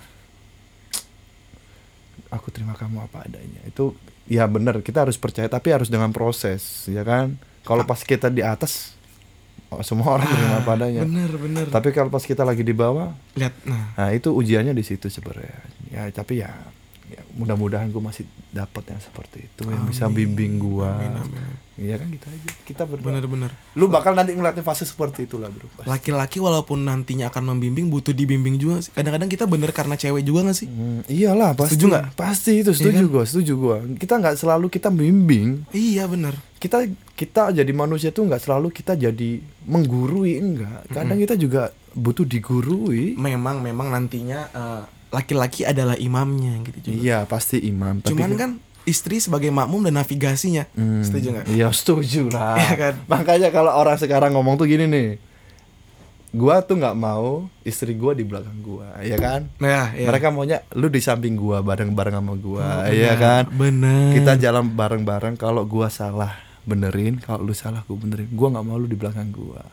aku 2.28 2.52
terima 2.52 2.76
kamu 2.76 3.00
apa 3.00 3.24
adanya. 3.24 3.64
Itu 3.64 3.96
ya 4.28 4.44
benar 4.44 4.84
kita 4.84 5.08
harus 5.08 5.16
percaya 5.16 5.48
tapi 5.48 5.72
harus 5.72 5.88
dengan 5.88 6.12
proses 6.12 6.84
ya 6.84 7.00
kan? 7.00 7.40
Kalau 7.64 7.88
pas 7.88 7.98
kita 8.04 8.28
di 8.28 8.44
atas 8.44 8.92
oh, 9.72 9.80
semua 9.80 10.20
orang 10.20 10.28
terima 10.28 10.60
apa 10.60 10.70
adanya. 10.76 11.02
Bener 11.08 11.32
bener. 11.40 11.64
tapi 11.72 11.96
kalau 11.96 12.12
pas 12.12 12.22
kita 12.22 12.44
lagi 12.44 12.60
di 12.60 12.76
bawah 12.76 13.16
Lihat, 13.40 13.54
nah. 13.64 13.96
nah 13.96 14.08
itu 14.12 14.36
ujiannya 14.36 14.76
di 14.76 14.84
situ 14.84 15.08
sebenarnya. 15.08 15.64
Ya 15.88 16.12
tapi 16.12 16.44
ya, 16.44 16.52
ya 17.06 17.22
mudah-mudahan 17.38 17.88
gue 17.94 18.02
masih 18.02 18.24
dapat 18.50 18.90
yang 18.90 19.00
seperti 19.00 19.46
itu 19.46 19.62
yang 19.68 19.86
bisa 19.86 20.10
Amin. 20.10 20.34
bimbing 20.34 20.58
Amin, 20.82 21.12
amin. 21.14 21.54
Iya 21.76 22.00
kan 22.00 22.08
gitu 22.08 22.24
aja 22.32 22.50
kita 22.64 22.82
berdua 22.88 23.12
bener 23.12 23.28
bener. 23.28 23.50
lu 23.76 23.84
bakal 23.92 24.16
nanti 24.16 24.32
ngeliatin 24.32 24.64
fase 24.64 24.88
seperti 24.88 25.28
itulah 25.28 25.52
bro. 25.52 25.68
Laki-laki 25.84 26.40
walaupun 26.40 26.88
nantinya 26.88 27.28
akan 27.28 27.52
membimbing 27.52 27.92
butuh 27.92 28.16
dibimbing 28.16 28.56
juga 28.56 28.80
sih. 28.80 28.96
Kadang-kadang 28.96 29.28
kita 29.28 29.44
bener 29.44 29.76
karena 29.76 29.92
cewek 29.92 30.24
juga 30.24 30.48
gak 30.48 30.56
sih? 30.56 30.68
Hmm, 30.72 31.04
iyalah 31.04 31.52
pasti. 31.52 31.76
Setuju 31.76 31.84
nggak? 31.92 32.04
Pasti 32.16 32.52
itu 32.64 32.72
setuju 32.72 32.96
Iya 32.96 33.04
kan? 33.04 33.12
gua, 33.12 33.24
setuju 33.28 33.52
gua. 33.60 33.76
Kita 34.00 34.14
nggak 34.16 34.36
selalu 34.40 34.66
kita 34.72 34.88
bimbing. 34.88 35.68
Iya 35.76 36.08
bener. 36.08 36.32
Kita 36.56 36.88
kita 37.12 37.52
jadi 37.52 37.72
manusia 37.76 38.08
tuh 38.08 38.24
nggak 38.24 38.40
selalu 38.40 38.72
kita 38.72 38.96
jadi 38.96 39.30
menggurui 39.68 40.40
enggak. 40.40 40.88
Kadang 40.88 41.20
kita 41.20 41.36
juga 41.36 41.76
butuh 41.92 42.24
digurui. 42.24 43.20
Memang 43.20 43.60
memang 43.60 43.92
nantinya 43.92 44.48
eh, 44.48 44.82
laki-laki 45.16 45.64
adalah 45.64 45.96
imamnya 45.96 46.60
gitu 46.62 46.78
juga. 46.84 46.96
Iya, 47.00 47.18
pasti 47.24 47.56
imam. 47.64 48.04
Tapi 48.04 48.12
Cuman 48.12 48.30
kan 48.36 48.50
istri 48.84 49.16
sebagai 49.16 49.48
makmum 49.48 49.80
dan 49.80 49.96
navigasinya. 49.96 50.68
Hmm, 50.76 51.00
Setuju 51.00 51.26
nggak? 51.32 51.46
Iya, 51.48 51.72
setuju 51.72 52.28
lah. 52.28 52.54
Iya 52.54 52.72
kan? 52.76 52.94
Makanya 53.08 53.48
kalau 53.48 53.72
orang 53.72 53.96
sekarang 53.96 54.36
ngomong 54.36 54.60
tuh 54.60 54.68
gini 54.68 54.84
nih. 54.84 55.08
Gua 56.36 56.60
tuh 56.60 56.76
nggak 56.76 56.92
mau 56.92 57.48
istri 57.64 57.96
gua 57.96 58.12
di 58.12 58.20
belakang 58.20 58.60
gua, 58.60 58.92
ya 59.00 59.16
kan? 59.16 59.48
Nah, 59.56 59.96
ya. 59.96 60.04
Mereka 60.04 60.28
maunya 60.28 60.60
lu 60.76 60.92
di 60.92 61.00
samping 61.00 61.32
gua 61.32 61.64
bareng-bareng 61.64 62.12
sama 62.12 62.34
gua, 62.36 62.84
Oh, 62.84 62.92
iya 62.92 63.16
benar, 63.16 63.16
kan? 63.16 63.44
Bener. 63.56 64.10
kita 64.12 64.32
jalan 64.36 64.68
bareng-bareng 64.68 65.34
kalau 65.34 65.64
gua 65.64 65.88
salah 65.88 66.36
benerin 66.62 67.16
kalau 67.16 67.40
lu 67.40 67.54
salah 67.56 67.80
gua 67.88 67.96
benerin 67.96 68.28
gua 68.28 68.52
nggak 68.52 68.64
mau 68.64 68.76
lu 68.76 68.84
di 68.84 68.98
belakang 68.98 69.32
gua 69.32 69.64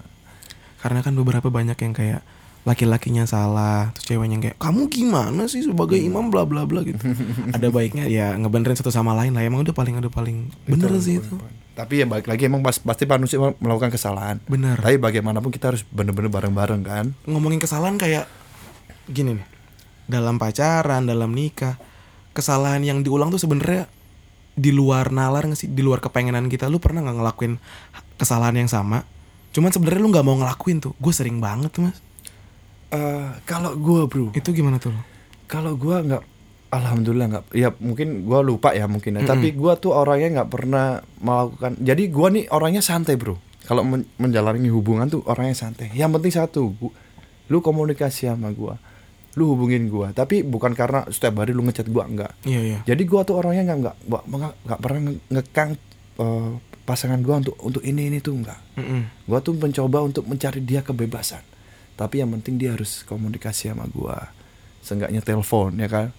Karena 0.79 1.03
kan 1.03 1.12
beberapa 1.13 1.51
banyak 1.51 1.75
yang 1.75 1.91
kayak 1.91 2.21
laki-lakinya 2.63 3.28
salah 3.28 3.91
terus 3.91 4.08
ceweknya 4.08 4.39
kayak 4.39 4.56
kamu 4.56 4.88
gimana 4.88 5.52
sih 5.52 5.67
sebagai 5.67 5.99
imam? 5.99 6.32
Bla 6.32 6.47
bla 6.47 6.63
bla 6.63 6.80
gitu. 6.88 6.99
Ada 7.56 7.67
baiknya. 7.67 8.08
Ya 8.08 8.32
ngebenerin 8.39 8.80
satu 8.80 8.88
sama 8.88 9.12
lain 9.12 9.36
lah. 9.36 9.43
Emang 9.43 9.67
udah 9.67 9.76
paling 9.76 9.99
udah 9.99 10.12
paling 10.12 10.47
bener 10.63 10.95
sih 11.04 11.19
itu. 11.19 11.36
Tapi 11.76 11.99
ya 11.99 12.06
balik 12.08 12.32
lagi 12.32 12.47
emang 12.47 12.63
pas- 12.63 12.80
pasti 12.80 13.04
manusia 13.04 13.36
melakukan 13.60 13.91
kesalahan. 13.91 14.39
bener. 14.47 14.80
Tapi 14.80 14.95
bagaimanapun 14.95 15.52
kita 15.52 15.76
harus 15.76 15.84
bener-bener 15.84 16.32
bareng-bareng 16.32 16.82
kan. 16.82 17.06
ngomongin 17.28 17.60
kesalahan 17.60 17.99
kayak 17.99 18.32
gini 19.12 19.36
nih. 19.36 19.47
Dalam 20.08 20.39
pacaran 20.39 21.04
dalam 21.04 21.36
nikah 21.36 21.76
kesalahan 22.32 22.80
yang 22.80 23.04
diulang 23.04 23.28
tuh 23.28 23.43
sebenarnya 23.43 23.91
di 24.54 24.71
luar 24.71 25.12
nalar 25.12 25.52
nggak 25.52 25.60
sih? 25.60 25.67
Di 25.67 25.84
luar 25.84 25.99
kepengenan 25.99 26.47
kita. 26.47 26.71
Lu 26.71 26.80
pernah 26.80 27.04
nggak 27.04 27.17
ngelakuin 27.19 27.54
kesalahan 28.15 28.56
yang 28.56 28.71
sama? 28.71 29.04
Cuman 29.52 29.67
sebenarnya 29.67 29.99
lu 29.99 30.15
nggak 30.15 30.23
mau 30.23 30.39
ngelakuin 30.39 30.80
tuh. 30.80 30.95
Gue 30.95 31.12
sering 31.12 31.43
banget 31.43 31.67
tuh 31.76 31.91
mas 31.91 31.99
Eh 32.93 33.27
kalau 33.43 33.73
gua 33.75 34.06
bro, 34.06 34.29
itu 34.32 34.49
gimana 34.51 34.77
tuh 34.77 34.93
lo 34.93 35.01
kalau 35.43 35.73
gua 35.73 35.99
nggak, 35.99 36.23
alhamdulillah 36.69 37.27
nggak. 37.27 37.45
Ya 37.53 37.69
mungkin 37.75 38.23
gua 38.23 38.39
lupa 38.39 38.71
ya 38.71 38.86
mungkin. 38.86 39.15
ya. 39.15 39.19
Mm-mm. 39.19 39.29
Tapi 39.29 39.47
gua 39.51 39.73
tuh 39.75 39.91
orangnya 39.91 40.29
nggak 40.36 40.49
pernah 40.49 40.86
melakukan. 41.17 41.77
Jadi 41.79 42.03
gua 42.08 42.27
nih 42.29 42.45
orangnya 42.47 42.82
santai 42.82 43.13
bro. 43.15 43.38
Kalau 43.63 43.82
men- 43.82 44.10
menjalani 44.15 44.67
hubungan 44.67 45.08
tuh 45.08 45.21
orangnya 45.23 45.56
santai. 45.56 45.89
Yang 45.91 46.12
penting 46.13 46.34
satu, 46.34 46.62
gu- 46.71 46.93
lu 47.45 47.60
komunikasi 47.60 48.27
sama 48.27 48.51
gua, 48.51 48.75
lu 49.34 49.53
hubungin 49.53 49.88
gua. 49.88 50.10
Tapi 50.12 50.41
bukan 50.41 50.73
karena 50.73 51.06
setiap 51.08 51.39
hari 51.39 51.51
lu 51.51 51.62
ngechat 51.62 51.88
gua 51.88 52.03
enggak. 52.03 52.34
iya 52.43 52.62
iya 52.62 52.79
Jadi 52.84 53.03
gua 53.03 53.21
tuh 53.21 53.38
orangnya 53.38 53.63
nggak 53.63 53.79
nggak 53.79 53.95
nggak 54.06 54.23
nggak- 54.27 54.56
nggak 54.63 54.79
pernah 54.79 54.99
nge- 55.03 55.23
ngekang 55.29 55.69
eh, 56.15 56.51
pasangan 56.84 57.19
gua 57.19 57.39
untuk 57.39 57.56
untuk 57.60 57.82
ini 57.82 58.08
ini 58.08 58.19
tuh 58.19 58.36
enggak. 58.36 58.60
Mm-mm. 58.75 59.01
Gua 59.23 59.39
tuh 59.39 59.53
mencoba 59.53 60.01
untuk 60.01 60.25
mencari 60.25 60.60
dia 60.60 60.82
kebebasan. 60.82 61.41
Tapi 61.93 62.25
yang 62.25 62.34
penting 62.39 62.58
dia 62.58 62.73
harus 62.73 63.06
komunikasi 63.06 63.69
sama 63.69 63.86
gua. 63.89 64.34
Seenggaknya 64.82 65.21
telepon 65.21 65.77
ya 65.77 65.89
kan. 65.89 66.10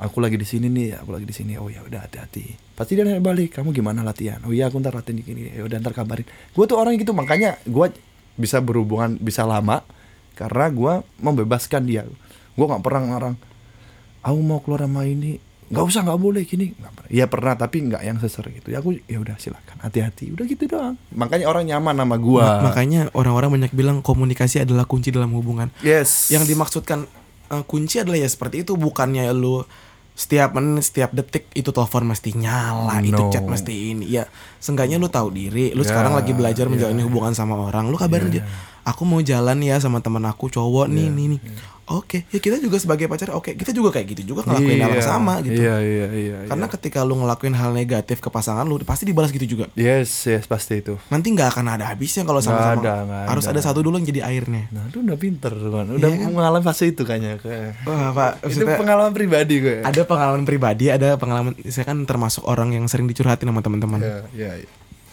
Aku 0.00 0.16
lagi 0.24 0.40
di 0.40 0.48
sini 0.48 0.72
nih, 0.72 0.96
aku 0.96 1.12
lagi 1.12 1.28
di 1.28 1.36
sini. 1.36 1.60
Oh 1.60 1.68
ya 1.68 1.84
udah 1.84 2.08
hati-hati. 2.08 2.56
Pasti 2.72 2.96
dia 2.96 3.04
nanya 3.04 3.20
balik, 3.20 3.52
kamu 3.52 3.76
gimana 3.76 4.00
latihan? 4.00 4.40
Oh 4.48 4.52
iya 4.52 4.72
aku 4.72 4.80
ntar 4.80 4.96
latihan 4.96 5.20
di 5.20 5.24
sini. 5.28 5.52
Ya 5.52 5.62
udah 5.62 5.76
ntar 5.76 5.92
kabarin. 5.92 6.24
Gua 6.56 6.64
tuh 6.64 6.80
orang 6.80 6.96
gitu 6.96 7.12
makanya 7.12 7.60
gua 7.68 7.92
bisa 8.40 8.58
berhubungan 8.64 9.20
bisa 9.20 9.44
lama 9.44 9.84
karena 10.34 10.66
gua 10.72 10.92
membebaskan 11.20 11.84
dia. 11.84 12.08
Gua 12.56 12.66
nggak 12.72 12.82
pernah 12.82 13.02
ngarang. 13.12 13.36
Aku 14.24 14.40
mau 14.40 14.60
keluar 14.60 14.84
sama 14.84 15.04
ini, 15.08 15.40
nggak 15.70 15.84
usah 15.84 16.02
nggak 16.02 16.18
boleh 16.18 16.42
gini. 16.42 16.72
Nggak 16.72 16.92
pernah. 16.92 17.08
Iya 17.08 17.24
pernah 17.24 17.54
tapi 17.54 17.76
nggak 17.82 18.02
yang 18.02 18.18
seser 18.18 18.44
gitu. 18.50 18.68
Ya 18.68 18.78
aku 18.78 18.98
ya 19.00 19.16
udah 19.16 19.34
silakan 19.36 19.78
hati-hati. 19.78 20.30
Udah 20.30 20.44
gitu 20.44 20.66
doang. 20.66 20.98
Makanya 21.10 21.46
orang 21.46 21.64
nyaman 21.64 21.94
sama 21.96 22.16
gua. 22.16 22.58
Ma- 22.58 22.68
makanya 22.68 23.00
orang-orang 23.12 23.50
banyak 23.56 23.72
bilang 23.72 23.98
komunikasi 24.00 24.60
adalah 24.60 24.84
kunci 24.84 25.08
dalam 25.08 25.30
hubungan 25.30 25.70
Yes. 25.80 26.28
yang 26.28 26.42
dimaksudkan 26.42 27.06
eh, 27.48 27.62
kunci 27.64 27.98
adalah 27.98 28.18
ya 28.18 28.26
seperti 28.26 28.62
itu 28.62 28.74
bukannya 28.74 29.30
lu 29.30 29.62
setiap 30.12 30.52
menit 30.52 30.84
setiap 30.84 31.10
detik 31.10 31.48
itu 31.50 31.70
telepon 31.70 32.04
mesti 32.04 32.34
nyala 32.34 33.00
itu 33.00 33.16
No. 33.16 33.30
chat 33.30 33.40
mesti 33.42 33.72
ini 33.90 34.04
ya 34.10 34.28
seenggaknya 34.58 34.98
lu 34.98 35.08
tahu 35.08 35.30
diri 35.30 35.70
lu 35.70 35.80
Ya, 35.80 35.88
sekarang 35.88 36.12
lagi 36.12 36.30
belajar 36.30 36.66
ya. 36.66 36.68
menjalani 36.68 37.00
hubungan 37.00 37.32
sama 37.32 37.56
orang 37.56 37.88
lu 37.88 37.96
kabarin 37.96 38.28
aja 38.28 38.42
aku 38.82 39.02
mau 39.02 39.20
jalan 39.20 39.58
ya 39.58 39.76
sama 39.76 39.98
teman 39.98 40.24
aku 40.24 40.48
cowok 40.48 40.86
nih 40.86 41.02
Ya, 41.02 41.12
nih 41.12 41.26
nih 41.28 41.40
oke 41.86 42.22
ya 42.24 42.38
kita 42.38 42.56
juga 42.56 42.76
sebagai 42.76 43.04
pacar 43.04 43.30
oke 43.30 43.50
kita 43.52 43.70
juga 43.70 43.90
kayak 43.90 44.14
gitu 44.14 44.22
juga 44.28 44.46
ngelakuin 44.46 44.78
hal 44.78 44.90
yang 44.90 44.96
Iya, 44.96 45.10
sama 45.10 45.34
gitu 45.40 45.58
Iya 45.58 45.76
iya 45.78 46.06
iya. 46.08 46.36
karena 46.46 46.64
iya. 46.64 46.72
ketika 46.72 47.02
lu 47.02 47.18
ngelakuin 47.18 47.50
hal 47.50 47.70
negatif 47.70 48.18
ke 48.18 48.28
pasangan 48.28 48.62
lu 48.62 48.78
pasti 48.80 49.04
dibalas 49.04 49.28
gitu 49.28 49.42
juga 49.44 49.66
yes 49.74 50.06
yes 50.24 50.46
pasti 50.46 50.78
itu. 50.78 50.94
nanti 51.08 51.26
nggak 51.28 51.50
akan 51.50 51.66
ada 51.68 51.90
habisnya 51.90 52.22
kalau 52.22 52.38
sama-sama 52.38 52.78
ada, 52.78 52.94
nggak 53.02 53.24
harus 53.26 53.44
ada. 53.44 53.52
ada 53.52 53.60
satu 53.60 53.80
dulu 53.80 53.96
yang 53.96 54.06
jadi 54.06 54.22
airnya 54.24 54.70
Nah, 54.70 54.86
lu 54.88 55.02
udah 55.02 55.18
pinter 55.18 55.50
kan. 55.50 55.86
Udah 55.90 56.08
Iya 56.08 56.16
kan? 56.16 56.30
mengalami 56.30 56.62
fase 56.62 56.84
itu 56.86 57.02
kayaknya. 57.02 57.42
Kayak. 57.42 57.82
wah 57.82 58.08
pak 58.12 58.32
Itu 58.46 58.62
pengalaman 58.62 59.10
pribadi 59.10 59.54
gue. 59.58 59.76
ada 59.82 60.00
pengalaman 60.04 60.42
pribadi 60.44 60.84
ada 60.88 61.16
pengalaman 61.16 61.58
saya 61.66 61.82
kan 61.84 61.98
termasuk 62.04 62.44
orang 62.44 62.70
yang 62.70 62.86
sering 62.86 63.04
dicurhatin 63.04 63.44
sama 63.44 63.60
teman-teman 63.60 63.98
Iya 63.98 64.18
iya. 64.30 64.50
iya. 64.56 64.68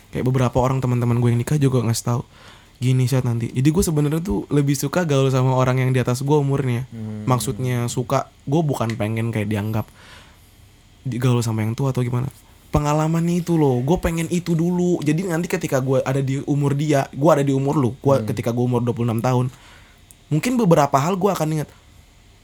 kayak 0.07 0.23
beberapa 0.23 0.55
orang 0.55 0.77
teman-teman 0.77 1.17
gue 1.17 1.29
yang 1.29 1.37
nikah 1.37 1.57
juga 1.57 1.81
ngasih 1.81 2.05
tahu 2.05 2.21
gini 2.77 3.05
saat 3.05 3.23
nanti 3.23 3.49
jadi 3.49 3.65
gue 3.65 3.81
sebenarnya 3.81 4.21
tuh 4.21 4.45
lebih 4.47 4.73
suka 4.73 5.01
gaul 5.01 5.27
sama 5.27 5.51
orang 5.51 5.79
yang 5.79 5.89
di 5.89 5.97
atas 5.97 6.21
gue 6.21 6.33
umurnya 6.35 6.85
Hmm. 6.87 7.25
maksudnya 7.25 7.85
suka 7.87 8.29
gue 8.43 8.61
bukan 8.61 8.93
pengen 8.93 9.29
kayak 9.29 9.47
dianggap 9.47 9.89
di- 11.03 11.17
gaul 11.17 11.39
sama 11.39 11.61
yang 11.61 11.73
tua 11.73 11.89
atau 11.89 12.01
gimana 12.01 12.29
pengalamannya 12.67 13.39
itu 13.39 13.55
loh 13.55 13.79
gue 13.79 13.97
pengen 13.97 14.27
itu 14.29 14.53
dulu 14.53 14.99
jadi 14.99 15.25
nanti 15.25 15.47
ketika 15.47 15.79
gue 15.79 16.01
ada 16.01 16.19
di 16.19 16.37
umur 16.43 16.73
dia 16.73 17.09
gue 17.09 17.29
ada 17.31 17.41
di 17.41 17.49
umur 17.49 17.73
lu 17.75 17.91
gue 17.95 18.15
Hmm. 18.15 18.25
ketika 18.25 18.51
gue 18.51 18.61
umur 18.61 18.83
26 18.83 18.93
tahun 19.19 19.45
mungkin 20.27 20.53
beberapa 20.55 20.93
hal 20.95 21.15
gue 21.15 21.31
akan 21.31 21.49
ingat 21.55 21.69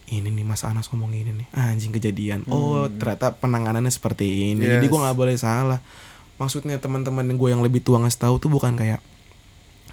ini 0.05 0.31
nih 0.31 0.43
Mas 0.43 0.63
Anas 0.63 0.87
ngomong 0.87 1.11
ini 1.11 1.29
nih 1.35 1.47
anjing 1.53 1.91
kejadian 1.91 2.47
oh 2.47 2.89
ternyata 2.89 3.31
penanganannya 3.33 3.87
seperti 3.87 4.25
ini 4.51 4.63
jadi 4.63 4.81
gue 4.81 4.89
Hmm. 4.89 4.97
Yes. 4.97 5.03
nggak 5.05 5.17
boleh 5.19 5.35
salah 5.35 5.79
maksudnya 6.35 6.75
teman-teman 6.77 7.29
gue 7.29 7.49
yang 7.49 7.61
lebih 7.61 7.79
tua 7.79 7.99
ngasih 7.99 8.17
tahu 8.19 8.35
tuh 8.37 8.49
bukan 8.49 8.73
kayak 8.73 8.97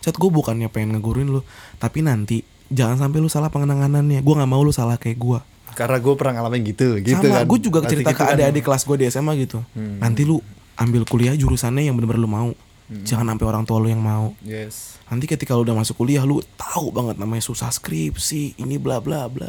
Chat 0.01 0.13
gue 0.13 0.29
bukannya 0.29 0.67
pengen 0.67 0.95
ngeguruin 0.95 1.29
lu 1.29 1.41
Tapi 1.77 2.01
nanti 2.01 2.41
Jangan 2.67 2.97
sampai 2.99 3.19
lu 3.19 3.27
salah 3.27 3.49
penanganannya 3.49 4.19
Gue 4.19 4.35
nggak 4.35 4.47
mau 4.47 4.61
lu 4.61 4.71
salah 4.71 4.95
kayak 4.95 5.17
gue 5.17 5.39
Karena 5.71 5.97
gue 5.97 6.15
pernah 6.15 6.33
ngalamin 6.37 6.63
gitu, 6.67 6.99
gitu 6.99 7.15
Sama 7.21 7.37
kan. 7.37 7.47
gue 7.47 7.59
juga 7.61 7.79
cerita 7.85 8.11
gitu 8.11 8.17
ke 8.17 8.23
kan. 8.23 8.35
adik-adik 8.35 8.63
kelas 8.63 8.83
gue 8.83 8.97
di 8.97 9.05
SMA 9.07 9.33
gitu 9.39 9.59
Hmm. 9.71 9.99
Nanti 9.99 10.23
lu 10.23 10.41
ambil 10.75 11.05
kuliah 11.05 11.33
jurusannya 11.33 11.85
yang 11.85 11.95
bener-bener 11.95 12.21
lu 12.21 12.29
mau 12.29 12.51
Jangan 12.91 13.23
sampai 13.29 13.47
orang 13.47 13.63
tua 13.63 13.79
lu 13.79 13.87
yang 13.87 14.01
mau 14.01 14.35
Yes. 14.41 14.99
Nanti 15.07 15.27
ketika 15.27 15.53
lu 15.53 15.63
udah 15.63 15.77
masuk 15.77 15.95
kuliah 15.97 16.23
Lu 16.23 16.41
tahu 16.57 16.91
banget 16.91 17.17
namanya 17.17 17.41
susah 17.41 17.71
skripsi 17.71 18.57
Ini 18.57 18.77
bla 18.77 18.99
bla 18.99 19.27
bla 19.27 19.47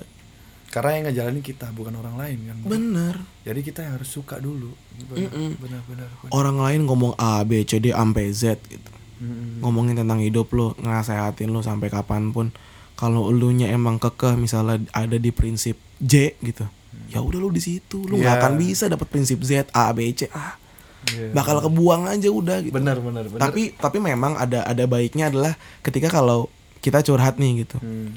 Karena 0.67 0.89
yang 0.93 1.03
ngejalanin 1.07 1.41
kita 1.41 1.67
bukan 1.69 1.91
orang 1.95 2.15
lain 2.15 2.37
kan. 2.43 2.55
Bener 2.63 3.15
Jadi 3.41 3.59
kita 3.61 3.81
yang 3.81 3.97
harus 3.97 4.07
suka 4.07 4.37
dulu. 4.37 4.71
Benar 5.03 5.27
Mm-mm. 5.27 5.49
benar 5.57 5.81
benar. 5.83 6.07
benar. 6.13 6.29
Orang 6.29 6.57
lain 6.57 6.85
ngomong 6.85 7.11
A, 7.15 7.41
B, 7.41 7.61
C, 7.61 7.75
D, 7.77 7.89
sampai 7.89 8.29
Z 8.29 8.55
gitu 8.63 8.91
Ngomongin 9.59 9.93
tentang 9.95 10.17
hidup 10.17 10.49
lu 10.49 10.73
ngasehatin 10.75 11.47
lu 11.47 11.59
sampai 11.59 11.87
kapan 11.87 12.29
pun 12.29 12.49
kalau 12.93 13.29
lu 13.29 13.49
nya 13.49 13.67
emang 13.67 13.97
kekeh 13.97 14.33
misalnya 14.33 14.81
ada 14.91 15.15
di 15.15 15.29
prinsip 15.29 15.77
J 15.97 16.33
gitu 16.39 16.65
ya 17.07 17.19
udah 17.19 17.37
lu 17.37 17.49
di 17.49 17.59
situ 17.59 18.01
lu 18.01 18.15
nggak 18.15 18.29
Iya. 18.29 18.39
akan 18.39 18.53
bisa 18.55 18.85
dapat 18.85 19.07
prinsip 19.07 19.37
Z 19.39 19.69
A 19.69 19.89
B 19.89 20.09
C 20.11 20.25
ah 20.29 20.57
Iya. 21.03 21.31
bakal 21.31 21.57
kebuang 21.59 22.05
aja 22.05 22.29
udah 22.29 22.61
gitu 22.61 22.71
Benar 22.71 22.97
benar 22.97 23.25
benar. 23.25 23.41
tapi 23.41 23.73
tapi 23.73 23.97
memang 23.97 24.35
ada 24.35 24.61
ada 24.61 24.85
baiknya 24.85 25.27
adalah 25.27 25.53
ketika 25.79 26.09
kalau 26.09 26.45
kita 26.77 27.01
curhat 27.01 27.37
nih 27.37 27.61
gitu 27.61 27.77
Hmm. 27.77 28.13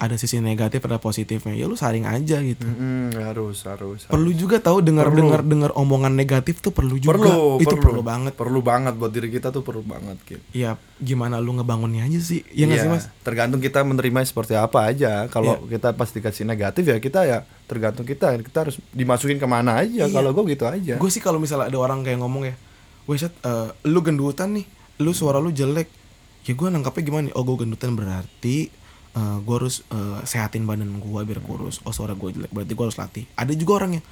Ada 0.00 0.16
sisi 0.16 0.40
negatif 0.40 0.80
ada 0.80 0.96
positifnya. 0.96 1.52
Ya 1.52 1.68
lu 1.68 1.76
saring 1.76 2.08
aja 2.08 2.40
gitu. 2.40 2.64
Mm-mm, 2.64 3.12
harus 3.20 3.60
harus. 3.68 4.08
perlu 4.08 4.32
juga 4.32 4.56
tahu 4.56 4.80
dengar 4.80 5.12
Perlu. 5.12 5.20
dengar 5.20 5.40
dengar 5.44 5.70
omongan 5.76 6.16
negatif 6.16 6.64
tuh 6.64 6.72
perlu 6.72 6.96
juga. 6.96 7.20
Perlu, 7.20 7.60
itu 7.60 7.76
perlu, 7.76 8.00
banget. 8.00 8.32
Perlu 8.32 8.64
banget 8.64 8.96
buat 8.96 9.12
diri 9.12 9.28
kita 9.28 9.52
tuh 9.52 9.60
perlu 9.60 9.84
banget 9.84 10.16
gitu. 10.24 10.40
ya 10.50 10.80
gimana 10.96 11.36
lu 11.36 11.52
ngebangunnya 11.52 12.08
aja 12.08 12.16
sih? 12.16 12.40
Ya 12.48 12.64
nggak 12.64 12.80
Iya, 12.80 12.84
sih 12.84 12.90
mas? 12.90 13.04
tergantung 13.20 13.60
kita 13.60 13.84
menerima 13.84 14.24
seperti 14.24 14.56
apa 14.56 14.88
aja. 14.88 15.28
Kalau 15.28 15.68
kita 15.68 15.92
pasti 15.92 16.24
dikasih 16.24 16.48
negatif 16.48 16.88
ya 16.88 16.96
kita 16.96 17.20
ya 17.28 17.38
tergantung 17.68 18.08
kita. 18.08 18.40
Kita 18.40 18.64
harus 18.64 18.80
dimasukin 18.90 19.36
ke 19.36 19.44
mana 19.44 19.84
aja. 19.84 20.08
Iya. 20.08 20.08
kalau 20.08 20.32
gue 20.32 20.56
gitu 20.56 20.64
aja. 20.64 20.96
Gue 20.96 21.10
sih 21.12 21.20
kalau 21.20 21.36
misalnya 21.36 21.68
ada 21.68 21.76
orang 21.76 22.00
kayak 22.00 22.18
ngomong 22.18 22.48
ya, 22.48 22.56
Weset, 23.04 23.36
eh, 23.44 23.68
lu 23.84 24.00
gendutan 24.00 24.56
nih, 24.56 24.64
lu 24.96 25.12
suara 25.12 25.36
lu 25.36 25.52
jelek. 25.52 25.92
Ya 26.40 26.56
gue 26.56 26.66
nangkapnya 26.66 27.04
gimana 27.04 27.22
nih? 27.28 27.34
Oh 27.36 27.44
gue 27.44 27.56
gendutan 27.60 27.92
berarti 27.92 28.72
eh 29.10 29.38
gue 29.42 29.54
harus 29.58 29.82
eh, 29.90 30.20
sehatin 30.22 30.62
badan 30.62 31.02
gue 31.02 31.20
biar 31.26 31.40
kurus. 31.42 31.82
Oh 31.82 31.90
suara 31.90 32.14
gue 32.14 32.30
jelek 32.30 32.50
berarti 32.54 32.72
gue 32.74 32.84
harus 32.86 32.98
latih. 32.98 33.24
Ada 33.34 33.52
juga 33.58 33.82
orang 33.82 33.98
yang 33.98 34.04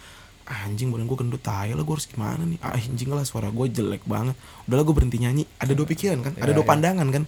anjing 0.48 0.88
badan 0.88 1.06
gue 1.06 1.18
gendut 1.20 1.42
tai 1.44 1.70
lah 1.76 1.84
gue 1.84 1.94
harus 1.94 2.08
gimana 2.08 2.42
nih? 2.42 2.58
Ah, 2.64 2.74
anjing 2.74 3.11
lah 3.12 3.22
suara 3.22 3.52
gue 3.52 3.66
jelek 3.70 4.02
banget. 4.08 4.34
Udahlah 4.66 4.84
gue 4.84 4.94
berhenti 4.96 5.18
nyanyi. 5.22 5.44
Ada 5.61 5.72
dua 5.76 5.87
pikiran 5.87 6.18
kan 6.24 6.32
ada 6.40 6.50
Iya, 6.50 6.56
dua 6.56 6.64
iya. 6.66 6.70
pandangan 6.74 7.08
kan. 7.14 7.24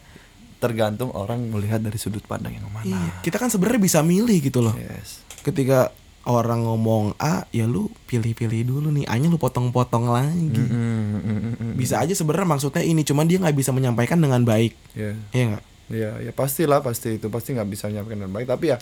Tergantung 0.61 1.11
orang 1.15 1.41
melihat 1.49 1.81
dari 1.81 1.97
sudut 1.97 2.25
pandang 2.27 2.59
yang 2.59 2.67
mana. 2.69 2.85
Iya 2.85 3.23
kita 3.23 3.39
kan 3.39 3.49
sebenarnya 3.49 3.81
bisa 3.81 4.03
milih 4.03 4.39
gitu 4.43 4.61
loh. 4.61 4.75
Yes. 4.75 5.23
Ketika 5.41 5.95
orang 6.29 6.69
ngomong 6.69 7.17
A 7.17 7.49
ya 7.49 7.65
lu 7.65 7.89
pilih-pilih 8.11 8.67
dulu 8.69 8.89
nih. 8.93 9.09
A 9.09 9.17
nya 9.17 9.31
lu 9.33 9.39
potong-potong 9.41 10.11
lagi. 10.13 10.53
Mm, 10.53 10.69
mm, 10.69 11.07
mm, 11.09 11.23
mm, 11.25 11.55
mm. 11.55 11.73
bisa 11.81 12.03
aja 12.03 12.13
sebenarnya 12.13 12.45
maksudnya 12.45 12.85
ini 12.85 13.07
cuman 13.07 13.25
dia 13.25 13.41
nggak 13.41 13.57
bisa 13.57 13.71
menyampaikan 13.73 14.21
dengan 14.21 14.43
baik. 14.45 14.75
Ya 14.93 15.17
Iya 15.33 15.45
nggak 15.57 15.65
ya 15.91 16.23
ya 16.23 16.33
pastilah 16.33 16.81
pasti 16.81 17.19
itu 17.19 17.27
pasti 17.29 17.53
nggak 17.53 17.69
bisa 17.69 17.91
menyampaikan 17.91 18.19
dengan 18.25 18.33
baik. 18.33 18.47
Tapi 18.47 18.65
ya 18.71 18.79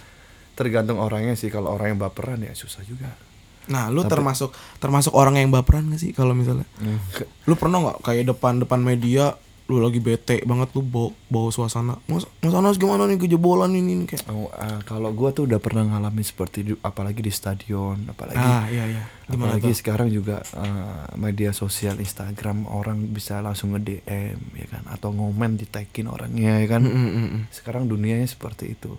tergantung 0.55 1.01
orangnya 1.01 1.35
sih. 1.35 1.49
Kalau 1.49 1.73
orang 1.73 1.97
yang 1.97 2.01
baperan 2.01 2.45
ya 2.45 2.53
susah 2.53 2.85
juga. 2.85 3.11
Nah 3.69 3.93
lu 3.93 4.01
Tapi- 4.05 4.13
termasuk 4.17 4.51
termasuk 4.81 5.13
orang 5.13 5.37
yang 5.37 5.53
baperan 5.53 5.93
gak 5.93 6.01
sih 6.01 6.17
kalau 6.17 6.33
misalnya? 6.33 6.65
Enggak. 6.81 7.29
lu 7.45 7.55
pernah 7.57 7.79
nggak 7.85 7.99
kayak 8.01 8.25
depan 8.33 8.61
depan 8.65 8.81
media 8.81 9.37
lu 9.69 9.85
lagi 9.85 10.01
bete 10.01 10.41
banget 10.49 10.73
lu 10.73 10.81
bawa 10.81 11.13
bawa 11.29 11.53
suasana. 11.53 12.01
Mas 12.09 12.25
mas 12.41 12.57
Anas 12.57 12.81
gimana 12.81 13.05
nih 13.05 13.21
kejebolan 13.21 13.69
ini, 13.77 14.01
ini 14.01 14.05
kayak? 14.09 14.25
Oh, 14.33 14.49
ah, 14.49 14.81
kalau 14.89 15.13
gua 15.13 15.29
tuh 15.37 15.45
udah 15.45 15.61
pernah 15.61 15.85
ngalamin 15.85 16.25
seperti 16.25 16.65
di- 16.65 16.81
apalagi 16.81 17.21
di 17.21 17.29
stadion 17.29 18.01
apalagi 18.09 18.41
ah 18.41 18.65
iya 18.73 18.89
iya. 18.89 19.05
Gimana 19.29 19.61
apalagi 19.61 19.69
tuh? 19.69 19.77
sekarang 19.77 20.09
juga 20.09 20.41
eh, 20.41 21.13
media 21.21 21.53
sosial 21.53 22.01
Instagram 22.01 22.65
orang 22.65 23.13
bisa 23.13 23.45
langsung 23.45 23.77
nge 23.77 23.85
DM 23.85 24.41
ya 24.57 24.67
kan? 24.73 24.89
Atau 24.89 25.13
ngomen 25.13 25.61
di 25.61 25.69
tagin 25.69 26.09
orangnya 26.09 26.65
ya 26.65 26.67
kan? 26.73 26.89
Mm, 26.89 27.11
mm, 27.13 27.41
sekarang 27.53 27.93
dunianya 27.93 28.25
seperti 28.25 28.73
itu. 28.73 28.97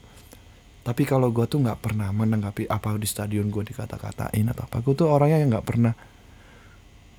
Tapi 0.86 1.02
kalau 1.02 1.34
gue 1.34 1.50
tuh 1.50 1.66
nggak 1.66 1.82
pernah 1.82 2.14
menanggapi 2.14 2.70
apa 2.70 2.94
di 2.94 3.10
stadion 3.10 3.50
gue 3.50 3.66
dikata-katain 3.66 4.46
atau 4.54 4.70
apa 4.70 4.86
gue 4.86 4.94
tuh 4.94 5.10
orangnya 5.10 5.42
yang 5.42 5.50
nggak 5.50 5.66
pernah 5.66 5.98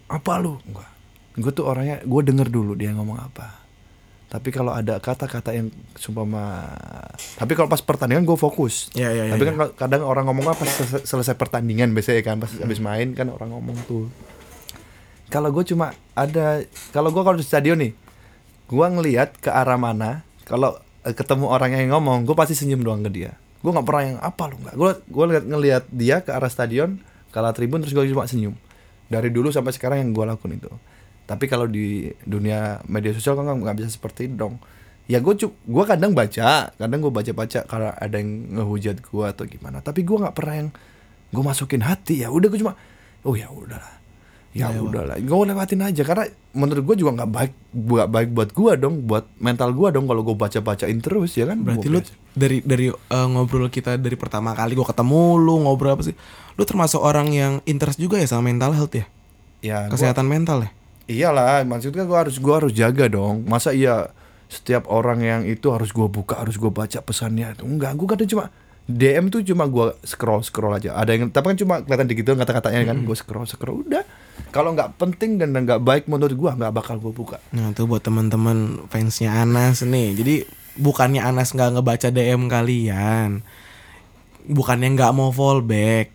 apa 0.07 0.33
lu? 0.39 0.55
Gue 0.71 1.00
gue 1.41 1.53
tuh 1.53 1.65
orangnya 1.67 2.05
gue 2.05 2.21
denger 2.23 2.49
dulu 2.53 2.77
dia 2.77 2.93
ngomong 2.93 3.19
apa. 3.19 3.61
Tapi 4.31 4.55
kalau 4.55 4.71
ada 4.71 5.03
kata-kata 5.03 5.51
yang 5.59 5.75
sumpah 5.99 6.23
tapi 7.35 7.59
kalau 7.59 7.67
pas 7.67 7.83
pertandingan 7.83 8.23
gue 8.23 8.39
fokus. 8.39 8.87
Ya, 8.95 9.11
ya, 9.11 9.27
ya, 9.27 9.35
tapi 9.35 9.43
ya. 9.43 9.49
kan 9.51 9.57
kalau- 9.59 9.75
kadang 9.75 10.03
orang 10.07 10.25
ngomong 10.31 10.55
apa 10.55 10.63
pas 10.63 10.71
selesai, 11.03 11.35
pertandingan 11.35 11.91
biasanya 11.91 12.23
kan 12.23 12.39
pas 12.39 12.47
habis 12.63 12.79
main 12.79 13.11
kan 13.19 13.27
orang 13.27 13.51
ngomong 13.51 13.75
tuh. 13.91 14.07
Kalau 15.35 15.51
gue 15.51 15.67
cuma 15.67 15.99
ada 16.15 16.63
kalau 16.95 17.11
gue 17.11 17.23
kalau 17.27 17.39
di 17.39 17.43
stadion 17.43 17.83
nih 17.83 17.91
gue 18.71 18.87
ngelihat 18.87 19.35
ke 19.43 19.51
arah 19.51 19.75
mana 19.75 20.23
kalau 20.47 20.79
eh, 21.03 21.11
ketemu 21.11 21.51
orang 21.51 21.75
yang 21.75 21.99
ngomong 21.99 22.23
gue 22.23 22.39
pasti 22.39 22.55
senyum 22.55 22.87
doang 22.87 23.03
ke 23.03 23.11
dia. 23.11 23.35
Gue 23.67 23.75
nggak 23.75 23.87
pernah 23.87 24.05
yang 24.15 24.19
apa 24.23 24.43
lu 24.47 24.63
nggak? 24.63 24.75
Gue 24.79 24.91
gue 25.11 25.25
ngeliat 25.27 25.45
ngelihat 25.51 25.85
dia 25.91 26.23
ke 26.23 26.31
arah 26.31 26.47
stadion 26.47 27.03
ke 27.35 27.37
arah 27.39 27.51
tribun 27.51 27.83
terus 27.83 27.99
gue 27.99 28.07
cuma 28.15 28.31
senyum. 28.31 28.55
Dari 29.11 29.27
dulu 29.35 29.51
sampai 29.51 29.75
sekarang 29.75 30.07
yang 30.07 30.15
gue 30.15 30.23
lakukan 30.23 30.55
itu 30.55 30.71
tapi 31.31 31.47
kalau 31.47 31.65
di 31.65 31.87
dunia 32.21 32.59
media 32.85 33.15
sosial 33.15 33.39
kan 33.39 33.55
nggak 33.55 33.79
bisa 33.79 33.89
seperti 33.89 34.27
itu 34.27 34.35
dong. 34.37 34.59
Ya 35.07 35.19
gue 35.19 35.31
cu 35.33 35.55
gue 35.55 35.85
kadang 35.85 36.11
baca 36.11 36.71
kadang 36.73 36.99
gue 37.01 37.11
baca 37.11 37.31
baca 37.31 37.59
kalau 37.65 37.87
ada 37.89 38.17
yang 38.17 38.31
ngehujat 38.53 38.99
gue 39.01 39.25
atau 39.25 39.45
gimana. 39.45 39.79
Tapi 39.79 40.03
gue 40.03 40.17
nggak 40.17 40.35
pernah 40.35 40.55
yang 40.57 40.69
gue 41.31 41.43
masukin 41.45 41.81
hati. 41.81 42.21
Ya 42.21 42.29
udah 42.29 42.47
gue 42.47 42.59
cuma 42.59 42.75
oh 43.23 43.35
ya 43.35 43.47
udahlah. 43.47 44.03
Ya 44.51 44.67
Ya, 44.67 44.83
udahlah. 44.83 45.15
Gue 45.17 45.47
lewatin 45.47 45.79
aja. 45.81 46.03
Karena 46.03 46.27
menurut 46.53 46.83
gue 46.85 46.97
juga 46.99 47.15
nggak 47.17 47.31
baik 47.31 47.53
nggak 47.71 48.09
baik 48.09 48.29
buat 48.31 48.51
gue 48.51 48.73
dong 48.77 49.07
buat 49.07 49.31
mental 49.39 49.71
gue 49.71 49.89
dong 49.91 50.07
kalau 50.07 50.23
gue 50.23 50.35
baca 50.35 50.59
bacain 50.59 50.99
terus 50.99 51.31
ya 51.33 51.47
kan? 51.47 51.63
Berarti 51.63 51.87
Gua 51.87 51.95
lu 51.97 52.01
dari 52.33 52.59
dari 52.61 52.87
eh, 52.91 53.27
ngobrol 53.29 53.67
kita 53.67 53.95
dari 53.95 54.15
pertama 54.15 54.51
kali 54.53 54.75
gua 54.75 54.87
ketemu 54.87 55.39
lu 55.39 55.55
ngobrol 55.61 55.95
apa 55.95 56.03
sih? 56.03 56.15
Lu 56.55 56.63
termasuk 56.63 56.99
orang 56.99 57.31
yang 57.31 57.53
interest 57.65 57.99
juga 57.99 58.15
ya 58.15 58.27
sama 58.27 58.47
mental 58.47 58.75
health 58.75 58.91
ya? 58.93 59.07
ya 59.61 59.87
gua- 59.87 59.95
Kesehatan 59.95 60.27
mental 60.27 60.67
ya? 60.67 60.71
Iyalah 61.11 61.67
maksudnya 61.67 62.07
gue 62.07 62.15
harus 62.15 62.39
gua 62.39 62.63
harus 62.63 62.71
jaga 62.71 63.11
dong. 63.11 63.43
Masa 63.51 63.75
iya 63.75 64.15
setiap 64.47 64.87
orang 64.87 65.23
yang 65.23 65.43
itu 65.47 65.71
harus 65.75 65.91
gue 65.91 66.07
buka 66.07 66.39
harus 66.39 66.55
gue 66.55 66.71
baca 66.71 67.03
pesannya? 67.03 67.59
Itu 67.59 67.67
enggak 67.67 67.99
gue 67.99 68.07
kadang 68.07 68.31
cuma 68.31 68.45
DM 68.91 69.31
tuh 69.31 69.47
cuma 69.47 69.71
gue 69.71 69.95
scroll 70.03 70.43
scroll 70.43 70.75
aja. 70.75 70.95
Ada 70.99 71.15
yang 71.15 71.31
tapi 71.31 71.55
kan 71.55 71.59
cuma 71.59 71.75
kelihatan 71.83 72.07
dikit 72.11 72.25
doang 72.27 72.41
kata-katanya 72.43 72.95
kan 72.95 72.97
gue 73.03 73.17
scroll 73.19 73.47
scroll 73.47 73.87
udah. 73.87 74.03
Kalau 74.51 74.75
nggak 74.75 74.99
penting 74.99 75.39
dan 75.39 75.55
nggak 75.55 75.83
baik 75.83 76.05
menurut 76.11 76.35
gue 76.35 76.51
nggak 76.51 76.73
bakal 76.75 76.99
gue 76.99 77.13
buka. 77.15 77.39
Nah 77.55 77.71
itu 77.71 77.87
buat 77.87 78.03
teman-teman 78.03 78.87
fansnya 78.91 79.43
Anas 79.47 79.87
nih. 79.87 80.09
Jadi 80.19 80.35
bukannya 80.81 81.23
Anas 81.23 81.55
nggak 81.55 81.79
ngebaca 81.79 82.09
DM 82.11 82.51
kalian, 82.51 83.47
bukannya 84.51 84.93
nggak 84.93 85.15
mau 85.15 85.31
fallback. 85.31 86.11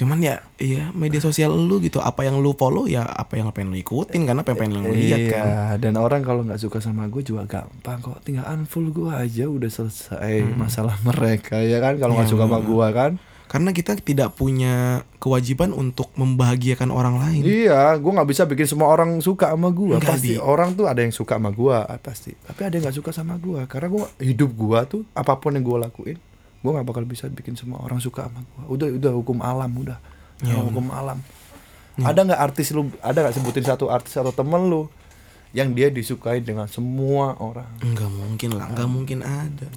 Cuman 0.00 0.18
ya, 0.18 0.42
iya 0.58 0.90
media 0.92 1.22
sosial 1.22 1.54
lu 1.54 1.78
gitu. 1.78 2.02
Apa 2.02 2.26
yang 2.26 2.42
lu 2.42 2.52
follow 2.52 2.84
ya 2.84 3.06
apa 3.06 3.38
yang 3.38 3.48
pengen 3.54 3.72
lu 3.72 3.78
ikutin 3.78 4.26
karena 4.26 4.42
apa 4.42 4.52
yang 4.52 4.60
pengen 4.60 4.82
lu 4.82 4.92
lihat 4.92 5.18
iya 5.18 5.30
kan. 5.30 5.76
dan 5.78 5.94
orang 5.96 6.20
kalau 6.20 6.42
nggak 6.42 6.58
suka 6.58 6.82
sama 6.82 7.06
gue 7.06 7.22
juga 7.22 7.46
gampang 7.46 7.98
kok 8.00 8.18
tinggal 8.24 8.44
unfollow 8.48 8.90
gue 8.90 9.10
aja 9.12 9.44
udah 9.46 9.70
selesai 9.70 10.42
masalah 10.56 10.96
mereka 11.04 11.60
ya 11.62 11.78
kan 11.78 11.96
kalau 11.96 12.16
nggak 12.16 12.26
Iya, 12.26 12.34
suka 12.34 12.44
sama 12.48 12.58
gue 12.58 12.88
kan 12.90 13.12
Karena 13.46 13.70
kita 13.70 13.94
tidak 13.94 14.34
punya 14.34 15.06
kewajiban 15.22 15.70
untuk 15.70 16.10
membahagiakan 16.18 16.90
orang 16.90 17.22
lain. 17.22 17.46
Iya, 17.46 17.94
gue 17.94 18.10
nggak 18.10 18.26
bisa 18.26 18.42
bikin 18.42 18.66
semua 18.66 18.90
orang 18.90 19.22
suka 19.22 19.54
sama 19.54 19.70
gue. 19.70 20.02
Pasti 20.02 20.34
Di. 20.34 20.42
orang 20.42 20.74
tuh 20.74 20.90
ada 20.90 20.98
yang 20.98 21.14
suka 21.14 21.38
sama 21.38 21.54
gue, 21.54 21.78
pasti. 22.02 22.34
Tapi 22.34 22.60
ada 22.66 22.74
yang 22.74 22.90
nggak 22.90 22.98
suka 22.98 23.14
sama 23.14 23.38
gue. 23.38 23.62
Karena 23.70 23.86
gue 23.86 24.02
hidup 24.18 24.50
gue 24.50 24.78
tuh 24.90 25.02
apa 25.14 25.38
pun 25.38 25.54
yang 25.54 25.62
gue 25.62 25.78
lakuin, 25.78 26.18
gue 26.66 26.72
nggak 26.74 26.82
bakal 26.84 27.06
bisa 27.06 27.30
bikin 27.30 27.54
semua 27.54 27.78
orang 27.78 28.02
suka 28.02 28.26
sama 28.26 28.42
gue. 28.42 28.62
Udah, 28.66 28.88
udah 28.90 29.12
hukum 29.14 29.38
alam, 29.38 29.70
udah. 29.70 30.02
Iya, 30.42 30.58
hukum 30.58 30.90
alam. 30.90 31.22
Ada 31.96 32.26
nggak 32.26 32.40
artis 32.42 32.74
lu? 32.74 32.90
Ada 32.98 33.22
nggak 33.22 33.34
sebutin 33.38 33.62
satu 33.62 33.86
artis 33.86 34.18
atau 34.18 34.34
temen 34.34 34.66
lu 34.66 34.90
yang 35.54 35.70
dia 35.72 35.88
disukai 35.88 36.42
dengan 36.42 36.66
semua 36.66 37.38
orang? 37.38 37.70
Enggak 37.80 38.10
mungkin 38.10 38.50
lah, 38.58 38.66
enggak 38.68 38.88
mungkin 38.90 39.18
ada. 39.22 39.68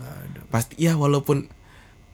Pasti 0.50 0.76
ya 0.82 0.98
walaupun 0.98 1.46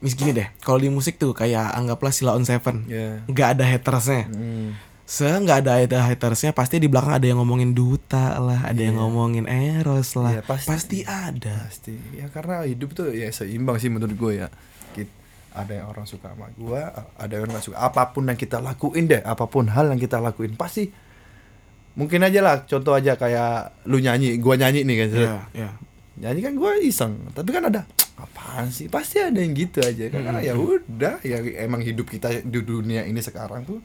mis 0.03 0.13
gini 0.13 0.35
deh, 0.35 0.51
kalau 0.59 0.77
di 0.77 0.91
musik 0.91 1.15
tuh 1.15 1.31
kayak 1.31 1.71
anggaplah 1.73 2.11
Sila 2.11 2.35
on 2.35 2.43
Seven, 2.45 2.85
Ya. 2.85 3.23
nggak 3.25 3.57
ada 3.57 3.63
hatersnya. 3.65 4.27
Hmm. 4.27 4.75
Se 5.05 5.21
nggak 5.21 5.61
ada 5.61 5.77
ada 5.77 5.99
hatersnya 6.01 6.49
pasti 6.49 6.81
di 6.81 6.89
belakang 6.89 7.21
ada 7.21 7.25
yang 7.29 7.37
ngomongin 7.37 7.77
duta 7.77 8.41
lah, 8.41 8.65
ada 8.65 8.81
yang 8.81 8.97
ngomongin 8.97 9.45
eros 9.45 10.17
lah, 10.17 10.33
Iya, 10.33 10.41
pasti. 10.41 10.67
pasti. 10.67 10.97
ada. 11.05 11.69
Pasti. 11.69 11.93
Ya 12.17 12.25
karena 12.27 12.65
hidup 12.65 12.97
tuh 12.97 13.13
ya 13.13 13.29
seimbang 13.29 13.77
sih 13.77 13.93
menurut 13.93 14.17
gue 14.17 14.41
ya. 14.41 14.49
Kit- 14.91 15.13
Ada 15.53 15.71
yang 15.79 15.87
orang 15.87 16.03
suka 16.03 16.33
sama 16.33 16.49
gue, 16.51 16.81
ada 17.15 17.31
yang 17.31 17.45
nggak 17.45 17.63
suka. 17.63 17.77
Apa 17.77 18.11
pun 18.11 18.25
yang 18.25 18.35
kita 18.35 18.57
lakuin 18.57 19.05
deh, 19.05 19.21
apa 19.21 19.45
pun 19.45 19.69
hal 19.69 19.87
yang 19.87 20.01
kita 20.01 20.17
lakuin 20.17 20.57
pasti 20.57 20.89
mungkin 21.93 22.25
aja 22.25 22.41
lah. 22.41 22.55
Contoh 22.65 22.91
aja 22.91 23.13
kayak 23.13 23.85
lu 23.85 24.01
nyanyi, 24.01 24.35
gue 24.35 24.53
nyanyi 24.57 24.81
nih 24.83 24.95
kan. 24.99 25.07
Iya, 25.13 25.37
iya. 25.53 25.69
Nyanyi 26.17 26.39
kan 26.41 26.53
gue 26.57 26.71
iseng, 26.81 27.13
tapi 27.31 27.53
kan 27.53 27.69
ada 27.69 27.85
apaan 28.17 28.67
sih? 28.67 28.89
Pasti 28.89 29.21
ada 29.21 29.37
yang 29.37 29.53
gitu 29.53 29.79
aja. 29.79 30.09
kan. 30.09 30.25
Karena 30.25 30.41
ya 30.41 30.57
udah, 30.57 31.21
ya 31.21 31.37
emang 31.61 31.85
hidup 31.85 32.09
kita 32.09 32.41
di 32.41 32.59
dunia 32.59 33.05
ini 33.05 33.21
sekarang 33.21 33.63
tuh 33.63 33.79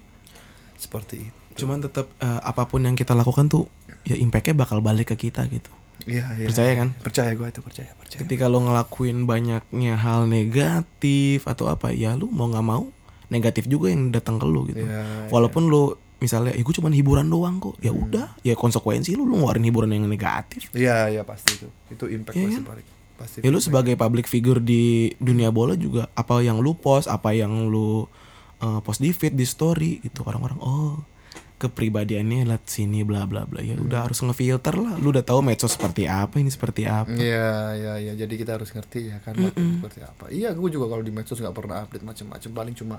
seperti 0.80 1.28
itu. 1.28 1.38
Cuman 1.60 1.84
tetap 1.84 2.08
eh, 2.18 2.40
apa 2.40 2.64
pun 2.64 2.80
yang 2.80 2.96
kita 2.96 3.12
lakukan 3.12 3.52
tuh 3.52 3.68
ya 4.08 4.16
impactnya 4.16 4.56
bakal 4.56 4.80
balik 4.80 5.12
ke 5.12 5.28
kita 5.28 5.44
gitu. 5.52 5.68
Iya, 6.08 6.24
iya. 6.40 6.46
Percaya 6.48 6.72
kan? 6.80 6.88
Percaya 6.96 7.30
gue 7.36 7.46
itu 7.52 7.60
percaya, 7.60 7.90
percaya. 7.92 8.18
Ketika 8.24 8.48
lo 8.48 8.64
ngelakuin 8.64 9.28
banyaknya 9.28 10.00
hal 10.00 10.24
negatif 10.24 11.44
atau 11.44 11.68
apa, 11.68 11.92
ya 11.92 12.16
lu 12.16 12.32
mau 12.32 12.48
nggak 12.48 12.64
mau 12.64 12.88
negatif 13.28 13.68
juga 13.68 13.92
yang 13.92 14.08
datang 14.08 14.40
ke 14.40 14.46
lu 14.48 14.64
gitu. 14.72 14.80
Iya, 14.80 15.28
Walaupun 15.28 15.68
lu 15.68 15.94
misalnya, 16.18 16.56
ya 16.56 16.62
gue 16.64 16.74
cuman 16.74 16.92
hiburan 16.96 17.28
doang 17.28 17.60
kok, 17.60 17.76
ya 17.84 17.92
udah, 17.92 18.40
ya 18.40 18.56
konsekuensi 18.56 19.12
lu 19.12 19.28
lu 19.28 19.44
ngeluarin 19.44 19.64
hiburan 19.68 19.92
yang 19.92 20.08
negatif. 20.08 20.72
Iya, 20.72 21.12
iya 21.12 21.22
pasti 21.22 21.60
itu. 21.60 21.68
Itu 21.92 22.08
impact 22.08 22.36
Iya 22.36 22.48
pasti 22.48 22.56
kan? 22.56 22.64
balik. 22.64 22.86
Pasti. 23.20 23.38
Ya 23.44 23.48
lu 23.52 23.60
sebagai 23.60 23.94
public 24.00 24.24
figure 24.24 24.64
di 24.64 25.12
dunia 25.20 25.52
bola 25.52 25.76
juga 25.76 26.08
apa 26.16 26.40
yang 26.40 26.64
lu 26.64 26.72
post, 26.72 27.12
apa 27.12 27.36
yang 27.36 27.68
lu 27.68 28.08
uh, 28.60 28.80
post 28.80 29.00
di 29.00 29.10
feed, 29.10 29.34
di 29.34 29.44
story 29.44 30.00
gitu 30.00 30.24
orang-orang 30.24 30.58
oh 30.60 30.94
kepribadiannya 31.56 32.48
lihat 32.48 32.64
sini 32.64 33.04
bla 33.04 33.28
bla 33.28 33.44
bla 33.44 33.60
ya 33.60 33.76
udah 33.76 34.08
harus 34.08 34.24
ngefilter 34.24 34.80
lah 34.80 34.96
lu 34.96 35.12
udah 35.12 35.20
tahu 35.20 35.44
medsos 35.44 35.76
seperti 35.76 36.08
apa 36.08 36.40
ini 36.40 36.48
seperti 36.48 36.88
apa 36.88 37.12
Iya, 37.12 37.76
iya, 37.76 37.92
iya. 38.00 38.12
Jadi 38.16 38.40
kita 38.40 38.56
harus 38.56 38.72
ngerti 38.72 39.12
ya 39.12 39.20
kan 39.20 39.36
marketing 39.36 39.76
seperti 39.76 40.00
apa. 40.00 40.24
Iya, 40.32 40.56
gue 40.56 40.68
juga 40.72 40.88
kalau 40.88 41.04
di 41.04 41.12
medsos 41.12 41.36
nggak 41.36 41.52
pernah 41.52 41.84
update 41.84 42.00
macam-macam. 42.00 42.50
Paling 42.56 42.74
cuma 42.80 42.96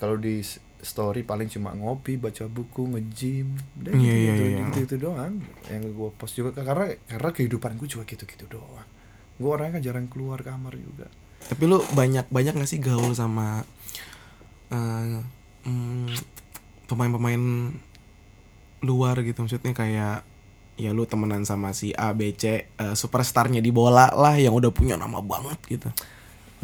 kalau 0.00 0.16
di 0.16 0.40
story 0.80 1.24
paling 1.24 1.48
cuma 1.48 1.76
ngopi, 1.76 2.16
baca 2.16 2.48
buku, 2.48 2.88
nge-gym, 2.88 3.52
udah 3.76 3.92
Iya, 3.92 4.00
gitu, 4.00 4.16
iya, 4.16 4.32
gitu, 4.32 4.44
iya. 4.48 4.58
gitu, 4.64 4.78
gitu 4.88 4.96
doang. 5.04 5.34
Yang 5.68 5.82
gue 5.92 6.10
post 6.16 6.34
juga 6.34 6.50
karena 6.56 6.88
karena 7.04 7.30
kehidupan 7.36 7.76
gue 7.76 7.88
juga 7.88 8.04
gitu-gitu 8.08 8.48
doang. 8.48 8.88
Gue 9.36 9.50
orangnya 9.52 9.76
kan 9.76 9.82
jarang 9.84 10.06
keluar 10.08 10.40
kamar 10.40 10.72
juga. 10.72 11.04
tapi 11.44 11.68
lu 11.68 11.76
banyak 11.92 12.32
banyak 12.32 12.56
gak 12.56 12.64
sih 12.64 12.80
gaul 12.80 13.12
sama 13.12 13.68
eh, 14.74 15.70
mm, 15.70 16.06
pemain-pemain 16.90 17.42
luar 18.84 19.16
gitu 19.22 19.46
maksudnya 19.46 19.72
kayak 19.72 20.26
ya 20.74 20.90
lu 20.90 21.06
temenan 21.06 21.46
sama 21.46 21.70
si 21.70 21.94
A 21.94 22.10
B 22.10 22.34
C 22.34 22.66
eh, 22.66 22.94
superstarnya 22.98 23.62
di 23.62 23.70
bola 23.70 24.10
lah 24.10 24.34
yang 24.34 24.52
udah 24.52 24.74
punya 24.74 24.98
nama 24.98 25.22
banget 25.22 25.58
gitu 25.70 25.90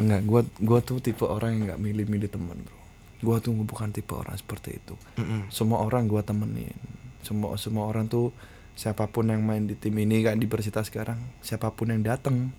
Enggak, 0.01 0.21
gue 0.25 0.41
gua 0.65 0.79
tuh 0.81 0.97
tipe 0.97 1.21
orang 1.29 1.53
yang 1.53 1.63
nggak 1.69 1.81
milih-milih 1.81 2.25
temen 2.33 2.57
bro. 2.57 2.79
Gue 3.21 3.37
tuh 3.37 3.53
bukan 3.53 3.93
tipe 3.93 4.17
orang 4.17 4.33
seperti 4.33 4.81
itu. 4.81 4.97
Mm-mm. 5.21 5.53
semua 5.53 5.85
orang 5.85 6.09
gua 6.09 6.25
temenin 6.25 6.73
semua 7.21 7.53
semua 7.61 7.85
orang 7.85 8.09
tuh 8.09 8.33
siapa 8.73 9.05
pun 9.05 9.29
yang 9.29 9.45
main 9.45 9.69
di 9.69 9.77
tim 9.77 9.93
ini 9.93 10.25
kan 10.25 10.41
di 10.41 10.49
Persita 10.49 10.81
sekarang 10.81 11.21
siapa 11.45 11.69
pun 11.69 11.93
yang 11.93 12.01
datang 12.01 12.49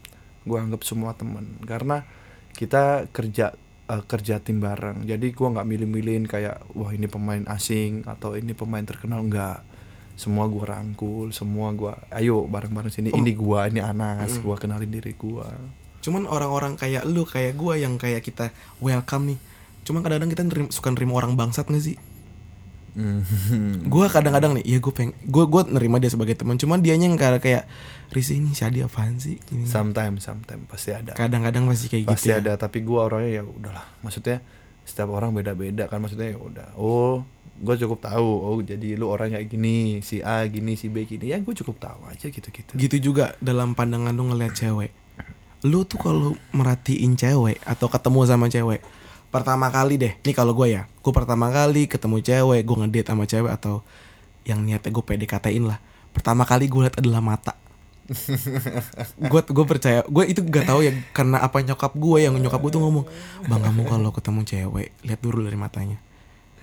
gua 0.47 0.62
anggap 0.62 0.87
semua 0.87 1.19
temen 1.19 1.59
karena 1.67 2.07
kita 2.55 3.11
kerja 3.11 3.59
eh, 3.88 4.03
kerja 4.05 4.38
tim 4.38 4.59
bareng. 4.59 5.03
Jadi 5.03 5.33
gua 5.33 5.55
nggak 5.59 5.66
milih-milihin 5.66 6.25
kayak 6.27 6.62
wah 6.77 6.90
ini 6.90 7.07
pemain 7.07 7.42
asing 7.51 8.07
atau 8.07 8.35
ini 8.35 8.53
pemain 8.53 8.85
terkenal. 8.85 9.23
Enggak 9.23 9.64
semua 10.12 10.45
gua 10.47 10.77
rangkul 10.79 11.33
semua 11.33 11.73
gua 11.73 11.97
ayo 12.12 12.45
bareng-bareng 12.47 12.92
sini. 12.92 13.09
Ini 13.11 13.33
gua 13.33 13.66
ini 13.66 13.81
Anas 13.81 14.38
gua 14.38 14.61
kenalin 14.61 14.92
diri 14.92 15.16
gua. 15.16 15.49
Cuman 16.03 16.27
orang-orang 16.27 16.75
kayak 16.75 17.07
lu, 17.07 17.23
kayak 17.23 17.55
gua 17.55 17.79
yang 17.79 17.95
kayak 17.95 18.27
kita 18.27 18.51
welcome 18.83 19.35
nih. 19.35 19.38
Cuman 19.83 20.03
kadang-kadang 20.03 20.31
kita 20.31 20.42
nerim- 20.47 20.73
suka 20.75 20.90
nerima 20.90 21.14
orang 21.18 21.35
bangsat 21.38 21.66
gak 21.66 21.83
sih? 21.83 21.97
Gua 23.88 24.07
kadang-kadang 24.07 24.61
nih, 24.61 24.64
ya 24.68 24.78
gue 24.78 24.92
peng, 24.92 25.16
gue 25.16 25.44
gue 25.48 25.62
nerima 25.72 25.96
dia 25.96 26.12
sebagai 26.12 26.37
teman. 26.37 26.61
Cuman 26.61 26.85
dianya 26.85 27.09
yang 27.09 27.16
kayak 27.16 27.40
kayak 27.40 27.64
Risi 28.12 28.37
ini 28.37 28.52
Shadi 28.52 28.85
apaan 28.85 29.16
sih? 29.16 29.40
Gini. 29.40 29.64
sometimes 29.64 30.20
sometimes 30.20 30.68
pasti 30.68 30.92
ada 30.92 31.16
Kadang-kadang 31.16 31.64
masih 31.64 31.88
kayak 31.88 32.12
pasti 32.12 32.28
gitu. 32.28 32.37
ya. 32.37 32.44
ada 32.44 32.52
tapi 32.61 32.85
gua 32.85 33.09
orangnya 33.09 33.40
ya 33.40 33.42
udahlah 33.42 33.87
maksudnya 34.05 34.44
setiap 34.85 35.09
orang 35.09 35.33
beda-beda 35.33 35.88
kan 35.88 35.96
maksudnya 35.96 36.28
ya 36.28 36.37
udah 36.37 36.76
oh 36.76 37.24
gue 37.57 37.74
cukup 37.78 38.02
tahu 38.02 38.26
oh 38.42 38.59
jadi 38.61 38.98
lu 38.98 39.07
orangnya 39.09 39.38
gini 39.46 40.02
si 40.02 40.18
A 40.18 40.42
gini 40.44 40.74
si 40.74 40.90
B 40.90 41.07
gini 41.07 41.31
ya 41.31 41.38
gue 41.38 41.55
cukup 41.55 41.78
tahu 41.78 42.05
aja 42.11 42.26
gitu 42.28 42.48
gitu 42.50 42.72
Gitu 42.74 42.96
juga 43.00 43.33
dalam 43.38 43.72
pandangan 43.72 44.11
lu 44.11 44.28
ngeliat 44.28 44.52
cewek. 44.52 44.90
lu 45.62 45.87
tuh 45.87 45.96
kalau 45.96 46.35
merhatiin 46.50 47.14
cewek 47.14 47.62
atau 47.62 47.87
ketemu 47.87 48.20
sama 48.26 48.50
cewek 48.50 48.83
pertama 49.33 49.73
kali 49.73 49.97
deh. 49.97 50.12
Nih 50.23 50.37
kalau 50.37 50.53
gue 50.53 50.68
ya. 50.77 50.85
Gue 51.01 51.11
pertama 51.16 51.49
kali 51.49 51.88
ketemu 51.88 52.21
cewek 52.21 52.61
gue 52.62 52.77
ngedate 52.85 53.09
sama 53.11 53.25
cewek 53.25 53.51
atau 53.51 53.81
yang 54.45 54.61
niatnya 54.62 54.92
gue 54.92 55.03
PDKT-in 55.03 55.64
lah. 55.66 55.81
Pertama 56.12 56.45
kali 56.45 56.68
gue 56.68 56.85
liat 56.85 57.01
adalah 57.01 57.25
mata. 57.25 57.57
Gue 59.31 59.40
gue 59.40 59.64
percaya 59.64 60.03
gue 60.05 60.25
itu 60.27 60.42
gak 60.42 60.68
tahu 60.68 60.85
ya 60.85 60.92
karena 61.14 61.38
apa 61.38 61.62
nyokap 61.62 61.95
gue 61.97 62.18
yang 62.27 62.35
nyokap 62.35 62.61
gue 62.61 62.73
tuh 62.75 62.83
ngomong 62.83 63.07
bang 63.47 63.62
kamu 63.62 63.83
kalau 63.88 64.11
ketemu 64.11 64.40
cewek 64.42 64.88
lihat 65.07 65.21
dulu 65.23 65.47
dari 65.47 65.57
matanya. 65.57 65.97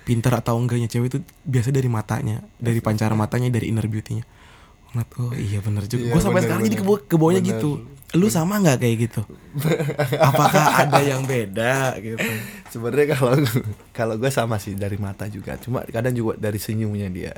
Pintar 0.04 0.36
atau 0.36 0.60
enggaknya 0.60 0.86
cewek 0.86 1.08
itu 1.10 1.18
biasa 1.48 1.72
dari 1.72 1.88
matanya 1.88 2.44
dari 2.60 2.78
pancara 2.84 3.16
matanya 3.16 3.48
dari 3.50 3.72
inner 3.72 3.88
beauty-nya 3.88 4.22
Ngeliat, 4.90 5.10
oh 5.16 5.32
iya 5.32 5.58
bener 5.60 5.84
juga. 5.86 6.02
Iya, 6.02 6.10
gue 6.10 6.20
sampai 6.20 6.34
bener, 6.34 6.44
sekarang 6.44 6.62
jadi 6.64 6.76
bener. 6.76 6.98
ke 6.98 7.06
ke 7.06 7.14
bawahnya 7.14 7.42
Bener. 7.42 7.52
gitu. 7.54 7.70
Lu 8.10 8.26
sama 8.26 8.58
nggak 8.58 8.78
kayak 8.80 8.96
gitu? 9.06 9.22
Apakah 10.28 10.64
ada 10.82 10.98
yang 10.98 11.22
beda 11.22 11.94
gitu? 11.96 12.26
Sebenarnya 12.68 13.14
kalau 13.14 13.38
kalau 13.92 14.14
gue 14.18 14.30
sama 14.30 14.58
sih 14.58 14.74
dari 14.74 14.98
mata 14.98 15.26
juga. 15.26 15.54
Cuma 15.56 15.86
kadang 15.86 16.10
juga 16.10 16.34
dari 16.34 16.58
senyumnya 16.58 17.06
dia. 17.06 17.34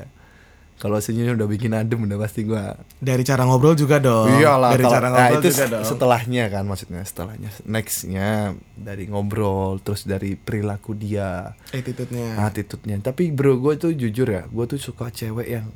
Kalau 0.80 0.96
senyumnya 0.98 1.36
udah 1.36 1.46
bikin 1.46 1.76
adem 1.76 2.00
udah 2.00 2.18
pasti 2.18 2.42
gue 2.42 2.58
dari 2.98 3.22
cara 3.22 3.44
ngobrol 3.44 3.76
juga 3.76 4.00
dong. 4.00 4.32
Iyalah 4.32 4.72
dari 4.72 4.82
kalau- 4.82 4.94
cara 4.96 5.06
nah, 5.06 5.14
ngobrol 5.14 5.38
itu 5.38 5.48
juga 5.52 5.66
dong. 5.68 5.84
setelahnya 5.84 6.44
kan 6.48 6.64
maksudnya. 6.64 7.02
Setelahnya 7.04 7.50
nextnya 7.62 8.28
dari 8.74 9.04
ngobrol 9.06 9.76
terus 9.78 10.08
dari 10.08 10.34
perilaku 10.34 10.96
dia. 10.96 11.52
Attitude-nya. 11.70 12.40
Attitude-nya. 12.40 12.96
Tapi 12.98 13.28
bro 13.30 13.60
gue 13.60 13.76
tuh 13.76 13.92
jujur 13.92 14.24
ya 14.26 14.48
gue 14.48 14.64
tuh 14.66 14.80
suka 14.80 15.12
cewek 15.12 15.52
yang 15.52 15.68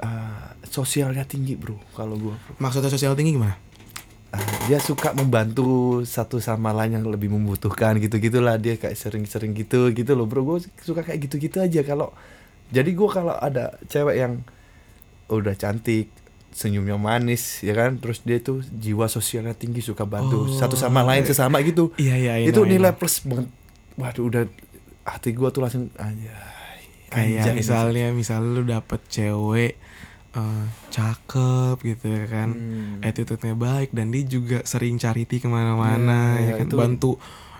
uh, 0.00 0.56
sosialnya 0.66 1.24
tinggi 1.24 1.54
bro 1.54 1.78
kalau 1.94 2.16
gue 2.16 2.34
bro. 2.34 2.54
maksudnya 2.58 2.90
sosial 2.90 3.14
tinggi 3.14 3.36
gimana? 3.36 3.56
Uh, 4.34 4.42
dia 4.66 4.82
suka 4.82 5.14
membantu 5.14 6.02
satu 6.02 6.42
sama 6.42 6.74
lain 6.74 6.98
yang 7.00 7.06
lebih 7.06 7.30
membutuhkan 7.30 7.96
gitu 8.02 8.18
gitulah 8.18 8.58
dia 8.58 8.74
kayak 8.76 8.98
sering-sering 8.98 9.54
gitu 9.54 9.88
gitu 9.94 10.12
loh 10.12 10.26
bro. 10.26 10.42
Gue 10.42 10.58
suka 10.82 11.00
kayak 11.06 11.30
gitu-gitu 11.30 11.62
aja. 11.62 11.80
Kalau 11.86 12.10
jadi 12.68 12.90
gue 12.90 13.08
kalau 13.08 13.32
ada 13.32 13.78
cewek 13.86 14.16
yang 14.18 14.42
udah 15.30 15.54
cantik 15.54 16.10
senyumnya 16.50 16.98
manis 16.98 17.62
ya 17.62 17.72
kan? 17.72 17.96
Terus 18.02 18.20
dia 18.26 18.42
tuh 18.42 18.60
jiwa 18.66 19.06
sosialnya 19.06 19.54
tinggi 19.54 19.80
suka 19.80 20.02
bantu 20.04 20.44
Oh. 20.44 20.52
satu 20.52 20.74
sama 20.74 21.06
lain 21.06 21.22
sesama 21.24 21.62
gitu. 21.62 21.94
Iya 21.96 22.14
iya 22.18 22.32
I 22.42 22.50
itu 22.50 22.60
know, 22.60 22.68
I 22.68 22.72
nilai 22.76 22.92
know. 22.92 22.98
plus 22.98 23.22
banget. 23.22 23.48
Waduh 23.96 24.24
udah 24.26 24.42
hati 25.06 25.30
gue 25.32 25.48
tuh 25.54 25.62
langsung 25.62 25.86
anjay 25.96 26.34
kayak 27.06 27.54
misalnya 27.54 28.10
misalnya 28.10 28.50
lu 28.50 28.66
dapet 28.66 28.98
cewek 29.06 29.78
eh, 30.36 30.64
cakep 30.90 31.76
gitu 31.82 32.06
ya 32.06 32.24
kan. 32.26 32.48
Hmm. 32.50 33.00
attitude-nya 33.00 33.54
baik 33.54 33.90
dan 33.90 34.08
dia 34.08 34.22
juga 34.22 34.60
sering 34.62 34.96
charity 34.96 35.38
ke 35.38 35.48
mana-mana 35.48 36.36
Iya, 36.36 36.36
ya 36.36 36.42
iya, 36.42 36.52
kan. 36.56 36.66
itu- 36.66 36.76
bantu 36.76 37.12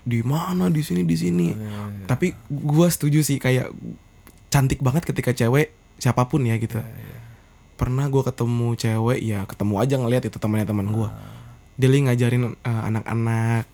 di 0.02 0.20
mana 0.20 0.68
di 0.68 0.80
sini 0.80 1.02
di 1.02 1.14
sini. 1.14 1.48
Iya, 1.50 2.06
tapi 2.06 2.30
gua 2.46 2.86
setuju 2.86 3.20
sih 3.20 3.36
kayak 3.36 3.72
cantik 4.46 4.78
banget 4.78 5.02
ketika 5.04 5.32
cewek 5.32 5.70
siapa 5.96 6.24
pun 6.24 6.42
ya 6.42 6.54
gitu. 6.56 6.76
Iya. 6.76 7.14
pernah 7.74 8.06
gua 8.06 8.24
ketemu 8.24 8.72
cewek 8.74 9.20
ya 9.20 9.44
ketemu 9.44 9.74
aja 9.76 9.94
ngeliat 9.96 10.24
itu 10.24 10.36
temannya 10.36 10.64
teman 10.64 10.88
gua. 10.88 11.08
Ah. 11.08 11.28
dia 11.74 11.86
lagi 11.86 12.02
ngajarin 12.02 12.42
eh, 12.48 12.82
anak-anak 12.86 13.64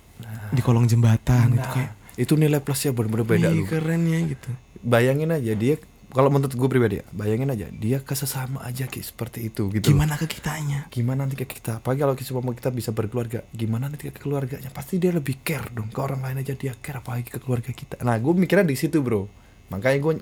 di 0.51 0.61
kolong 0.61 0.85
jembatan 0.85 1.53
gitu 1.53 1.61
Nah, 1.61 1.71
kayak 1.73 1.93
itu 2.15 2.35
nilai 2.35 2.59
plusnya 2.59 2.91
bener-bener 2.91 3.23
beda 3.25 3.49
"Wih, 3.49 3.59
lu 3.59 3.65
keren 3.65 4.03
ya 4.05 4.19
gitu. 4.27 4.51
Bayangin 4.81 5.31
aja 5.31 5.53
dia 5.55 5.79
kalau 6.13 6.29
menurut 6.29 6.53
gue 6.53 6.69
pribadi 6.69 7.01
ya 7.01 7.05
bayangin 7.11 7.49
aja 7.49 7.67
dia 7.73 7.99
ke 8.05 8.13
sesama 8.13 8.61
aja 8.63 8.85
kayak 8.85 9.07
seperti 9.09 9.49
itu 9.49 9.73
gitu 9.73 9.97
gimana 9.97 10.21
ke 10.21 10.29
kitanya? 10.29 10.87
Gimana 10.93 11.25
nanti 11.25 11.41
ke 11.41 11.49
kita? 11.49 11.81
Apalagi 11.81 12.05
kalau 12.05 12.15
kita 12.15 12.31
kita 12.53 12.71
bisa 12.71 12.91
berkeluarga 12.93 13.41
gimana 13.51 13.89
nanti 13.89 14.13
ke 14.13 14.21
keluarganya? 14.21 14.69
Pasti 14.69 15.01
dia 15.01 15.11
lebih 15.11 15.41
care 15.41 15.73
dong 15.73 15.89
ke 15.89 15.99
orang 15.99 16.21
lain 16.21 16.45
aja 16.45 16.53
dia 16.53 16.77
care 16.77 17.01
apalagi 17.01 17.33
ke 17.33 17.41
keluarga 17.41 17.73
kita. 17.73 17.99
Nah 18.05 18.21
gue 18.21 18.33
mikirnya 18.37 18.69
di 18.69 18.77
situ 18.77 19.01
bro. 19.01 19.27
Makanya 19.73 19.99
gue 20.05 20.13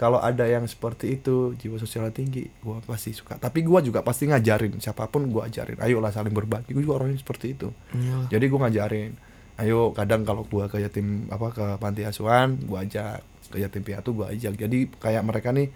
kalau 0.00 0.16
ada 0.16 0.48
yang 0.48 0.64
seperti 0.64 1.20
itu 1.20 1.52
jiwa 1.60 1.76
sosial 1.76 2.08
tinggi 2.10 2.48
gue 2.48 2.76
pasti 2.88 3.12
suka. 3.12 3.36
Tapi 3.36 3.60
gue 3.60 3.78
juga 3.92 4.00
pasti 4.00 4.24
ngajarin 4.24 4.80
siapa 4.80 5.04
pun 5.12 5.28
gue 5.28 5.42
ajarin. 5.44 5.76
Ayolah 5.84 6.10
saling 6.10 6.32
berbagi 6.32 6.72
gue 6.72 6.80
juga 6.80 7.04
orangnya 7.04 7.20
seperti 7.20 7.52
itu. 7.52 7.68
Iyalah. 7.92 8.32
jadi 8.32 8.44
gue 8.48 8.60
ngajarin 8.60 9.12
ayo 9.60 9.92
kadang 9.92 10.24
kalau 10.24 10.48
gue 10.48 10.64
ke 10.72 10.80
yatim 10.80 11.28
apa 11.28 11.52
ke 11.52 11.64
panti 11.76 12.00
asuhan 12.08 12.56
gue 12.64 12.80
ajak 12.80 13.20
ke 13.50 13.58
yatim 13.58 13.82
piatu 13.82 14.14
gue 14.14 14.26
ajak. 14.30 14.54
Jadi 14.54 14.88
kayak 14.96 15.26
mereka 15.26 15.50
nih 15.50 15.68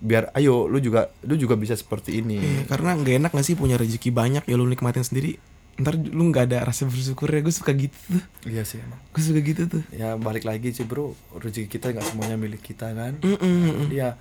biar 0.00 0.32
ayo 0.32 0.64
lu 0.64 0.80
juga 0.80 1.12
lu 1.28 1.36
juga 1.36 1.60
bisa 1.60 1.76
seperti 1.76 2.24
ini. 2.24 2.40
Iya, 2.40 2.62
karena 2.72 2.96
nggak 2.96 3.14
enak 3.20 3.30
gak 3.36 3.44
sih 3.44 3.52
punya 3.52 3.76
rezeki 3.76 4.08
banyak 4.08 4.44
ya 4.48 4.56
lu 4.56 4.64
nikmatin 4.64 5.04
sendiri? 5.04 5.36
Ntar 5.76 5.96
lu 5.96 6.28
nggak 6.32 6.44
ada 6.48 6.58
rasa 6.68 6.88
bersyukur 6.88 7.28
ya 7.28 7.40
gue 7.44 7.52
suka 7.52 7.76
gitu 7.76 7.96
tuh. 8.16 8.24
Iya 8.48 8.64
sih 8.64 8.80
emang. 8.80 9.00
Gue 9.12 9.22
suka 9.24 9.40
gitu 9.44 9.62
tuh. 9.68 9.82
Ya 9.92 10.16
balik 10.16 10.48
lagi 10.48 10.72
sih 10.72 10.88
bro. 10.88 11.12
Rezeki 11.36 11.68
kita 11.68 11.92
nggak 11.92 12.06
semuanya 12.16 12.36
milik 12.40 12.64
kita 12.64 12.92
kan? 12.96 13.20
Mm-mm, 13.20 13.38
mm-mm. 13.44 13.88
ya 13.92 14.16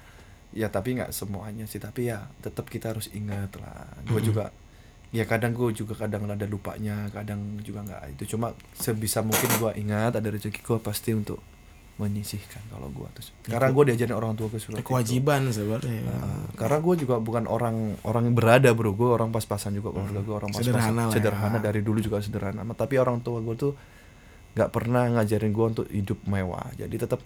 ya 0.52 0.67
tapi 0.67 0.99
nggak 0.99 1.15
semuanya 1.15 1.63
sih. 1.63 1.80
Tapi 1.80 2.12
ya 2.12 2.28
tetap 2.43 2.67
kita 2.67 2.91
harus 2.91 3.08
ingat 3.15 3.56
lah. 3.60 3.88
Gue 4.04 4.19
juga 4.19 4.52
ya 5.10 5.25
kadang 5.25 5.58
gue 5.58 5.73
juga 5.73 5.97
kadang 5.97 6.30
ada 6.30 6.43
lupanya 6.43 7.08
kadang 7.12 7.60
juga 7.63 7.88
nggak. 7.88 8.19
Itu 8.19 8.36
cuma 8.36 8.52
sebisa 8.75 9.23
mungkin 9.23 9.47
gue 9.60 9.71
ingat 9.80 10.15
ada 10.15 10.28
rezeki 10.28 10.60
gue 10.60 10.80
pasti 10.80 11.15
untuk 11.15 11.39
menyisihkan 11.99 12.63
kalau 12.71 12.88
gue 12.89 13.07
terus 13.12 13.35
Ya, 13.45 13.59
karena 13.59 13.75
gue 13.75 13.83
diajarin 13.91 14.15
orang 14.15 14.33
tua 14.39 14.47
gue 14.47 14.62
sudah 14.62 14.79
kewajiban 14.79 15.51
sebenarnya. 15.51 15.99
Nah, 16.07 16.47
karena 16.55 16.77
gue 16.79 16.95
juga 16.95 17.15
bukan 17.19 17.43
orang 17.51 17.99
orang 18.07 18.31
yang 18.31 18.35
berada 18.39 18.69
bro. 18.71 18.95
Gue 18.95 19.12
orang 19.12 19.35
pas-pasan 19.35 19.75
juga 19.75 19.91
keluarga 19.91 20.23
gue 20.23 20.35
orang 20.35 20.49
pas-pasan. 20.55 20.71
Sederhana 20.71 21.01
lah 21.03 21.12
ya. 21.12 21.15
sederhana 21.19 21.57
dari 21.59 21.81
dulu 21.83 21.99
juga 21.99 22.23
sederhana. 22.23 22.63
Tapi 22.63 22.95
orang 22.95 23.19
tua 23.19 23.43
gue 23.43 23.55
tuh 23.59 23.73
nggak 24.55 24.69
pernah 24.71 25.12
ngajarin 25.19 25.51
gue 25.51 25.65
untuk 25.75 25.85
hidup 25.91 26.19
mewah. 26.23 26.71
Jadi 26.79 26.95
tetap 26.95 27.19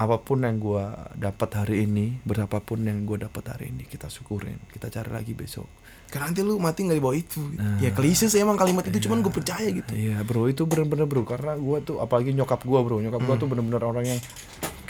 apa 0.00 0.16
pun 0.18 0.42
yang 0.42 0.58
gue 0.58 0.84
dapat 1.14 1.50
hari 1.54 1.86
ini 1.86 2.18
berapapun 2.26 2.82
yang 2.88 3.06
gue 3.06 3.20
dapat 3.20 3.44
hari 3.46 3.70
ini 3.70 3.86
kita 3.86 4.10
syukurin. 4.10 4.58
Kita 4.74 4.90
cari 4.90 5.10
lagi 5.14 5.38
besok 5.38 5.70
karena 6.10 6.34
nanti 6.34 6.42
lu 6.42 6.58
mati 6.58 6.82
nggak 6.82 6.98
di 6.98 7.04
bawah 7.04 7.16
itu. 7.16 7.40
Nah. 7.54 7.78
ya 7.78 7.94
klise 7.94 8.26
sih 8.26 8.42
emang 8.42 8.58
kalimat 8.58 8.82
itu 8.82 9.06
cuman 9.06 9.22
gue 9.22 9.30
percaya 9.30 9.70
gitu. 9.70 9.94
Iya 9.94 10.26
bro 10.26 10.50
itu 10.50 10.66
bener-bener 10.66 11.06
bro. 11.06 11.22
Karena 11.22 11.54
gue 11.54 11.78
tuh 11.86 12.02
apalagi 12.02 12.34
nyokap 12.34 12.66
gue 12.66 12.80
bro. 12.82 12.98
Nyokap 12.98 13.22
gue 13.22 13.36
tuh 13.38 13.48
bener-bener 13.48 13.82
orang 13.86 14.04
yang 14.04 14.20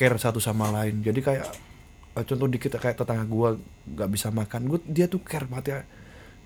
care 0.01 0.17
satu 0.17 0.41
sama 0.41 0.73
lain. 0.73 1.05
Jadi 1.05 1.21
kayak 1.21 1.47
eh, 2.17 2.25
contoh 2.25 2.49
dikit 2.49 2.81
kayak 2.81 2.97
tetangga 2.97 3.29
gue 3.29 3.49
nggak 3.95 4.09
bisa 4.09 4.33
makan. 4.33 4.61
Gue 4.67 4.81
dia 4.89 5.07
tuh 5.07 5.21
care 5.21 5.45
banget 5.45 5.67
ya 5.69 5.81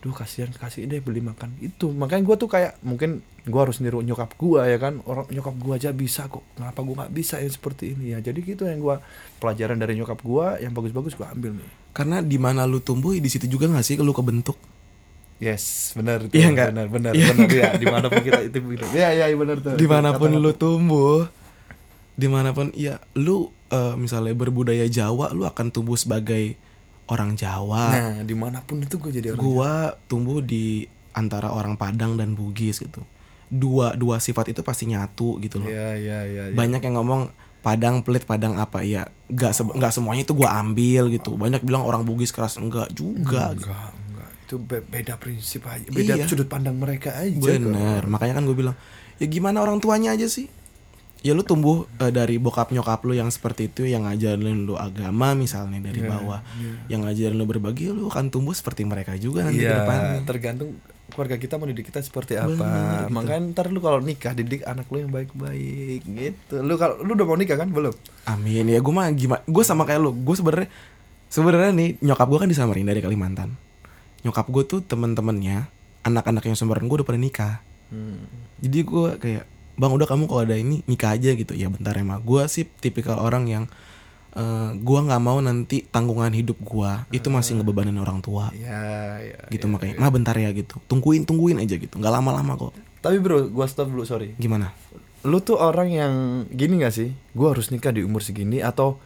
duh 0.05 0.13
kasihan 0.13 0.53
kasih 0.53 0.85
deh 0.85 1.01
beli 1.01 1.19
makan 1.19 1.57
itu. 1.59 1.89
Makanya 1.89 2.23
gue 2.23 2.37
tuh 2.37 2.47
kayak 2.47 2.77
mungkin 2.81 3.19
gue 3.43 3.57
harus 3.59 3.81
niru 3.81 3.99
nyokap 3.99 4.37
gue 4.37 4.61
ya 4.63 4.77
kan. 4.77 5.01
Orang 5.03 5.25
nyokap 5.27 5.57
gue 5.57 5.73
aja 5.75 5.91
bisa 5.91 6.29
kok. 6.29 6.45
Kenapa 6.53 6.79
gue 6.79 6.93
nggak 6.93 7.11
bisa 7.11 7.41
yang 7.41 7.49
seperti 7.49 7.93
ini 7.93 8.13
ya? 8.13 8.21
Jadi 8.21 8.45
gitu 8.45 8.65
yang 8.65 8.79
gue 8.79 9.01
pelajaran 9.37 9.75
dari 9.75 9.97
nyokap 9.97 10.21
gue 10.21 10.47
yang 10.61 10.71
bagus-bagus 10.71 11.15
gue 11.15 11.25
ambil 11.25 11.57
nih. 11.57 11.71
Karena 11.91 12.21
di 12.21 12.37
mana 12.37 12.63
lu 12.63 12.79
tumbuh 12.79 13.11
di 13.13 13.27
situ 13.27 13.49
juga 13.49 13.65
nggak 13.65 13.81
sih 13.83 13.97
lu 13.97 14.13
kebentuk? 14.13 14.61
Yes 15.37 15.91
benar 15.93 16.23
itu 16.23 16.33
Iya 16.33 16.49
nggak? 16.49 16.69
benar 16.71 16.87
benar 16.89 17.13
Iya. 17.13 17.27
benar. 17.33 17.49
Ya 17.51 17.69
di 17.75 17.87
mana 17.87 18.07
pun 18.07 18.21
kita 18.21 18.41
itu 18.45 18.59
begitu. 18.61 18.85
Ya 18.93 19.11
ya 19.11 19.27
ya, 19.27 19.35
benar 19.35 19.57
tuh. 19.59 19.75
Di 19.81 19.87
mana 19.87 20.15
pun 20.15 20.31
Kata- 20.31 20.41
lu 20.41 20.53
tumbuh 20.53 21.27
di 22.15 22.31
mana 22.31 22.55
pun 22.55 22.71
ya 22.71 23.03
lu 23.15 23.51
eh, 23.69 23.95
misalnya 23.97 24.31
berbudaya 24.33 24.87
Jawa 24.87 25.35
lu 25.35 25.43
akan 25.43 25.67
tumbuh 25.69 25.99
sebagai 25.99 26.55
orang 27.07 27.35
Jawa 27.35 27.85
Nah, 27.91 28.17
di 28.21 28.33
mana 28.33 28.61
pun 28.61 28.79
itu 28.79 28.97
gue 28.97 29.13
jadi 29.13 29.29
orang. 29.31 29.41
gua 29.41 29.73
tumbuh 30.05 30.39
di 30.39 30.85
antara 31.13 31.49
orang 31.49 31.75
Padang 31.75 32.15
dan 32.15 32.33
Bugis 32.33 32.79
gitu 32.79 33.05
dua 33.47 33.93
dua 33.93 34.19
sifat 34.19 34.51
itu 34.51 34.61
pasti 34.61 34.87
nyatu 34.87 35.39
gitu 35.39 35.59
loh 35.59 35.69
Iya, 35.69 35.95
iya, 35.95 36.19
iya. 36.23 36.43
iya. 36.49 36.55
banyak 36.55 36.81
yang 36.81 36.97
ngomong 36.97 37.29
Padang 37.61 38.01
pelit 38.01 38.25
Padang 38.25 38.55
apa 38.55 38.81
ya 38.81 39.05
nggak 39.27 39.53
se- 39.53 39.65
nggak 39.71 39.89
semuanya 39.91 40.23
itu 40.23 40.33
gua 40.33 40.59
ambil 40.59 41.09
gitu 41.09 41.33
banyak 41.35 41.61
bilang 41.61 41.81
orang 41.83 42.03
Bugis 42.03 42.29
keras 42.29 42.57
enggak 42.57 42.91
juga 42.91 43.53
gitu. 43.53 43.69
Enggak, 43.69 43.91
enggak. 44.03 44.31
Itu 44.43 44.55
be- 44.59 44.85
beda 44.85 45.15
prinsip 45.17 45.65
aja. 45.65 45.87
Beda 45.87 46.13
Iya. 46.15 46.25
sudut 46.25 46.45
pandang 46.45 46.75
mereka 46.75 47.15
aja. 47.15 47.37
bener 47.37 48.05
makanya 48.05 48.35
kan 48.35 48.45
gue 48.45 48.53
bilang 48.55 48.77
ya 49.15 49.27
gimana 49.27 49.61
orang 49.61 49.79
tuanya 49.79 50.13
aja 50.13 50.27
sih 50.27 50.49
ya 51.25 51.33
lu 51.33 51.41
tumbuh 51.41 51.89
eh, 51.97 52.13
dari 52.13 52.37
bokap 52.37 52.69
nyokap 52.69 53.01
lu 53.03 53.13
yang 53.13 53.27
seperti 53.27 53.67
itu 53.67 53.83
yang 53.83 54.05
ngajarin 54.05 54.45
lu 54.63 54.77
agama 54.77 55.33
misalnya 55.33 55.81
dari 55.83 55.99
Iya, 55.99 56.11
bawah 56.11 56.41
iya. 56.55 56.73
yang 56.87 57.01
ngajarin 57.03 57.35
lu 57.35 57.45
berbagi 57.45 57.89
lu 57.89 58.07
akan 58.07 58.29
tumbuh 58.29 58.53
seperti 58.53 58.85
mereka 58.85 59.17
juga 59.17 59.43
nanti 59.43 59.59
ke 59.59 59.65
Iya, 59.65 59.81
depannya 59.81 60.21
tergantung 60.23 60.77
keluarga 61.07 61.37
kita 61.37 61.57
mendidik 61.57 61.87
kita 61.87 62.01
seperti 62.01 62.35
Bener, 62.35 62.55
apa. 62.55 62.69
gitu. 63.01 63.13
Makanya 63.15 63.41
ntar 63.51 63.67
lu 63.69 63.79
kalau 63.79 63.99
nikah 63.99 64.33
didik 64.33 64.65
anak 64.65 64.85
lu 64.87 65.01
yang 65.01 65.09
baik-baik 65.11 66.01
gitu. 66.03 66.55
Lu 66.59 66.75
kalau 66.75 67.01
lu 67.01 67.13
udah 67.13 67.25
mau 67.25 67.37
nikah 67.37 67.57
kan 67.57 67.69
belum? 67.69 67.95
Amin 68.27 68.67
ya 68.67 68.79
gue 68.79 68.93
mah 68.93 69.09
gimana 69.11 69.41
gue 69.43 69.63
sama 69.63 69.85
kayak 69.85 70.01
lu 70.01 70.13
gue 70.13 70.35
sebenarnya 70.35 70.69
sebenarnya 71.27 71.73
nih 71.73 71.89
nyokap 72.01 72.27
gue 72.27 72.39
kan 72.39 72.47
di 72.47 72.55
Samarinda 72.55 72.91
dari 72.91 73.01
Kalimantan 73.01 73.57
nyokap 74.21 74.45
gue 74.47 74.65
tuh 74.67 74.81
temen-temennya 74.81 75.69
anak-anak 76.03 76.41
yang 76.43 76.55
Samarinda 76.55 76.85
gue 76.87 76.99
udah 77.01 77.09
pada 77.09 77.17
nikah 77.19 77.55
Hmm. 77.85 78.27
jadi 78.59 78.81
gue 78.81 79.09
kayak 79.19 79.45
bang 79.75 79.93
udah 79.93 80.07
kamu 80.07 80.31
kalau 80.31 80.43
ada 80.47 80.57
ini 80.57 80.83
nikah 80.87 81.15
aja 81.15 81.35
gitu. 81.35 81.53
Ya 81.55 81.71
bentar 81.71 81.95
emang 81.99 82.23
gue 82.23 82.43
sih 82.47 82.67
tipikal 82.67 83.19
orang 83.19 83.47
yang 83.51 83.65
eh, 84.35 84.71
gua 84.83 85.01
nggak 85.07 85.23
mau 85.23 85.39
nanti 85.39 85.87
tanggungan 85.87 86.35
hidup 86.35 86.59
gua 86.61 87.07
itu 87.15 87.31
masih 87.31 87.63
ngebebanin 87.63 87.97
orang 87.97 88.19
tua. 88.21 88.51
Ya 88.55 89.19
ya 89.23 89.39
gitu 89.49 89.71
makanya 89.71 89.99
mah 90.03 90.11
bentar 90.11 90.35
ya 90.35 90.51
gitu. 90.51 90.83
Tungguin 90.91 91.25
tungguin 91.25 91.63
aja 91.63 91.79
gitu. 91.79 91.95
Nggak 91.97 92.15
lama-lama 92.21 92.59
kok. 92.59 92.75
Tapi 93.01 93.23
bro 93.23 93.47
gua 93.49 93.71
stop 93.71 93.91
dulu 93.91 94.03
sorry. 94.05 94.35
Gimana? 94.37 94.75
Lu 95.25 95.41
tuh 95.41 95.57
orang 95.57 95.89
yang 95.89 96.13
gini 96.53 96.85
gak 96.85 96.93
sih? 96.93 97.09
Gua 97.33 97.57
harus 97.57 97.73
nikah 97.73 97.97
di 97.97 98.05
umur 98.05 98.21
segini 98.21 98.61
atau 98.61 99.01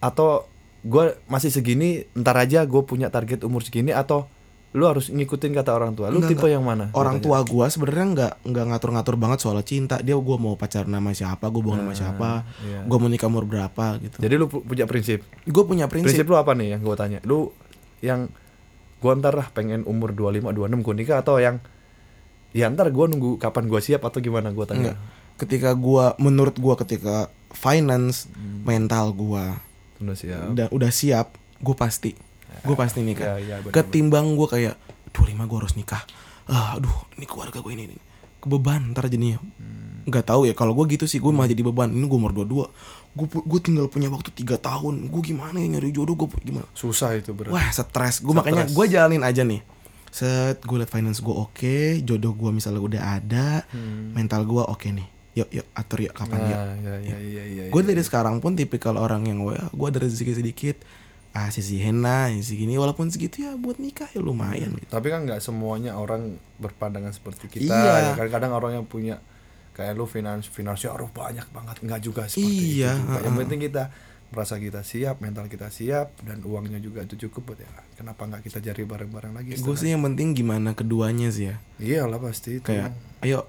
atau 0.00 0.48
gua 0.80 1.12
masih 1.28 1.52
segini 1.52 2.08
ntar 2.16 2.40
aja 2.40 2.64
gue 2.64 2.82
punya 2.88 3.12
target 3.12 3.44
umur 3.44 3.60
segini 3.60 3.92
atau 3.92 4.24
lu 4.70 4.86
harus 4.86 5.08
ngikutin 5.08 5.50
kata 5.52 5.70
orang 5.72 5.92
tua. 5.92 6.08
Lu 6.08 6.18
Enggak, 6.18 6.30
tipe 6.32 6.46
yang 6.46 6.62
mana 6.62 6.88
orang 6.92 7.18
katanya? 7.18 7.26
tua 7.26 7.38
gua 7.44 7.66
sebenarnya 7.66 8.06
nggak 8.08 8.32
nggak 8.44 8.64
ngatur-ngatur 8.68 9.14
banget 9.16 9.38
soal 9.40 9.58
cinta. 9.62 9.98
Dia 9.98 10.14
gua 10.14 10.36
mau 10.36 10.54
pacaran 10.54 10.86
sama 10.88 11.10
siapa 11.10 11.46
gua 11.46 11.62
mau 11.64 11.74
sama 11.74 11.90
siapa 11.92 12.30
iya. 12.62 12.80
gua 12.84 12.98
mau 12.98 13.06
nikah 13.06 13.26
umur 13.26 13.44
berapa 13.44 13.98
gitu. 13.98 14.16
Jadi 14.16 14.34
lu 14.36 14.46
pu- 14.46 14.62
punya 14.62 14.84
prinsip? 14.84 15.26
Gue 15.42 15.64
punya 15.64 15.84
prinsip, 15.84 16.14
prinsip 16.14 16.24
lu 16.24 16.36
apa 16.36 16.54
nih 16.54 16.72
yang 16.72 16.80
gue 16.80 16.94
tanya? 16.94 17.18
Lu 17.20 17.50
yang 17.98 18.30
gua 18.98 19.16
ntar 19.16 19.34
lah 19.34 19.48
pengen 19.48 19.82
umur 19.82 20.12
25 20.12 20.54
26 20.54 20.54
gue 20.80 20.94
nikah 20.96 21.18
atau 21.18 21.36
yang 21.36 21.58
ya 22.50 22.66
ntar 22.68 22.90
gua 22.90 23.06
nunggu 23.06 23.36
kapan 23.36 23.66
gua 23.66 23.78
siap 23.78 24.02
atau 24.02 24.18
gimana 24.18 24.50
gua 24.50 24.64
tanya? 24.64 24.94
Enggak. 24.94 24.98
Ketika 25.36 25.70
gua 25.72 26.14
menurut 26.16 26.54
gua 26.54 26.76
ketika 26.76 27.26
finance 27.50 28.30
Hmm. 28.30 28.62
mental 28.62 29.10
gua 29.10 29.58
udah 29.98 30.14
siap. 30.14 30.46
udah 30.48 30.66
udah 30.70 30.90
siap 30.90 31.26
gue 31.58 31.74
pasti 31.74 32.14
gue 32.64 32.76
pasti 32.76 33.00
nikah. 33.00 33.40
Ya, 33.40 33.56
ya, 33.56 33.56
bener, 33.60 33.72
ketimbang 33.72 34.36
gue 34.36 34.48
kayak 34.48 34.74
25 35.12 35.50
gue 35.50 35.58
harus 35.58 35.74
nikah. 35.76 36.02
Ah, 36.50 36.76
aduh 36.76 36.92
ini 37.16 37.26
keluarga 37.26 37.58
gue 37.62 37.72
ini, 37.72 37.84
ini. 37.90 37.96
Kebeban 38.40 38.96
ntar 38.96 39.06
jadinya. 39.08 39.38
Hmm. 39.40 39.88
nggak 40.00 40.32
tahu 40.32 40.48
ya 40.48 40.56
kalau 40.56 40.72
gue 40.72 40.96
gitu 40.96 41.04
sih 41.04 41.20
gue 41.20 41.28
malah 41.28 41.46
jadi 41.52 41.60
beban. 41.60 41.92
Ini 41.92 42.08
gue 42.08 42.18
umur 42.18 42.32
22 42.32 42.72
gue 43.10 43.26
gue 43.26 43.60
tinggal 43.60 43.86
punya 43.90 44.08
waktu 44.08 44.32
tiga 44.32 44.56
tahun. 44.56 45.12
Gue 45.12 45.22
gimana 45.22 45.60
ya 45.60 45.66
nyari 45.76 45.92
jodoh? 45.92 46.16
Gue 46.16 46.28
gimana? 46.40 46.66
Susah 46.72 47.14
itu 47.14 47.36
bro. 47.36 47.52
Wah 47.52 47.68
stres. 47.70 48.24
Gue 48.24 48.32
makanya 48.32 48.66
gue 48.66 48.84
jalanin 48.88 49.22
aja 49.22 49.44
nih. 49.44 49.60
Set 50.10 50.64
gue 50.64 50.76
liat 50.80 50.90
finance 50.90 51.22
gue 51.22 51.30
oke 51.30 52.02
jodoh 52.02 52.34
gue 52.34 52.50
misalnya 52.50 52.82
udah 52.82 53.02
ada 53.20 53.46
mental 54.16 54.42
gue 54.48 54.62
oke 54.64 54.88
nih. 54.88 55.08
Yuk 55.30 55.48
yuk 55.54 55.66
atur 55.76 55.98
yuk 56.02 56.14
kapan 56.16 56.40
yuk. 56.48 56.58
Hmm. 56.58 56.78
Nah, 56.82 56.98
ya, 57.06 57.18
ya, 57.18 57.18
ya, 57.22 57.44
ya, 57.46 57.62
gue 57.70 57.80
dari 57.86 58.02
sekarang 58.02 58.42
pun 58.42 58.58
tipikal 58.58 58.98
orang 58.98 59.30
yang 59.30 59.46
wah 59.46 59.70
gue 59.70 59.86
ada 59.86 60.02
rezeki 60.02 60.42
sedikit 60.42 60.76
ah 61.30 61.46
sisi 61.48 61.78
henna 61.78 62.26
sisi 62.32 62.56
gini 62.56 62.74
walaupun 62.74 63.06
segitu 63.06 63.44
ya 63.44 63.54
buat 63.54 63.78
nikah 63.78 64.08
ya 64.08 64.18
lumayan 64.18 64.74
gitu. 64.74 64.90
Tapi 64.90 65.06
kan 65.08 65.22
nggak 65.22 65.38
semuanya 65.38 65.94
orang 65.94 66.34
berpandangan 66.56 67.10
seperti 67.10 67.46
kita. 67.48 67.70
Iya. 67.70 67.94
Ya, 68.02 68.10
kadang-kadang 68.14 68.52
orang 68.52 68.72
yang 68.74 68.86
punya 68.86 69.22
kayak 69.70 69.94
lu 69.94 70.04
finans 70.04 70.44
finansial 70.44 70.92
harus 70.92 71.08
banyak 71.08 71.46
banget 71.48 71.76
nggak 71.80 72.00
juga 72.00 72.22
seperti 72.26 72.82
Iya, 72.82 72.90
itu. 72.92 73.00
juga. 73.00 73.14
Yang 73.14 73.24
heeh. 73.24 73.38
penting 73.38 73.60
kita 73.62 73.84
merasa 74.30 74.54
kita 74.56 74.80
siap, 74.80 75.18
mental 75.18 75.46
kita 75.46 75.68
siap 75.68 76.14
dan 76.20 76.38
uangnya 76.40 76.78
juga 76.78 77.02
itu 77.02 77.18
cukup 77.20 77.54
buat 77.54 77.60
ya. 77.60 77.70
Kenapa 77.94 78.22
nggak 78.24 78.42
kita 78.42 78.58
cari 78.60 78.82
bareng-bareng 78.84 79.32
lagi? 79.32 79.50
gue 79.54 79.76
sih 79.76 79.88
yang 79.88 80.02
penting 80.02 80.34
gimana 80.34 80.70
keduanya 80.72 81.30
sih 81.30 81.50
ya 81.50 81.56
Iyalah 81.78 82.18
pasti 82.18 82.58
itu. 82.58 82.64
kayak 82.64 82.90
ayo 83.20 83.46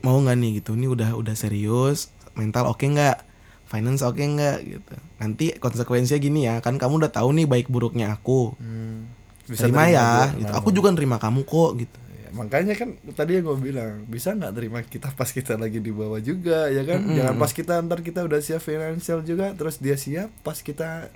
mau 0.00 0.16
nggak 0.16 0.34
nih 0.34 0.50
gitu 0.58 0.72
ini 0.72 0.86
udah 0.86 1.12
udah 1.12 1.34
serius 1.34 2.08
mental 2.32 2.70
oke 2.70 2.80
nggak 2.80 3.27
finance 3.68 4.00
oke 4.00 4.16
nggak 4.18 4.56
gitu. 4.64 4.94
Nanti 5.16 5.52
konsekuensinya 5.54 6.16
gini 6.16 6.40
ya 6.42 6.58
kan 6.58 6.74
kamu 6.74 6.98
udah 6.98 7.12
tahu 7.12 7.30
nih 7.32 7.44
baik 7.44 7.68
buruknya 7.68 8.10
aku. 8.10 8.56
Hmm, 8.56 9.12
terima 9.44 9.60
terima 9.60 9.82
ya 9.86 10.06
gua. 10.26 10.26
gitu. 10.34 10.52
aku 10.54 10.68
juga 10.72 10.88
nerima 10.90 11.16
kamu 11.16 11.40
kok 11.44 11.70
gitu. 11.78 11.98
Ya, 12.18 12.28
makanya 12.34 12.74
kan 12.74 12.88
tadi 13.12 13.36
yang 13.36 13.44
gue 13.46 13.58
bilang 13.62 14.04
bisa 14.04 14.32
nggak 14.32 14.52
terima 14.52 14.80
kita 14.82 15.08
pas 15.10 15.28
kita 15.28 15.54
lagi 15.54 15.78
di 15.78 15.88
bawah 15.88 16.18
juga 16.18 16.68
ya 16.68 16.80
kan? 16.82 17.04
Jangan 17.06 17.36
pas 17.36 17.48
kita 17.50 17.80
ntar 17.80 18.00
kita 18.00 18.20
udah 18.22 18.40
siap 18.40 18.60
finansial 18.60 19.20
juga 19.20 19.52
terus 19.52 19.76
dia 19.76 19.94
siap 19.94 20.32
pas 20.40 20.56
kita 20.56 21.08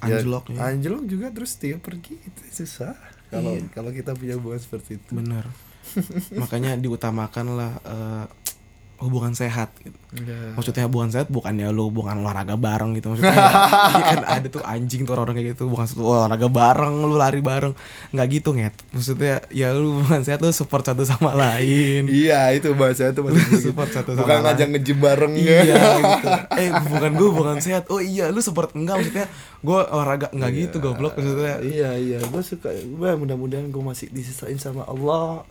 Anjlok 0.00 0.48
ya. 0.48 0.64
anjlok 0.66 1.04
juga 1.04 1.28
terus 1.28 1.52
dia 1.56 1.76
pergi 1.76 2.16
itu 2.16 2.40
susah 2.56 2.96
kalau 3.28 3.52
Iya. 3.52 3.68
kalau 3.68 3.90
kita 3.90 4.16
punya 4.16 4.40
hubungan 4.40 4.56
seperti 4.56 4.96
itu. 4.96 5.12
Bener. 5.12 5.44
Makanya 6.40 6.72
diutamakan 6.74 7.46
lah 7.52 7.72
eh, 7.82 8.24
hubungan 9.00 9.32
sehat 9.32 9.72
gitu. 9.80 9.96
Ya. 10.10 10.52
maksudnya 10.52 10.84
hubungan 10.84 11.08
sehat 11.08 11.30
bukan 11.30 11.54
ya 11.54 11.70
lu 11.70 11.88
hubungan 11.88 12.20
olahraga 12.20 12.58
bareng 12.58 12.98
gitu 12.98 13.14
maksudnya 13.14 13.30
iya 13.94 14.02
kan 14.12 14.22
ada 14.26 14.46
tuh 14.50 14.60
anjing 14.60 15.06
tuh 15.06 15.14
orang-orang 15.14 15.40
kayak 15.40 15.48
gitu 15.54 15.70
bukan 15.70 15.86
satu 15.86 16.02
olahraga 16.04 16.48
bareng 16.50 16.94
lu 17.06 17.14
lari 17.16 17.40
bareng. 17.40 17.72
Nggak 18.10 18.26
gitu 18.28 18.50
nget. 18.52 18.74
Maksudnya 18.90 19.40
ya 19.48 19.70
lu 19.72 19.96
hubungan 19.96 20.20
sehat 20.20 20.42
lu 20.42 20.50
support 20.50 20.84
satu 20.84 21.06
sama 21.06 21.32
lain. 21.32 22.10
Iya 22.10 22.52
itu 22.52 22.74
bahasa 22.74 23.08
itu 23.08 23.22
Lu 23.22 23.38
support 23.56 23.88
satu 23.88 24.12
sama 24.12 24.26
bukan 24.26 24.36
lain. 24.36 24.44
ngajak 24.50 24.66
nge-gym 24.76 24.98
bareng. 24.98 25.32
Iya 25.38 25.58
ya. 25.64 25.78
gitu. 25.96 26.26
Eh 26.58 26.68
bukan 26.90 27.10
gue 27.16 27.28
hubungan 27.30 27.58
sehat. 27.62 27.86
Oh 27.88 28.02
iya 28.02 28.28
lu 28.28 28.42
support 28.42 28.74
enggak 28.74 29.00
maksudnya 29.00 29.26
gue 29.62 29.78
olahraga. 29.88 30.26
Nggak 30.34 30.50
gitu 30.58 30.76
goblok 30.82 31.14
maksudnya. 31.16 31.56
Iya 31.62 31.90
iya. 31.96 32.18
Gue 32.26 32.42
suka 32.44 32.68
gue 32.74 33.10
mudah-mudahan 33.16 33.70
gue 33.70 33.82
masih 33.82 34.10
disisain 34.10 34.58
sama 34.58 34.84
Allah 34.84 35.46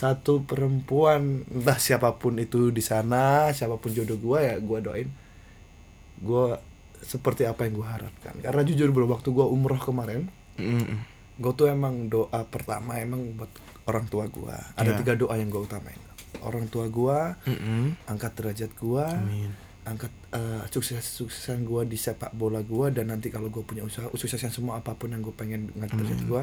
satu 0.00 0.40
perempuan. 0.42 1.44
Entah 1.46 1.76
siapa 1.76 2.16
pun 2.16 2.40
itu 2.40 2.72
di 2.72 2.80
sana 2.80 3.52
siapa 3.52 3.76
pun 3.76 3.92
jodoh 3.92 4.16
gue 4.16 4.38
ya 4.40 4.56
gue 4.56 4.78
doain. 4.80 5.08
Gue 6.18 6.56
seperti 7.00 7.44
apa 7.44 7.64
yang 7.64 7.76
gue 7.76 7.88
harapkan. 7.88 8.34
Karena 8.38 8.62
jujur 8.62 8.88
bro 8.90 9.04
waktu 9.06 9.28
gue 9.28 9.44
umroh 9.44 9.76
kemarin 9.76 10.28
Mm-mm. 10.56 11.00
gue 11.36 11.52
tuh 11.54 11.68
emang 11.68 12.08
doa 12.08 12.44
pertama 12.44 12.96
emang 12.96 13.32
buat 13.32 13.48
orang 13.88 14.04
tua 14.06 14.28
gue 14.28 14.52
ada 14.76 14.90
Iya. 14.92 14.98
tiga 14.98 15.12
doa 15.14 15.32
yang 15.34 15.48
gue 15.48 15.60
utamain. 15.60 15.96
Orang 16.40 16.68
tua 16.68 16.88
gue 16.88 17.18
Mm-mm. 17.48 17.96
angkat 18.06 18.32
derajat 18.36 18.72
gue 18.74 19.04
Amin. 19.04 19.48
angkat 19.82 20.12
eh, 20.30 20.62
sukses 20.68 21.00
suksesan 21.00 21.64
gue 21.64 21.82
di 21.84 21.96
sepak 21.96 22.32
bola 22.32 22.60
gue 22.60 22.92
dan 22.92 23.08
nanti 23.08 23.28
kalau 23.28 23.48
gue 23.48 23.60
punya 23.60 23.80
usaha 23.80 24.04
suksesan 24.06 24.48
semua 24.48 24.76
apa 24.76 24.92
pun 24.92 25.08
yang 25.08 25.20
gue 25.20 25.32
pengen 25.32 25.72
ngangkat 25.72 25.96
derajat 25.98 26.20
gue 26.22 26.42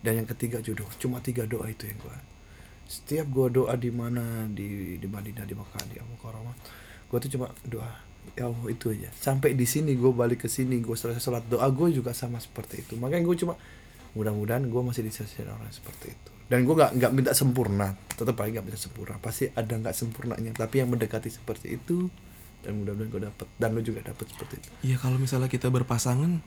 dan 0.00 0.12
yang 0.16 0.28
ketiga 0.28 0.60
jodoh. 0.60 0.88
Cuma 0.96 1.20
tiga 1.20 1.44
doa 1.44 1.68
itu 1.68 1.84
yang 1.84 1.96
gue 1.98 2.16
setiap 2.90 3.30
gue 3.30 3.62
doa 3.62 3.78
di 3.78 3.94
mana 3.94 4.50
di 4.50 4.98
di 4.98 5.06
Madinah 5.06 5.46
di 5.46 5.54
Mekah 5.54 5.82
di 5.86 5.96
Al-Mukarramah 6.02 6.56
gue 7.06 7.18
tuh 7.22 7.30
cuma 7.38 7.46
doa 7.62 8.10
ya 8.34 8.46
Allah 8.46 8.66
itu 8.70 8.92
aja. 8.92 9.10
Sampai 9.14 9.56
di 9.58 9.66
sini 9.66 9.96
gue 9.96 10.12
balik 10.12 10.46
ke 10.46 10.48
sini 10.50 10.78
gue 10.78 10.94
selesai 10.94 11.22
sholat 11.22 11.44
doa 11.50 11.66
gue 11.70 11.88
juga 11.90 12.14
sama 12.14 12.38
seperti 12.38 12.84
itu. 12.86 12.94
Makanya 12.98 13.26
gue 13.26 13.36
cuma 13.42 13.54
mudah-mudahan 14.14 14.66
gue 14.66 14.82
masih 14.82 15.02
disisihin 15.06 15.50
orang 15.50 15.70
seperti 15.70 16.14
itu. 16.14 16.30
Dan 16.50 16.66
gue 16.66 16.74
nggak 16.74 16.98
nggak 16.98 17.12
minta 17.14 17.32
sempurna 17.34 17.94
tetap 18.14 18.34
aja 18.42 18.58
nggak 18.58 18.66
minta 18.66 18.80
sempurna. 18.80 19.16
Pasti 19.22 19.50
ada 19.50 19.70
nggak 19.70 19.94
sempurnanya 19.94 20.52
tapi 20.54 20.82
yang 20.82 20.90
mendekati 20.90 21.30
seperti 21.30 21.78
itu 21.78 22.10
dan 22.60 22.76
mudah-mudahan 22.76 23.08
gue 23.08 23.22
dapet 23.30 23.46
dan 23.56 23.68
lo 23.72 23.80
juga 23.80 24.00
dapet 24.04 24.26
seperti 24.30 24.54
itu. 24.60 24.68
Iya 24.92 24.96
kalau 25.00 25.16
misalnya 25.16 25.48
kita 25.48 25.72
berpasangan, 25.72 26.44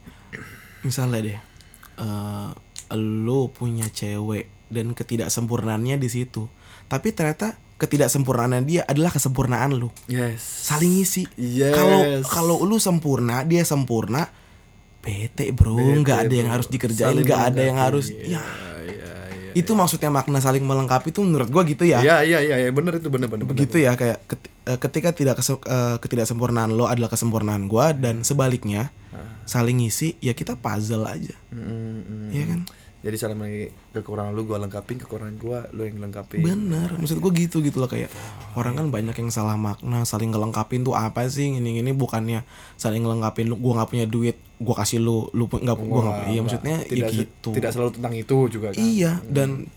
misalnya 0.86 1.18
deh, 1.20 1.38
eh 2.00 2.50
lo 2.92 3.48
punya 3.48 3.88
cewek 3.88 4.50
dan 4.68 4.92
ketidaksempurnaannya 4.92 5.96
di 5.96 6.08
situ, 6.10 6.50
tapi 6.90 7.14
ternyata 7.14 7.56
ketidaksempurnaan 7.80 8.64
dia 8.64 8.86
adalah 8.86 9.10
kesempurnaan 9.10 9.74
lu, 9.74 9.90
yes. 10.06 10.70
Saling 10.70 11.00
ngisi. 11.00 11.26
Yes. 11.36 11.74
Kalau 11.74 12.00
kalau 12.24 12.56
lu 12.62 12.78
sempurna, 12.78 13.42
dia 13.42 13.66
sempurna, 13.66 14.30
bete 15.02 15.50
bro, 15.50 15.76
nggak 15.76 16.28
ada 16.28 16.34
yang 16.34 16.50
harus 16.50 16.70
dikerjain, 16.70 17.18
nggak 17.20 17.42
ada 17.54 17.60
yang 17.60 17.78
harus, 17.78 18.10
ya. 18.12 18.42
Itu 19.54 19.72
maksudnya 19.72 20.10
makna 20.10 20.38
saling 20.38 20.60
melengkapi 20.60 21.08
itu 21.08 21.22
menurut 21.22 21.48
gua 21.48 21.62
gitu 21.62 21.82
ya. 21.82 21.98
Iya 21.98 22.16
iya 22.22 22.38
iya 22.38 22.56
iya. 22.60 22.70
Bener 22.70 22.98
itu 22.98 23.08
bener 23.08 23.26
bener 23.26 23.46
begitu 23.46 23.78
ya 23.78 23.94
kayak 23.94 24.18
eh, 24.66 24.78
ketika 24.78 25.10
tidak 25.10 25.38
kese- 25.38 25.62
eh, 25.62 25.96
ketidaksempurnaan 25.98 26.70
lo 26.70 26.84
adalah 26.84 27.08
kesempurnaan 27.08 27.66
gua 27.66 27.90
dan 27.90 28.20
sebaliknya 28.20 28.90
saling 29.44 29.78
ngisi 29.78 30.18
ya 30.18 30.32
kita 30.32 30.56
puzzle 30.56 31.04
aja. 31.04 31.36
Bener. 31.48 32.32
Iya 32.32 32.44
kan 32.50 32.60
jadi 33.04 33.16
saling 33.20 33.36
lagi 33.36 33.68
kekurangan 33.92 34.32
lu 34.32 34.48
gue 34.48 34.56
lengkapin 34.56 34.96
kekurangan 34.96 35.36
gue 35.36 35.58
lu 35.76 35.82
yang 35.84 36.00
lengkapin. 36.00 36.40
Bener 36.40 36.88
maksud 36.96 37.20
gua 37.20 37.28
gitu 37.30 37.60
gitu 37.60 37.76
loh 37.76 37.84
kayak 37.84 38.08
orang 38.56 38.80
kan 38.80 38.88
banyak 38.88 39.12
yang 39.12 39.28
salah 39.28 39.60
makna 39.60 40.08
saling 40.08 40.32
ngelengkapin 40.32 40.80
tuh 40.80 40.96
apa 40.96 41.28
sih? 41.28 41.52
Ini 41.52 41.84
ini 41.84 41.92
bukannya 41.92 42.48
saling 42.74 43.04
ngelengkapin 43.04 43.52
lu 43.52 43.60
gua 43.60 43.84
nggak 43.84 43.90
punya 43.92 44.06
duit 44.08 44.40
gua 44.56 44.80
kasih 44.80 45.04
lu 45.04 45.28
lu 45.36 45.44
nggak 45.44 45.76
gua 45.76 46.00
nggak 46.00 46.32
iya 46.32 46.40
maksudnya 46.40 46.76
ya 46.80 46.88
tidak 46.88 47.10
se- 47.12 47.18
gitu. 47.20 47.50
tidak 47.52 47.70
selalu 47.76 47.90
tentang 47.92 48.12
itu 48.16 48.36
juga 48.48 48.68
kan? 48.72 48.80
Iya 48.80 49.12
dan 49.28 49.68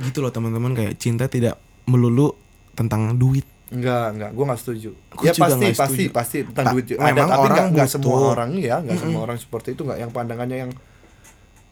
gitu 0.00 0.22
loh 0.22 0.30
teman-teman 0.30 0.72
kayak 0.72 0.94
cinta 0.96 1.26
tidak 1.26 1.58
melulu 1.90 2.38
tentang 2.72 3.18
duit. 3.18 3.44
Enggak, 3.70 4.18
enggak, 4.18 4.30
gue 4.34 4.44
nggak 4.50 4.60
setuju. 4.62 4.90
Gua 5.14 5.24
ya 5.26 5.32
pasti, 5.34 5.66
setuju. 5.70 6.10
pasti 6.10 6.38
tentang 6.42 6.64
Ta- 6.66 6.72
duit. 6.74 6.84
Ada, 6.90 7.02
memang 7.06 7.28
tapi 7.28 7.38
orang 7.38 7.56
nggak 7.58 7.70
nggak 7.70 7.88
semua 7.90 8.18
orang 8.34 8.50
ya, 8.58 8.76
nggak 8.82 8.98
semua 8.98 9.20
orang 9.26 9.38
seperti 9.38 9.68
itu 9.74 9.82
nggak 9.86 9.98
yang 9.98 10.10
pandangannya 10.10 10.58
yang 10.66 10.72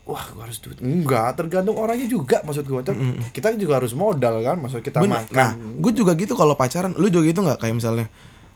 wah 0.08 0.24
gue 0.32 0.42
harus 0.42 0.58
duit. 0.64 0.80
Enggak, 0.80 1.36
tergantung 1.36 1.76
orangnya 1.76 2.08
juga 2.08 2.40
maksud 2.40 2.64
gue. 2.64 2.80
Kita 3.28 3.52
juga 3.60 3.76
harus 3.76 3.92
modal 3.92 4.40
kan, 4.40 4.56
maksud 4.56 4.80
kita 4.80 5.04
Bener. 5.04 5.28
makan. 5.28 5.36
Nah, 5.36 5.52
gue 5.54 5.92
juga 5.92 6.16
gitu 6.16 6.32
kalau 6.32 6.56
pacaran. 6.56 6.96
Lu 6.96 7.12
juga 7.12 7.28
gitu 7.28 7.44
nggak? 7.44 7.60
Kayak 7.60 7.74
misalnya, 7.76 8.06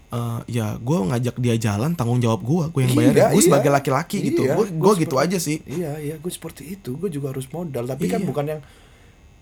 eh 0.08 0.38
ya 0.48 0.80
gue 0.80 0.98
ngajak 1.12 1.36
dia 1.36 1.54
jalan, 1.60 1.92
tanggung 1.92 2.24
jawab 2.24 2.40
gue, 2.40 2.64
gue 2.72 2.80
yang 2.88 2.94
bayar. 2.96 3.12
Iya, 3.12 3.26
gue 3.36 3.42
iya. 3.44 3.48
sebagai 3.52 3.70
laki-laki 3.70 4.16
gitu. 4.32 4.48
Iya, 4.48 4.56
Gue 4.56 4.66
gua 4.72 4.96
gue 4.96 5.04
gitu 5.04 5.16
aja 5.20 5.36
sih. 5.36 5.60
Iya, 5.68 6.00
iya, 6.00 6.14
gue 6.16 6.32
seperti 6.32 6.72
itu. 6.72 6.96
Gue 6.96 7.12
juga 7.12 7.36
harus 7.36 7.44
modal, 7.52 7.84
tapi 7.84 8.08
kan 8.08 8.24
Iya. 8.24 8.28
bukan 8.32 8.44
yang 8.48 8.60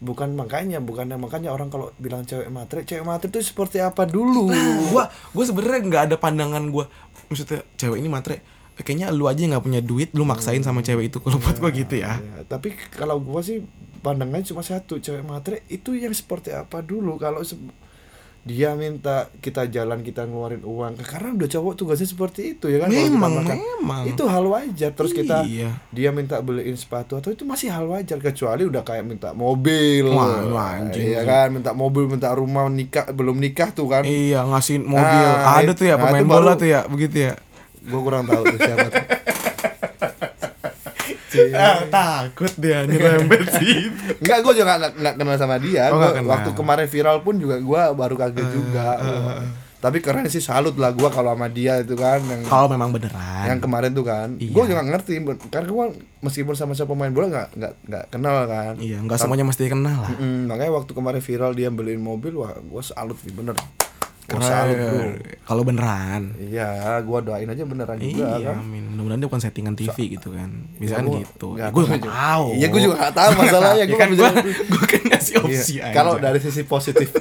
bukan 0.00 0.28
makanya, 0.34 0.82
bukan 0.82 1.06
yang 1.14 1.20
makanya 1.22 1.54
orang 1.54 1.70
kalau 1.70 1.94
bilang 2.00 2.26
cewek 2.26 2.50
matre, 2.50 2.82
cewek 2.82 3.06
matre 3.06 3.30
itu 3.30 3.54
seperti 3.54 3.78
apa 3.78 4.02
dulu? 4.08 4.50
gue 4.90 5.04
gue 5.06 5.44
sebenarnya 5.46 5.80
nggak 5.86 6.02
ada 6.10 6.16
pandangan 6.18 6.64
gue 6.72 6.84
maksudnya 7.30 7.62
cewek 7.78 8.02
ini 8.02 8.10
matre 8.10 8.42
kayaknya 8.80 9.08
lu 9.08 9.24
aja 9.24 9.40
nggak 9.40 9.60
punya 9.60 9.80
duit 9.80 10.10
lu 10.10 10.22
maksain 10.22 10.60
sama 10.60 10.80
cewek 10.80 11.08
itu 11.08 11.18
kalau 11.18 11.36
buat 11.36 11.56
gua 11.56 11.70
gitu 11.70 11.94
ya. 11.94 12.16
Ya, 12.16 12.42
tapi 12.44 12.72
kalau 12.90 13.18
gua 13.18 13.40
sih 13.40 13.60
pandangannya 13.98 14.44
cuma 14.44 14.60
satu 14.60 14.96
cewek 14.96 15.22
matre 15.22 15.62
itu 15.66 15.92
yang 15.92 16.12
seperti 16.12 16.50
apa 16.50 16.80
dulu? 16.80 17.16
Kalau 17.16 17.40
se- 17.40 17.58
dia 18.40 18.72
minta 18.72 19.28
kita 19.36 19.68
jalan 19.68 20.00
kita 20.00 20.24
ngeluarin 20.24 20.64
uang 20.64 20.96
karena 20.98 21.36
udah 21.36 21.44
cowok 21.46 21.72
tugasnya 21.76 22.08
seperti 22.08 22.56
itu 22.56 22.72
ya 22.72 22.80
kan? 22.80 22.88
Kita 22.88 23.04
memang 23.06 23.32
makan. 23.36 23.56
memang. 23.60 24.02
itu 24.08 24.22
hal 24.24 24.44
wajar. 24.46 24.90
Terus 24.90 25.12
kita 25.12 25.44
Iya. 25.44 25.76
dia 25.92 26.08
minta 26.08 26.40
beliin 26.40 26.72
sepatu 26.72 27.20
atau 27.20 27.28
itu 27.28 27.44
masih 27.44 27.68
hal 27.68 27.84
wajar 27.84 28.16
kecuali 28.16 28.64
udah 28.64 28.80
kayak 28.80 29.04
minta 29.04 29.36
mobil. 29.36 30.08
Wah, 30.08 30.48
anjing. 30.74 31.12
Ya 31.12 31.22
kan? 31.22 31.52
Minta 31.52 31.76
mobil 31.76 32.08
minta 32.08 32.32
rumah 32.32 32.64
nikah 32.66 33.12
belum 33.12 33.36
nikah 33.36 33.76
tuh 33.76 33.84
kan? 33.86 34.02
Iya 34.02 34.40
ngasih 34.42 34.80
mobil. 34.80 35.28
Ah, 35.38 35.60
ada 35.60 35.76
tuh 35.76 35.84
ya 35.84 35.94
nah, 35.94 36.08
pemain 36.08 36.24
itu 36.24 36.32
bola 36.32 36.40
baru- 36.46 36.56
tuh 36.56 36.68
ya 36.70 36.80
begitu 36.88 37.16
ya 37.20 37.34
gua 37.90 38.00
kurang 38.00 38.24
tahu 38.24 38.42
tuh 38.46 38.58
siapa 38.58 38.86
tuh 38.88 39.04
ah, 41.56 41.78
takut 41.86 42.52
dia 42.56 42.82
nyerempet 42.84 43.42
sih 43.56 43.86
Enggak, 44.18 44.38
gue 44.42 44.52
juga 44.56 44.76
nggak 44.76 44.92
nggak 44.94 45.14
kenal 45.16 45.36
sama 45.36 45.56
dia. 45.56 45.88
Oh, 45.88 45.96
Gua 45.96 46.10
kenal. 46.12 46.28
waktu 46.28 46.50
kemarin 46.52 46.86
viral 46.86 47.18
pun 47.20 47.34
juga 47.36 47.56
gue 47.56 47.82
baru 47.94 48.14
kaget 48.14 48.48
juga. 48.50 48.88
Tapi 49.80 49.96
keren 49.98 50.28
sih 50.28 50.44
salut 50.44 50.76
lah 50.76 50.92
gue 50.92 51.08
kalau 51.08 51.32
sama 51.32 51.48
dia 51.48 51.80
itu 51.80 51.96
kan 51.96 52.20
yang 52.20 52.44
kalau 52.44 52.68
memang 52.68 52.92
beneran 52.92 53.46
yang 53.46 53.56
kemarin 53.58 53.90
tuh 53.90 54.04
kan. 54.04 54.36
Iya. 54.36 54.52
Gue 54.52 54.64
juga 54.66 54.82
ngerti 54.82 55.12
karena 55.48 55.66
gue 55.66 55.86
meskipun 56.20 56.52
sama-sama 56.52 56.92
pemain 56.92 57.08
bola 57.08 57.26
nggak 57.30 57.48
nggak 57.56 57.72
nggak 57.88 58.04
kenal 58.10 58.36
kan. 58.44 58.74
iya 58.76 59.00
nggak 59.00 59.16
semuanya 59.16 59.46
mesti 59.46 59.64
kenal 59.66 59.96
lah 59.98 60.12
Mm, 60.12 60.52
makanya 60.52 60.72
waktu 60.74 60.92
kemarin 60.92 61.22
viral 61.22 61.52
dia 61.54 61.72
beliin 61.72 61.96
mobil 61.98 62.36
wah 62.36 62.52
gue 62.52 62.82
salut 62.82 63.16
sih 63.16 63.32
bener. 63.32 63.56
Keren. 64.32 65.10
kalau 65.42 65.62
beneran 65.62 66.22
Iya, 66.36 66.68
gue 67.00 67.18
doain 67.20 67.46
aja 67.46 67.62
beneran 67.62 67.96
juga 67.96 68.36
iya 68.36 68.48
kan. 68.48 68.56
amin 68.60 68.84
mudah-mudahan 68.88 69.18
dia 69.18 69.28
bukan 69.28 69.40
settingan 69.40 69.74
TV 69.74 69.96
gitu 70.12 70.30
kan 70.30 70.50
bisa 70.74 70.94
kan 70.94 71.04
gua 71.04 71.18
gitu 71.18 71.48
gue 71.52 71.64
tahu 71.64 71.82
nggak 71.84 72.00
juga. 72.00 72.12
tahu 72.12 72.46
Iya, 72.52 72.66
gue 72.68 72.80
juga 72.80 72.94
nggak 72.96 73.14
tahu 73.14 73.30
masalahnya. 73.36 73.78
ya 73.80 73.86
Gue 73.86 73.96
kan 73.96 74.08
bisa- 74.08 74.34
gue 74.44 74.84
kan 74.86 75.02
ngasih 75.08 75.34
opsi 75.40 75.72
Iya, 75.74 75.82
aja. 75.82 75.94
Kalau 75.94 76.14
dari 76.16 76.38
sisi 76.38 76.62
positif 76.62 77.08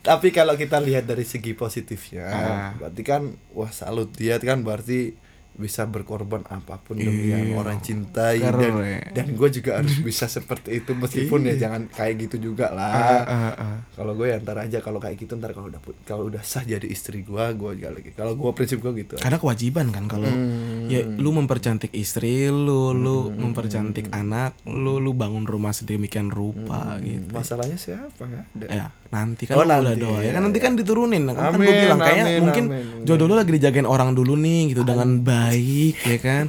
Tapi 0.00 0.28
kalau 0.30 0.52
kita 0.54 0.76
lihat 0.78 1.04
dari 1.04 1.22
segi 1.22 1.52
positifnya, 1.52 2.26
Ah. 2.26 2.70
berarti 2.74 3.02
kan 3.02 3.22
wah 3.50 3.70
salut 3.70 4.08
dia 4.10 4.36
kan 4.38 4.60
berarti 4.60 5.16
bisa 5.58 5.84
berkorban 5.84 6.46
apa 6.46 6.78
pun 6.78 6.94
demi 6.94 7.28
yang 7.28 7.44
Iya. 7.44 7.56
orang 7.56 7.78
cintai 7.78 8.38
Keren. 8.38 8.62
dan 8.62 8.72
dan 9.12 9.26
gue 9.30 9.48
juga 9.52 9.70
harus 9.76 9.98
bisa 9.98 10.24
seperti 10.26 10.78
itu 10.78 10.94
meskipun 10.94 11.44
ya 11.44 11.58
jangan 11.58 11.82
kayak 11.88 12.14
gitu 12.22 12.48
juga 12.48 12.70
Ah, 12.70 12.72
lah. 12.72 13.20
ah, 13.20 13.52
ah. 13.52 13.76
Kalau 13.90 14.14
gue 14.14 14.26
ya 14.28 14.38
ntar 14.38 14.56
aja 14.56 14.78
kalau 14.78 14.96
kayak 14.96 15.18
gitu 15.18 15.34
ntar 15.34 15.50
kalau 15.50 15.66
udah 15.66 15.78
kalau 16.04 16.24
udah 16.24 16.40
sah 16.40 16.62
jadi 16.62 16.86
istri 16.86 17.20
gue 17.20 17.44
gue 17.52 17.70
juga 17.74 17.90
lagi. 17.90 18.10
Kalau 18.12 18.32
gue 18.32 18.50
prinsip 18.52 18.78
gue 18.78 18.94
gitu. 18.96 19.14
Karena 19.16 19.36
kewajiban 19.36 19.90
kan 19.90 20.06
kalau 20.06 20.24
Hmm. 20.24 20.86
ya 20.86 21.02
lu 21.02 21.30
mempercantik 21.32 21.90
istri 21.92 22.46
lu, 22.46 22.92
lu 22.92 23.28
mempercantik 23.28 24.08
anak 24.10 24.54
lu, 24.64 24.96
lu 24.96 25.10
bangun 25.12 25.42
rumah 25.42 25.72
sedemikian 25.72 26.28
rupa 26.28 26.96
gitu. 27.00 27.28
Masalahnya 27.30 27.74
siapa 27.74 28.24
ada. 28.24 28.66
Ya, 28.68 28.86
nanti 29.08 29.44
kan 29.44 29.56
Oh, 29.56 29.64
lu 29.64 29.66
udah 29.66 29.80
nanti, 29.82 29.98
doa 29.98 30.18
ya 30.18 30.22
ya, 30.22 30.32
kan 30.32 30.42
nanti 30.44 30.58
ya. 30.58 30.62
kan 30.62 30.72
diturunin 30.74 31.22
kan, 31.24 31.34
kan 31.34 31.50
gue 31.50 31.64
Amin, 31.64 31.82
bilang 31.82 31.98
kayak 31.98 32.22
amin, 32.22 32.40
mungkin 32.40 32.64
amin. 32.68 32.84
jodoh 33.02 33.26
lu 33.26 33.34
lagi 33.34 33.50
dijagain 33.50 33.88
orang 33.88 34.12
dulu 34.12 34.36
nih 34.36 34.70
gitu 34.70 34.82
dengan 34.82 35.08
baik 35.18 35.47
ya 35.52 36.18
kan 36.18 36.44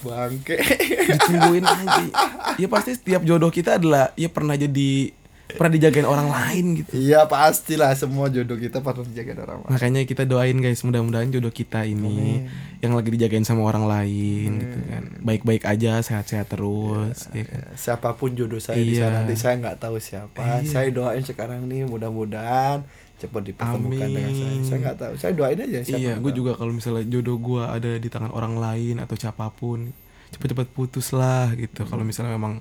Bangke. 0.00 0.56
ditungguin 1.08 1.62
aja 1.62 2.04
ya 2.54 2.66
pasti 2.66 2.92
setiap 2.92 3.22
jodoh 3.22 3.48
kita 3.48 3.76
adalah 3.76 4.12
ya 4.14 4.26
pernah 4.26 4.54
jadi 4.54 5.10
pernah 5.46 5.70
dijagain 5.70 6.04
orang 6.04 6.26
lain 6.26 6.64
gitu 6.74 6.96
Iya 6.96 7.24
pastilah 7.24 7.92
semua 7.92 8.26
jodoh 8.26 8.56
kita 8.56 8.80
pernah 8.80 9.04
dijaga 9.04 9.44
orang 9.44 9.58
lain. 9.60 9.70
makanya 9.70 10.00
kita 10.02 10.22
doain 10.24 10.56
guys 10.56 10.82
mudah-mudahan 10.82 11.28
jodoh 11.28 11.52
kita 11.52 11.84
ini 11.84 12.48
yang 12.80 12.92
lagi 12.92 13.08
dijagain 13.08 13.44
sama 13.44 13.62
orang 13.62 13.84
lain 13.84 14.50
gitu 14.58 14.78
kan 14.84 15.02
baik-baik 15.20 15.62
aja 15.62 16.00
sehat-sehat 16.00 16.48
terus 16.48 17.28
ya 17.30 17.44
kan? 17.44 17.60
Siapa 17.72 18.12
pun 18.14 18.32
jodoh 18.32 18.58
saya 18.58 18.76
di 18.78 18.94
Iya. 18.94 19.06
sana 19.06 19.16
nanti 19.20 19.36
saya 19.36 19.54
nggak 19.58 19.78
tahu 19.78 19.96
siapa. 19.98 20.64
Saya 20.64 20.88
doain 20.90 21.22
sekarang 21.22 21.64
nih 21.64 21.86
mudah-mudahan 21.86 22.82
cepat 23.24 23.42
dipertemukan 23.42 23.90
dengan 24.06 24.30
saya. 24.30 24.48
Amin. 24.50 24.62
Saya 24.62 24.78
nggak 24.80 24.96
tahu. 24.96 25.12
Saya 25.16 25.32
doain 25.32 25.58
aja 25.58 25.78
siapa. 25.80 25.98
iya 25.98 26.12
gue 26.16 26.32
juga 26.32 26.52
kalau 26.52 26.72
misalnya 26.72 27.04
jodoh 27.04 27.36
gue 27.38 27.62
ada 27.62 27.90
di 27.94 28.08
tangan 28.08 28.30
orang 28.30 28.54
lain 28.54 28.96
atau 28.98 29.14
siapa 29.14 29.48
pun 29.50 29.90
cepet-cepet 30.30 30.68
putus 30.68 31.10
lah 31.10 31.52
gitu 31.52 31.84
kalau 31.84 32.02
misalnya 32.02 32.32
memang 32.32 32.58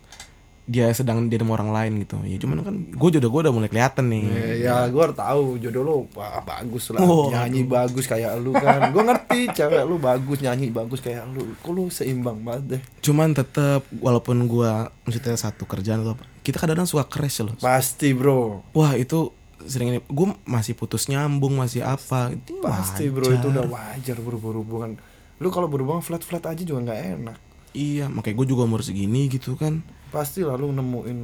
dia 0.63 0.87
sedang 0.91 1.27
dia 1.27 1.35
sama 1.35 1.59
orang 1.59 1.75
lain 1.75 1.93
gitu 1.99 2.15
ya 2.23 2.39
cuman 2.39 2.63
kan 2.63 2.71
gue 2.87 3.09
jodoh 3.11 3.27
gue 3.27 3.41
udah 3.41 3.51
mulai 3.51 3.67
kelihatan 3.67 4.07
nih 4.07 4.23
Eh, 4.31 4.55
Ya, 4.63 4.87
gue 4.87 5.03
tahu 5.11 5.59
jodoh 5.59 5.81
lu 5.81 5.95
wah, 6.13 6.39
bagus 6.39 6.87
lah, 6.87 7.03
Oh, 7.03 7.27
nyanyi 7.27 7.67
bagus 7.67 8.07
kayak 8.07 8.39
lu 8.39 8.55
kan. 8.55 8.95
Gue 8.95 9.03
ngerti 9.03 9.51
cewek 9.51 9.83
lu 9.83 9.99
bagus 9.99 10.39
nyanyi 10.39 10.71
bagus 10.71 11.03
kayak 11.03 11.27
lu. 11.27 11.51
Kok 11.59 11.67
lu 11.69 11.83
seimbang 11.89 12.39
banget 12.39 12.63
deh. 12.69 12.81
cuman 13.03 13.35
tetap 13.35 13.83
walaupun 13.93 14.47
gue 14.47 14.71
maksudnya 15.03 15.35
satu 15.35 15.67
kerjaan 15.67 15.99
atau 15.99 16.15
apa 16.15 16.23
kita 16.39 16.55
kadang-kadang 16.55 16.87
suka 16.87 17.03
crash 17.05 17.43
loh 17.43 17.59
Pasti 17.59 18.15
bro. 18.15 18.63
wah 18.71 18.95
itu 18.95 19.35
sering 19.65 19.87
ini 19.89 19.99
gue 19.99 20.27
masih 20.43 20.73
putus 20.73 21.07
nyambung 21.07 21.55
masih 21.55 21.81
apa 21.81 22.31
itu 22.31 22.57
Pasti 22.59 23.07
bro 23.07 23.27
itu 23.29 23.47
udah 23.49 23.65
wajar 23.67 24.17
bro 24.19 24.37
berhubungan. 24.37 24.95
Lu 25.37 25.49
kalau 25.49 25.67
berhubungan 25.67 25.99
flat-flat 25.99 26.43
aja 26.45 26.61
juga 26.61 26.91
nggak 26.91 27.01
enak. 27.19 27.37
iya 27.73 28.05
makanya 28.05 28.37
gue 28.37 28.47
juga 28.53 28.69
umur 28.69 28.85
segini 28.85 29.25
gitu 29.27 29.57
kan 29.57 29.81
pasti 30.13 30.45
lalu 30.45 30.69
nemuin 30.69 31.19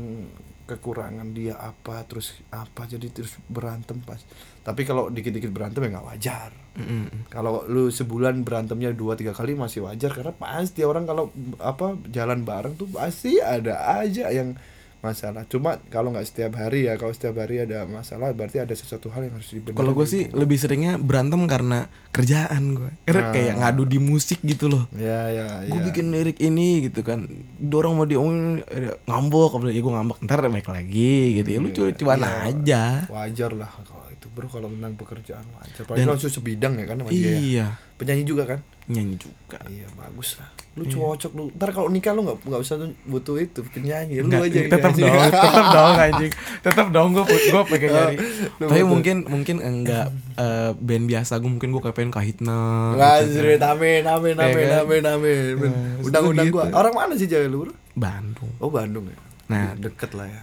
kekurangan 0.65 1.29
dia 1.29 1.57
apa 1.57 2.01
terus 2.05 2.37
apa 2.49 2.85
jadi 2.85 3.09
terus 3.09 3.37
berantem 3.45 3.97
pas 4.01 4.17
tapi 4.61 4.81
kalau 4.81 5.09
dikit-dikit 5.09 5.49
berantem 5.49 5.85
ya 5.85 5.97
nggak 5.97 6.07
wajar 6.09 6.49
Mm-mm. 6.73 7.29
kalau 7.29 7.65
lu 7.65 7.89
sebulan 7.89 8.41
berantemnya 8.41 8.93
dua 8.93 9.17
tiga 9.17 9.33
kali 9.33 9.53
masih 9.53 9.85
wajar 9.85 10.09
karena 10.09 10.33
pasti 10.33 10.85
orang 10.85 11.05
kalau 11.05 11.29
apa 11.57 11.97
jalan 12.09 12.45
bareng 12.45 12.77
tuh 12.77 12.89
pasti 12.89 13.41
ada 13.41 14.01
aja 14.01 14.29
yang 14.29 14.53
masalah. 14.99 15.43
Cuma 15.45 15.79
kalau 15.85 16.09
nggak 16.09 16.23
setiap 16.23 16.53
hari 16.53 16.85
ya 16.85 16.95
kalau 16.95 17.09
setiap 17.09 17.37
hari 17.37 17.59
ada 17.59 17.83
masalah 17.83 18.29
berarti 18.29 18.59
ada 18.59 18.71
sesuatu 18.71 19.07
hal 19.07 19.23
yang 19.23 19.33
harus 19.33 19.47
dibenahi 19.49 19.73
kalau 19.73 19.91
gue 19.93 20.03
sih 20.03 20.27
lebih 20.29 20.55
seringnya 20.55 20.95
berantem 20.95 21.39
karena 21.45 21.87
kerjaan 22.09 22.63
gue 22.73 22.91
karena 23.03 23.21
Nah. 23.21 23.31
kayak 23.31 23.53
ngadu 23.57 23.83
di 23.85 23.97
musik 23.97 24.39
gitu 24.41 24.67
loh. 24.67 24.83
Ya 24.91 25.29
ya 25.29 25.45
gue 25.63 25.73
ya. 25.73 25.83
bikin 25.85 26.09
lirik 26.09 26.37
ini 26.37 26.83
gitu 26.83 26.99
kan. 27.01 27.25
Dorong 27.55 27.95
mau 27.95 28.03
diomongin 28.03 28.59
ngambek 29.05 29.51
apa 29.53 29.65
ya 29.67 29.79
gue 29.79 29.93
ngambek. 29.93 30.17
Ntar 30.21 30.39
baik 30.45 30.67
lagi 30.67 31.13
gitu 31.35 31.47
ya. 31.47 31.57
Lu 31.57 31.69
cu- 31.69 31.93
cuman 31.93 32.19
Iya. 32.19 32.31
aja. 32.45 32.83
Wajar 33.07 33.51
lah 33.53 33.69
kalau 33.77 34.07
itu 34.09 34.27
bro. 34.27 34.45
Kalau 34.45 34.67
tentang 34.67 34.93
pekerjaan 34.95 35.45
wajar. 35.53 35.81
Apalagi 35.81 36.05
langsung 36.05 36.27
sebidang 36.29 36.75
ya 36.75 36.85
kan 36.85 36.97
sama 36.97 37.09
dia 37.09 37.23
ya. 37.23 37.39
iya. 37.39 37.67
Penyanyi 37.95 38.23
juga 38.23 38.43
kan 38.45 38.59
nyanyi 38.89 39.15
juga 39.15 39.61
Iya 39.65 39.85
bagus 39.93 40.35
lah. 40.35 40.49
Lu 40.73 40.81
cocok 40.83 41.31
lu. 41.31 41.43
Ntar 41.53 41.69
kalau 41.71 41.87
nikah 41.87 42.09
lu 42.11 42.25
nggak 42.25 42.41
nggak 42.41 42.61
usah 42.61 42.75
tuh 42.75 42.89
butuh 43.05 43.37
itu 43.37 43.61
penyanyi. 43.63 44.19
Lu 44.19 44.27
Nggak, 44.27 44.49
aja 44.49 44.59
tetap 44.67 44.91
dong 44.91 45.13
tetap 45.45 45.65
dong 45.69 45.95
anjing 45.95 46.31
tetap 46.59 46.87
dong 46.89 47.09
gue 47.11 47.23
gue 47.23 47.63
pengen 47.67 47.89
nyari 47.89 48.15
tapi 48.59 48.65
betul. 48.71 48.85
mungkin 48.85 49.15
mungkin 49.23 49.55
enggak 49.59 50.07
eh, 50.35 50.71
band 50.73 51.05
biasa 51.05 51.37
gue 51.37 51.49
mungkin 51.49 51.69
gue 51.69 51.81
pengen 51.91 52.09
kahitna 52.09 52.59
Lazrit, 52.95 53.61
amin, 53.61 54.03
amin, 54.03 54.33
Ya 54.33 54.45
amin, 54.45 54.67
kan? 54.67 54.79
amin, 54.83 55.03
amin. 55.05 55.53
Nah, 55.55 56.01
Undang-undang 56.01 56.47
gitu. 56.49 56.55
gua. 56.57 56.65
Orang 56.71 56.93
mana 56.93 57.13
sih 57.13 57.25
cewek 57.25 57.47
lu? 57.47 57.69
Bandung 57.93 58.49
Oh, 58.57 58.67
Bandung 58.67 59.05
ya. 59.05 59.17
Nah. 59.47 59.73
deket 59.75 60.13
lah 60.13 60.25
ya. 60.25 60.41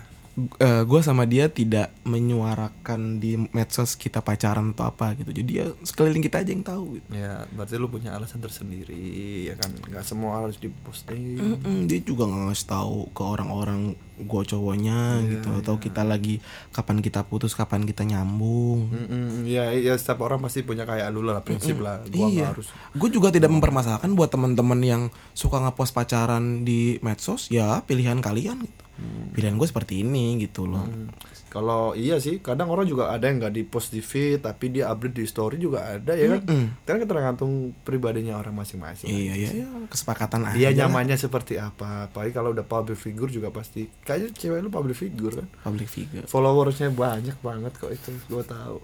Gue 0.61 1.01
sama 1.01 1.25
dia 1.25 1.49
tidak 1.49 1.97
menyuarakan 2.05 3.17
di 3.17 3.41
medsos 3.57 3.97
kita 3.97 4.21
pacaran 4.21 4.77
atau 4.77 4.93
apa 4.93 5.17
gitu 5.17 5.33
jadi 5.33 5.53
ya 5.65 5.67
sekeliling 5.81 6.21
kita 6.21 6.45
aja 6.45 6.51
yang 6.53 6.61
tahu 6.61 7.01
gitu. 7.01 7.09
Ya, 7.17 7.49
berarti 7.57 7.81
lu 7.81 7.89
punya 7.89 8.13
alasan 8.13 8.45
tersendiri, 8.45 9.49
ya 9.49 9.57
kan? 9.57 9.73
Nggak 9.89 10.05
semua 10.05 10.45
harus 10.45 10.61
diposting. 10.61 11.41
Mm-mm, 11.41 11.89
dia 11.89 12.05
juga 12.05 12.29
nggak 12.29 12.53
ngasih 12.53 12.69
tahu 12.69 13.09
ke 13.17 13.23
orang-orang 13.25 13.97
gue 14.17 14.43
cowoknya 14.49 15.21
Iya, 15.21 15.29
gitu 15.29 15.49
atau 15.61 15.77
kita 15.77 16.01
lagi 16.01 16.41
kapan 16.73 17.05
kita 17.05 17.21
putus 17.29 17.53
kapan 17.53 17.85
kita 17.85 18.01
nyambung 18.01 18.89
Mm-mm, 18.89 19.45
ya, 19.45 19.77
ya 19.77 19.93
setiap 19.93 20.25
orang 20.25 20.41
pasti 20.41 20.65
punya 20.65 20.89
kayak 20.89 21.13
lu 21.13 21.21
lah 21.21 21.45
prinsip 21.45 21.77
lah. 21.85 22.01
Gua 22.09 22.29
nggak 22.29 22.33
iya 22.33 22.49
harus. 22.49 22.73
gue 22.97 23.09
juga 23.13 23.29
tidak 23.29 23.53
mempermasalahkan 23.53 24.09
buat 24.17 24.33
teman-teman 24.33 24.81
yang 24.81 25.03
suka 25.37 25.61
ngepost 25.61 25.93
pacaran 25.93 26.65
di 26.65 26.97
medsos 27.05 27.53
ya 27.53 27.85
pilihan 27.85 28.21
kalian 28.25 28.65
gitu 28.65 28.85
pilihan 29.33 29.55
gue 29.55 29.69
seperti 29.69 30.01
ini 30.01 30.41
gitu 30.41 30.65
loh 30.65 30.85
Hmm. 30.87 31.09
Kalau 31.47 31.97
iya 31.97 32.21
sih, 32.21 32.45
kadang 32.45 32.69
orang 32.69 32.85
juga 32.85 33.09
ada 33.09 33.33
yang 33.33 33.41
nggak 33.41 33.55
di 33.55 33.65
post 33.65 33.89
di 33.89 34.05
feed, 34.05 34.45
tapi 34.45 34.69
dia 34.69 34.93
update 34.93 35.17
di 35.17 35.25
story 35.25 35.57
juga 35.57 35.89
ada 35.89 36.13
ya 36.13 36.37
kan. 36.37 36.45
Mm-mm. 36.45 36.85
Kan 36.85 37.01
tergantung 37.09 37.73
pribadinya 37.81 38.37
orang 38.37 38.53
masing-masing. 38.53 39.09
iya 39.09 39.33
iya 39.33 39.65
iya 39.65 39.67
kesepakatan 39.89 40.53
aja 40.53 40.53
lah. 40.53 40.85
nyamannya 40.85 41.17
seperti 41.17 41.57
apa. 41.57 42.13
Apalagi 42.13 42.37
kalau 42.37 42.53
udah 42.53 42.67
public 42.67 43.01
figure 43.01 43.33
juga 43.33 43.49
pasti. 43.49 43.89
Kayaknya 43.89 44.37
cewek 44.37 44.59
lu 44.61 44.69
public 44.69 45.01
figure 45.01 45.33
kan. 45.33 45.49
public 45.65 45.89
figure 45.89 46.27
Followersnya 46.29 46.93
banyak 46.93 47.41
banget 47.41 47.73
kok 47.81 47.89
itu, 47.89 48.13
gue 48.29 48.43
tahu. 48.45 48.77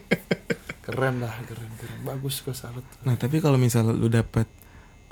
keren 0.88 1.20
lah, 1.20 1.36
keren, 1.44 1.68
keren. 1.76 1.98
Bagus 2.00 2.40
kok 2.40 2.56
salut. 2.56 2.86
nah 3.04 3.12
tapi 3.20 3.44
kalau 3.44 3.60
misalnya 3.60 3.92
lu 3.92 4.08
dapet 4.08 4.48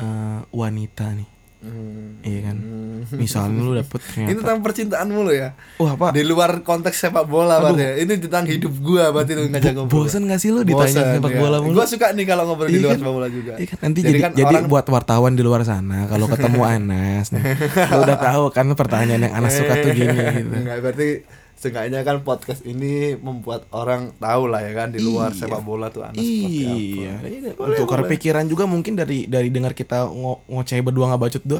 eh, 0.00 0.40
wanita 0.56 1.12
nih 1.12 1.36
Hmm. 1.58 2.22
Iya 2.22 2.40
kan? 2.46 2.56
Hmm. 2.62 2.77
Misalnya 3.10 3.58
lu 3.58 3.72
dapet 3.72 3.96
Ini 3.96 4.08
ternyata 4.26 4.38
tentang 4.38 4.58
percintaan 4.60 5.08
mulu 5.08 5.30
ya. 5.30 5.56
wah 5.76 5.92
apa 5.92 6.10
Di 6.10 6.22
luar 6.22 6.60
konteks 6.60 6.96
sepak 6.98 7.24
bola 7.24 7.56
berarti 7.58 7.80
ya. 7.80 7.92
Ini 7.98 8.12
tentang 8.18 8.44
hidup 8.44 8.72
gua 8.78 9.08
berarti 9.08 9.32
lu 9.32 9.46
ngajak 9.46 9.72
ngobrol. 9.74 10.04
bosen 10.04 10.22
gak 10.24 10.36
sih 10.36 10.50
lu 10.50 10.60
ditanya 10.60 10.84
Bosen, 10.98 11.14
sepak 11.14 11.30
ya. 11.30 11.38
bola 11.38 11.56
mulu 11.58 11.74
Gua 11.74 11.86
suka 11.86 12.06
nih 12.10 12.24
kalau 12.24 12.42
ngobrol 12.44 12.66
di 12.66 12.74
Iya 12.74 12.82
luar 12.82 12.90
kan? 12.90 12.98
sepak 12.98 13.14
bola 13.14 13.28
juga. 13.28 13.52
Iya 13.54 13.66
kan, 13.66 13.78
nanti 13.80 13.98
jadi 14.00 14.10
jadi, 14.10 14.20
kan 14.20 14.30
orang 14.50 14.66
buat 14.66 14.86
wartawan 14.86 15.32
di 15.32 15.42
luar 15.42 15.60
sana 15.62 15.98
kalau 16.04 16.26
ketemu 16.26 16.60
Anas 16.74 17.26
nih, 17.30 17.42
lu 17.86 18.00
udah 18.00 18.18
tahu 18.18 18.44
kan 18.50 18.66
pertanyaan 18.72 19.20
yang 19.22 19.34
Anas 19.34 19.54
suka 19.54 19.72
tuh 19.78 19.90
gini 19.90 20.12
gitu. 20.38 20.52
Enggak 20.52 20.78
berarti 20.80 21.08
seenggaknya 21.54 22.00
kan 22.00 22.22
podcast 22.22 22.62
ini 22.62 22.88
membuat 23.14 23.66
orang 23.72 24.14
tahu 24.14 24.46
lah 24.46 24.62
ya 24.62 24.72
kan 24.72 24.88
di 24.88 25.00
luar 25.00 25.30
Iya. 25.30 25.38
sepak 25.40 25.58
bola 25.60 25.88
tuh 25.88 26.02
Anas 26.02 26.14
seperti 26.14 26.54
Iya, 26.94 27.12
apa. 27.12 27.26
iya. 27.26 27.50
Boleh. 27.52 28.06
pikiran 28.08 28.46
juga 28.46 28.64
mungkin 28.64 28.94
dari 28.94 29.26
dari 29.26 29.48
dengar 29.48 29.72
kita 29.72 30.06
ngo 30.06 30.46
ngoceh 30.46 30.78
berdua 30.80 31.08
nggak 31.08 31.18
bacot 31.20 31.42
dua. 31.44 31.58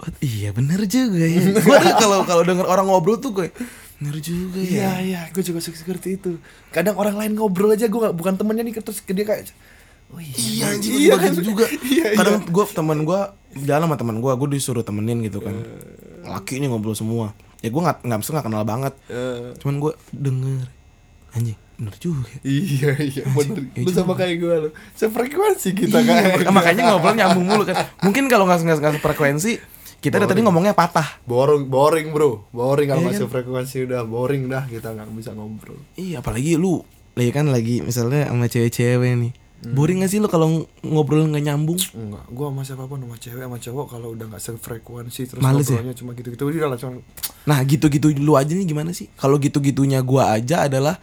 Oh, 0.00 0.08
iya 0.18 0.48
bener 0.50 0.80
juga 0.84 1.20
ya. 1.20 1.40
Gue 1.60 1.76
tuh 1.76 1.94
kalau 1.94 2.24
kalau 2.24 2.40
denger 2.40 2.64
orang 2.64 2.88
ngobrol 2.88 3.20
tuh 3.20 3.30
gue 3.30 3.52
bener 4.00 4.16
juga 4.16 4.56
Iya 4.56 4.80
ya. 4.80 4.90
iya, 4.98 5.20
gue 5.28 5.44
juga 5.44 5.60
suka 5.60 5.76
seperti 5.76 6.16
itu. 6.16 6.40
Kadang 6.72 6.96
orang 6.96 7.20
lain 7.20 7.36
ngobrol 7.36 7.68
aja 7.70 7.84
gue 7.84 8.00
bukan 8.10 8.32
temennya 8.32 8.64
nih 8.64 8.80
terus 8.80 9.04
dia 9.04 9.26
kayak 9.28 9.52
Oh 10.10 10.18
Iya 10.18 10.72
anjing 10.74 10.92
iya, 10.96 11.14
gue 11.14 11.28
gitu 11.30 11.40
juga. 11.52 11.68
Iya, 11.86 12.16
Kadang 12.16 12.42
gue 12.42 12.64
teman 12.72 12.98
gue 13.04 13.20
jalan 13.60 13.84
sama 13.86 13.96
teman 14.00 14.16
gue, 14.18 14.32
gue 14.32 14.48
disuruh 14.50 14.80
temenin 14.80 15.20
gitu 15.20 15.38
kan. 15.38 15.52
Eh. 15.52 16.26
Laki 16.26 16.58
ini 16.58 16.66
ngobrol 16.66 16.96
semua. 16.96 17.36
Ya 17.60 17.68
gue 17.68 17.76
nggak 17.76 18.02
nggak 18.02 18.18
nggak 18.24 18.44
kenal 18.44 18.64
banget. 18.64 18.96
Eh, 19.06 19.52
Cuman 19.60 19.76
gue 19.78 19.92
denger 20.10 20.64
anjing 21.30 21.58
bener 21.76 21.96
juga. 21.96 22.28
iya 22.42 22.92
iya 23.00 23.24
bener. 23.26 23.64
iya 23.72 23.84
Lu 23.84 23.92
sama 23.92 24.12
kayak 24.12 24.36
gue 24.36 24.54
lu. 24.64 24.70
Sefrekuensi 24.92 25.72
kita 25.72 26.00
kan. 26.00 26.40
Iya, 26.40 26.48
makanya 26.48 26.82
ngobrol 26.88 27.14
nyambung 27.14 27.46
mulu 27.46 27.62
kan. 27.64 27.84
Mungkin 28.00 28.28
kalau 28.28 28.44
nggak 28.44 28.64
nggak 28.64 28.78
nggak 28.80 28.94
frekuensi, 29.00 29.60
kita 30.00 30.16
dari 30.16 30.28
tadi 30.32 30.40
ngomongnya 30.40 30.72
patah. 30.72 31.20
Boring, 31.22 31.68
boring 31.68 32.08
bro, 32.10 32.48
boring 32.50 32.88
kalau 32.88 33.04
Iya 33.04 33.08
masih 33.12 33.28
frekuensi 33.28 33.84
udah 33.84 34.02
boring 34.08 34.48
dah 34.48 34.64
kita 34.64 34.96
nggak 34.96 35.12
bisa 35.12 35.36
ngobrol. 35.36 35.76
Iya, 35.94 36.24
apalagi 36.24 36.56
lu 36.56 36.80
lagi 37.12 37.30
kan 37.30 37.52
lagi 37.52 37.84
misalnya 37.84 38.32
sama 38.32 38.48
cewek-cewek 38.48 39.12
nih. 39.20 39.32
Boring 39.60 40.00
gak 40.00 40.08
sih 40.08 40.24
lu 40.24 40.28
kalau 40.32 40.48
ng- 40.48 40.68
ngobrol 40.88 41.28
nggak 41.28 41.44
nyambung? 41.44 41.76
Enggak, 41.92 42.24
gua 42.32 42.48
sama 42.48 42.62
siapa 42.64 42.88
pun 42.88 42.96
sama 42.96 43.20
cewek 43.20 43.44
sama 43.44 43.58
cowok 43.60 43.86
kalau 43.92 44.08
udah 44.16 44.26
nggak 44.32 44.40
sefrekuensi 44.40 45.22
terus 45.28 45.42
Males 45.44 45.68
ya? 45.68 45.76
ngobrolnya 45.76 45.92
cuma 45.92 46.10
gitu-gitu 46.16 46.42
udah 46.48 46.68
lah 46.72 46.78
cuma 46.80 47.04
Nah, 47.44 47.60
gitu-gitu 47.68 48.08
lu 48.16 48.40
aja 48.40 48.56
nih 48.56 48.64
gimana 48.64 48.96
sih? 48.96 49.12
Kalau 49.20 49.36
gitu-gitunya 49.36 50.00
gua 50.00 50.32
aja 50.32 50.64
adalah 50.64 50.96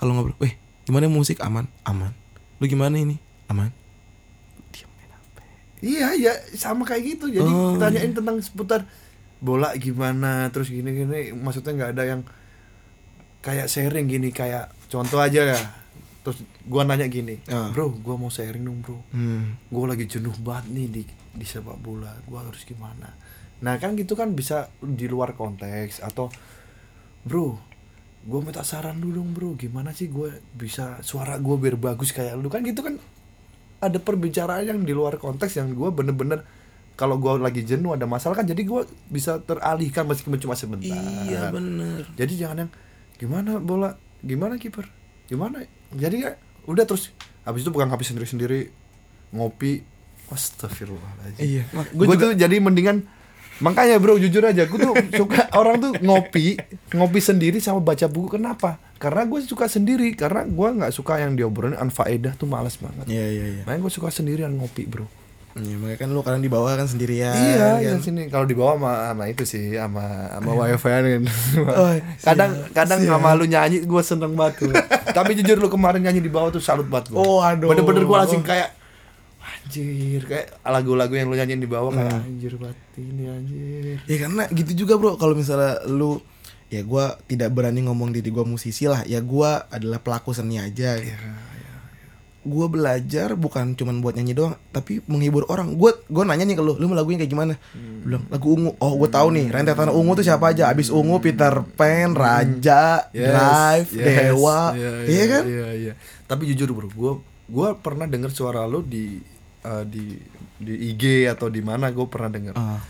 kalau 0.00 0.16
ngobrol, 0.16 0.40
"Weh, 0.40 0.56
gimana 0.88 1.04
musik 1.04 1.36
aman?" 1.44 1.68
Aman. 1.84 2.16
Lu 2.56 2.64
gimana 2.64 2.96
ini? 2.96 3.20
Aman. 3.44 3.76
Iya 5.78 6.08
iya 6.12 6.32
sama 6.52 6.82
kayak 6.82 7.02
gitu. 7.08 7.30
Jadi 7.30 7.46
Oh, 7.46 7.76
tanyain 7.76 8.10
tentang 8.10 8.38
seputar 8.38 8.82
bola 9.38 9.70
gimana 9.76 10.50
terus 10.50 10.68
gini-gini. 10.68 11.30
Maksudnya 11.30 11.72
nggak 11.74 11.92
ada 11.94 12.04
yang 12.06 12.20
kayak 13.38 13.66
sharing 13.66 14.06
gini 14.06 14.28
kayak 14.28 14.70
contoh 14.86 15.18
aja 15.18 15.46
ya. 15.46 15.60
Terus 16.18 16.42
gua 16.62 16.82
nanya 16.82 17.06
gini 17.06 17.38
Ah. 17.46 17.70
bro 17.70 17.88
gua 17.94 18.14
mau 18.14 18.28
sharing 18.28 18.60
dong 18.60 18.82
bro. 18.82 18.98
Hmm. 19.10 19.54
gua 19.68 19.94
lagi 19.94 20.04
jenuh 20.04 20.34
banget 20.38 20.66
nih 20.68 20.86
di 20.90 21.02
di 21.32 21.46
sepak 21.46 21.78
bola. 21.78 22.10
Gua 22.24 22.42
harus 22.42 22.62
gimana? 22.62 23.14
Nah 23.58 23.74
kan 23.76 23.94
gitu 23.94 24.12
kan 24.12 24.34
bisa 24.34 24.66
di 24.78 25.06
luar 25.06 25.32
konteks 25.32 26.02
atau 26.02 26.28
bro 27.22 27.54
gua 28.26 28.42
minta 28.42 28.60
saran 28.60 28.98
dulu 28.98 29.14
dong 29.16 29.30
bro. 29.30 29.50
Gimana 29.54 29.94
sih 29.94 30.10
gua 30.10 30.28
bisa 30.52 30.98
suara 31.00 31.38
gua 31.38 31.56
biar 31.56 31.78
bagus 31.78 32.10
kayak 32.10 32.34
lu? 32.34 32.50
Kan 32.50 32.66
gitu 32.66 32.82
kan 32.82 32.98
ada 33.78 33.98
perbicaraan 34.02 34.66
yang 34.66 34.80
di 34.82 34.90
luar 34.90 35.18
konteks 35.18 35.58
yang 35.58 35.70
gua 35.74 35.94
bener-bener 35.94 36.42
kalau 36.98 37.14
gua 37.14 37.38
lagi 37.38 37.62
jenuh 37.62 37.94
ada 37.94 38.10
masalah 38.10 38.42
kan 38.42 38.46
jadi 38.46 38.58
gua 38.66 38.82
bisa 39.06 39.38
teralihkan 39.42 40.02
meskipun 40.06 40.38
cuma 40.42 40.58
sebentar. 40.58 40.98
Iya, 41.26 41.54
bener. 41.54 42.10
jadi 42.18 42.32
jangan 42.46 42.66
yang 42.66 42.70
gimana 43.18 43.62
bola? 43.62 43.94
Gimana 44.18 44.58
kiper? 44.58 44.90
Gimana? 45.30 45.62
Jadi 45.94 46.26
ya 46.26 46.34
udah 46.66 46.84
terus 46.84 47.14
habis 47.46 47.62
itu 47.62 47.70
bukan 47.70 47.86
habis 47.88 48.10
sendiri 48.10 48.26
sendiri 48.26 48.60
ngopi. 49.30 49.86
Astagfirullahaladzim. 50.28 51.40
Iya, 51.40 51.64
gue 51.72 52.16
tuh 52.20 52.36
jadi 52.36 52.60
mendingan 52.60 53.08
makanya 53.64 53.98
bro 53.98 54.20
jujur 54.20 54.44
aja 54.44 54.70
gue 54.70 54.78
tuh 54.78 54.94
suka 55.18 55.50
orang 55.58 55.82
tuh 55.82 55.90
ngopi 55.98 56.54
ngopi 56.92 57.20
sendiri 57.22 57.62
sama 57.62 57.80
baca 57.80 58.04
buku. 58.10 58.36
Kenapa 58.36 58.76
karena 58.98 59.22
gue 59.24 59.40
suka 59.40 59.66
sendiri 59.66 60.12
karena 60.12 60.42
gue 60.42 60.68
nggak 60.74 60.90
suka 60.90 61.18
yang 61.18 61.32
diobrolin 61.32 61.74
anfaedah 61.74 62.34
tuh 62.34 62.44
males 62.44 62.74
banget 62.76 63.06
Iya, 63.06 63.26
iya, 63.28 63.44
iya. 63.48 63.62
makanya 63.62 63.80
gue 63.80 63.92
suka 63.92 64.08
sendirian 64.08 64.52
ngopi 64.52 64.84
bro 64.84 65.06
Iya, 65.54 65.74
makanya 65.76 65.98
kan 65.98 66.08
lu 66.08 66.20
kadang 66.20 66.38
di 66.38 66.46
bawah 66.46 66.70
kan 66.70 66.84
sendirian. 66.84 67.34
iya 67.34 67.56
kan? 67.58 67.78
yang 67.80 67.98
sini 67.98 68.26
kalau 68.26 68.42
di 68.42 68.54
bawah 68.54 68.74
sama, 68.74 68.92
sama 69.08 69.24
itu 69.26 69.42
sih 69.44 69.74
sama 69.74 70.02
sama 70.30 70.50
wifi 70.52 70.86
kan 70.86 71.02
Oh, 71.80 71.90
kadang 72.20 72.50
siap, 72.52 72.70
kadang 72.76 73.00
siap. 73.00 73.10
sama 73.12 73.34
lu 73.34 73.44
nyanyi 73.44 73.82
gue 73.82 74.02
seneng 74.02 74.34
banget 74.34 74.54
tuh. 74.60 74.70
tapi 75.16 75.34
jujur 75.34 75.56
lu 75.56 75.66
kemarin 75.66 75.98
nyanyi 76.00 76.18
di 76.20 76.28
bawah 76.28 76.50
tuh 76.50 76.60
salut 76.60 76.86
banget 76.86 77.10
gue 77.10 77.16
Oh, 77.16 77.38
aduh. 77.40 77.66
bener-bener 77.66 78.02
gue 78.02 78.16
langsung 78.16 78.42
kayak 78.42 78.70
anjir 79.40 80.20
kayak 80.22 80.46
lagu-lagu 80.62 81.12
yang 81.12 81.26
lu 81.26 81.34
nyanyiin 81.34 81.58
di 81.58 81.66
bawah 81.66 81.90
kayak 81.90 82.12
Hmm. 82.12 82.28
anjir 82.28 82.52
banget 82.54 82.78
ini 82.96 83.24
anjir 83.26 83.96
Ya 84.04 84.16
karena 84.20 84.42
gitu 84.50 84.72
juga 84.76 84.94
bro 84.94 85.14
kalau 85.14 85.34
misalnya 85.34 85.82
lu 85.86 86.22
ya 86.68 86.84
gua 86.84 87.16
tidak 87.24 87.52
berani 87.52 87.84
ngomong 87.84 88.12
diri 88.12 88.28
gua 88.28 88.44
musisi 88.44 88.84
lah. 88.84 89.04
Ya 89.08 89.20
gua 89.20 89.66
adalah 89.68 90.00
pelaku 90.00 90.32
seni 90.32 90.60
aja. 90.60 91.00
Iya, 91.00 91.16
gua 92.48 92.64
belajar 92.70 93.36
bukan 93.36 93.76
cuman 93.76 94.00
buat 94.00 94.16
nyanyi 94.16 94.32
doang 94.32 94.54
tapi 94.72 95.04
menghibur 95.04 95.44
orang. 95.52 95.76
Gua 95.76 95.92
gua 96.08 96.24
nanya 96.24 96.48
nih 96.48 96.56
ke 96.56 96.62
lu 96.64 96.80
lu 96.80 96.88
mau 96.88 96.96
lagunya 96.96 97.20
kayak 97.20 97.32
gimana? 97.32 97.54
Hmm. 97.76 98.04
Bilang 98.08 98.24
lagu 98.32 98.46
ungu. 98.56 98.70
Oh 98.80 98.96
gua 98.96 99.10
tahu 99.12 99.28
nih 99.36 99.52
rentetan 99.52 99.92
ungu 99.92 100.12
tuh 100.16 100.24
siapa 100.24 100.52
aja. 100.52 100.72
Abis 100.72 100.88
ungu 100.88 101.20
Peter 101.20 101.52
Pan 101.76 102.16
Raja 102.16 103.04
Yes, 103.12 103.26
Drive 103.28 103.88
yes, 103.92 104.06
Dewa. 104.06 104.60
iya, 104.72 104.90
iya 105.04 105.24
kan? 105.28 105.42
iya 105.44 105.66
iya. 105.76 105.92
Tapi 106.24 106.48
jujur 106.48 106.72
bro 106.72 106.88
gue 106.88 107.12
gue 107.48 107.68
pernah 107.80 108.04
denger 108.04 108.28
suara 108.28 108.68
lu 108.68 108.84
di 108.84 109.16
eh, 109.64 109.84
di 109.88 110.16
di 110.60 110.74
IG 110.92 111.24
atau 111.32 111.48
di 111.48 111.64
mana 111.64 111.88
gue 111.88 112.06
pernah 112.08 112.28
denger. 112.28 112.54
Ah. 112.56 112.80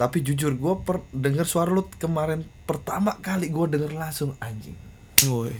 Tapi 0.00 0.24
jujur 0.24 0.56
gue 0.56 0.74
per 0.80 1.04
denger 1.12 1.44
suara 1.44 1.68
lu 1.68 1.84
kemarin 1.94 2.40
pertama 2.64 3.20
kali 3.20 3.52
gue 3.52 3.66
denger 3.68 3.92
langsung 3.92 4.32
anjing 4.40 4.72
Woi, 5.28 5.52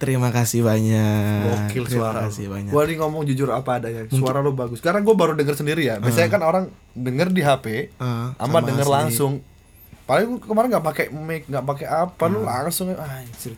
terima 0.00 0.32
kasih 0.32 0.64
banyak 0.64 1.68
Gokil 1.68 1.84
terima 1.84 2.08
suara 2.08 2.20
kasih 2.24 2.48
banyak 2.48 2.72
Gua 2.72 2.88
nih 2.88 2.96
ngomong 2.96 3.28
jujur 3.28 3.52
apa 3.52 3.76
adanya. 3.76 4.08
Suara 4.08 4.40
lu 4.40 4.56
bagus. 4.56 4.80
Karena 4.80 5.04
gua 5.04 5.12
baru 5.12 5.36
denger 5.36 5.52
sendiri 5.52 5.84
ya. 5.84 6.00
Biasanya 6.00 6.32
kan 6.32 6.40
orang 6.40 6.64
denger 6.96 7.28
di 7.28 7.44
HP, 7.44 7.92
Ah, 8.00 8.32
sama, 8.40 8.64
sama 8.64 8.68
denger 8.72 8.86
asli. 8.88 8.96
langsung. 8.96 9.32
Paling 10.08 10.40
gua 10.40 10.48
kemarin 10.48 10.68
nggak 10.72 10.86
pakai 10.88 11.06
mic, 11.12 11.44
nggak 11.44 11.66
pakai 11.68 11.86
apa, 11.92 12.24
lu 12.24 12.40
langsung 12.40 12.88
anjir. 12.88 13.52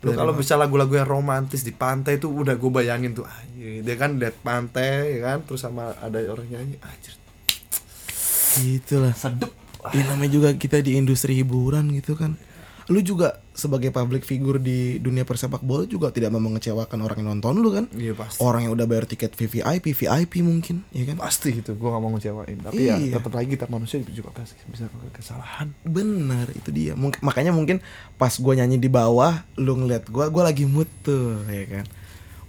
Lu 0.00 0.16
kalau 0.16 0.32
bisa 0.32 0.56
lagu-lagu 0.56 0.96
yang 0.96 1.06
romantis 1.06 1.62
di 1.62 1.70
pantai 1.70 2.16
tuh 2.16 2.32
udah 2.32 2.56
gue 2.56 2.70
bayangin 2.72 3.12
tuh 3.12 3.28
anjir. 3.28 3.84
Dia 3.84 3.94
kan 4.00 4.16
liat 4.16 4.40
pantai 4.40 5.20
ya 5.20 5.36
kan, 5.36 5.44
terus 5.44 5.62
sama 5.62 5.92
ada 6.00 6.16
orang 6.26 6.48
nyanyi 6.48 6.80
anjir. 6.80 7.12
Gitulah. 8.54 9.14
Sedep. 9.14 9.50
Ya 9.90 10.06
namanya 10.06 10.30
juga 10.30 10.48
kita 10.54 10.78
di 10.78 10.94
industri 10.94 11.34
hiburan 11.34 11.90
gitu 11.90 12.14
kan. 12.14 12.38
Lu 12.86 12.98
juga 12.98 13.38
sebagai 13.52 13.90
public 13.90 14.22
figure 14.22 14.58
di 14.58 14.98
dunia 14.98 15.22
persepak 15.22 15.62
bola 15.62 15.86
juga 15.86 16.10
tidak 16.10 16.30
mau 16.30 16.42
mengecewakan 16.42 16.98
orang 16.98 17.18
yang 17.22 17.28
nonton 17.32 17.54
lu 17.58 17.70
kan. 17.70 17.86
Iya 17.90 18.10
pasti. 18.12 18.42
Orang 18.42 18.66
yang 18.66 18.74
udah 18.74 18.86
bayar 18.86 19.06
tiket 19.06 19.32
VVIP, 19.32 19.94
VIP 19.94 20.42
mungkin, 20.42 20.82
ya 20.90 21.06
kan? 21.06 21.16
Pasti 21.16 21.54
itu 21.54 21.74
gua 21.74 21.94
nggak 21.94 22.02
mau 22.02 22.10
ngecewain. 22.10 22.58
Tapi 22.58 22.80
ya 22.82 22.98
Iya. 22.98 23.22
tetap 23.22 23.32
lagi 23.32 23.54
kita 23.54 23.66
manusia 23.66 24.02
juga 24.02 24.34
pasti 24.34 24.58
bisa 24.66 24.90
kesalahan. 25.14 25.70
Benar, 25.82 26.50
itu 26.52 26.70
dia. 26.74 26.92
Mung- 26.94 27.14
makanya 27.22 27.54
mungkin 27.54 27.78
pas 28.14 28.34
gua 28.34 28.58
nyanyi 28.58 28.78
di 28.78 28.90
bawah, 28.90 29.46
lu 29.54 29.78
ngeliat 29.78 30.10
gua, 30.10 30.26
gua 30.26 30.50
lagi 30.50 30.66
mood 30.66 30.90
tuh, 31.02 31.38
ya 31.46 31.66
kan? 31.70 31.86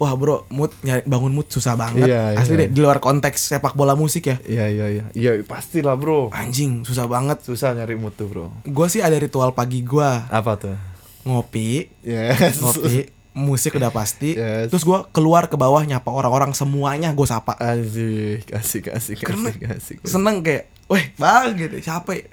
Wah 0.03 0.13
bro, 0.13 0.43
mood 0.49 0.75
nyari 0.81 0.99
bangun 1.03 1.31
mood 1.31 1.47
susah 1.47 1.73
banget. 1.73 2.03
Iya, 2.03 2.35
Asli 2.35 2.53
iya. 2.53 2.61
deh, 2.61 2.69
di 2.69 2.79
luar 2.79 2.99
konteks 2.99 3.39
sepak 3.49 3.71
bola 3.71 3.95
musik 3.95 4.27
ya. 4.27 4.35
Iya 4.43 4.65
iya 4.67 4.85
iya. 4.89 5.03
Iya 5.11 5.31
pastilah 5.41 5.95
bro. 5.95 6.27
Anjing, 6.29 6.83
susah 6.83 7.07
banget. 7.07 7.39
Susah 7.39 7.71
nyari 7.71 7.95
mood 7.95 8.11
tuh 8.11 8.27
bro. 8.27 8.51
Gua 8.65 8.85
sih 8.85 8.99
ada 8.99 9.15
ritual 9.15 9.51
pagi 9.51 9.79
gua 9.79 10.27
Apa 10.27 10.59
tuh? 10.59 10.75
ngopi, 11.23 11.87
Yes. 12.03 12.59
ngopi 12.59 13.07
musik 13.33 13.73
udah 13.73 13.89
pasti 13.89 14.35
Yes. 14.35 14.67
terus 14.67 14.83
gua 14.83 15.07
keluar 15.07 15.47
ke 15.47 15.55
bawah 15.55 15.81
nyapa 15.81 16.05
orang-orang 16.05 16.51
semuanya 16.51 17.09
gue 17.09 17.23
sapa 17.23 17.55
Asik, 17.57 18.45
asik, 18.51 18.83
asik, 18.91 19.17
Karena 19.23 19.49
asik, 19.49 19.63
asik. 19.65 19.97
seneng 20.03 20.43
kayak 20.43 20.69
weh 20.85 21.15
bang 21.15 21.55
gitu 21.55 21.81
siapa 21.81 22.13
ya? 22.13 22.27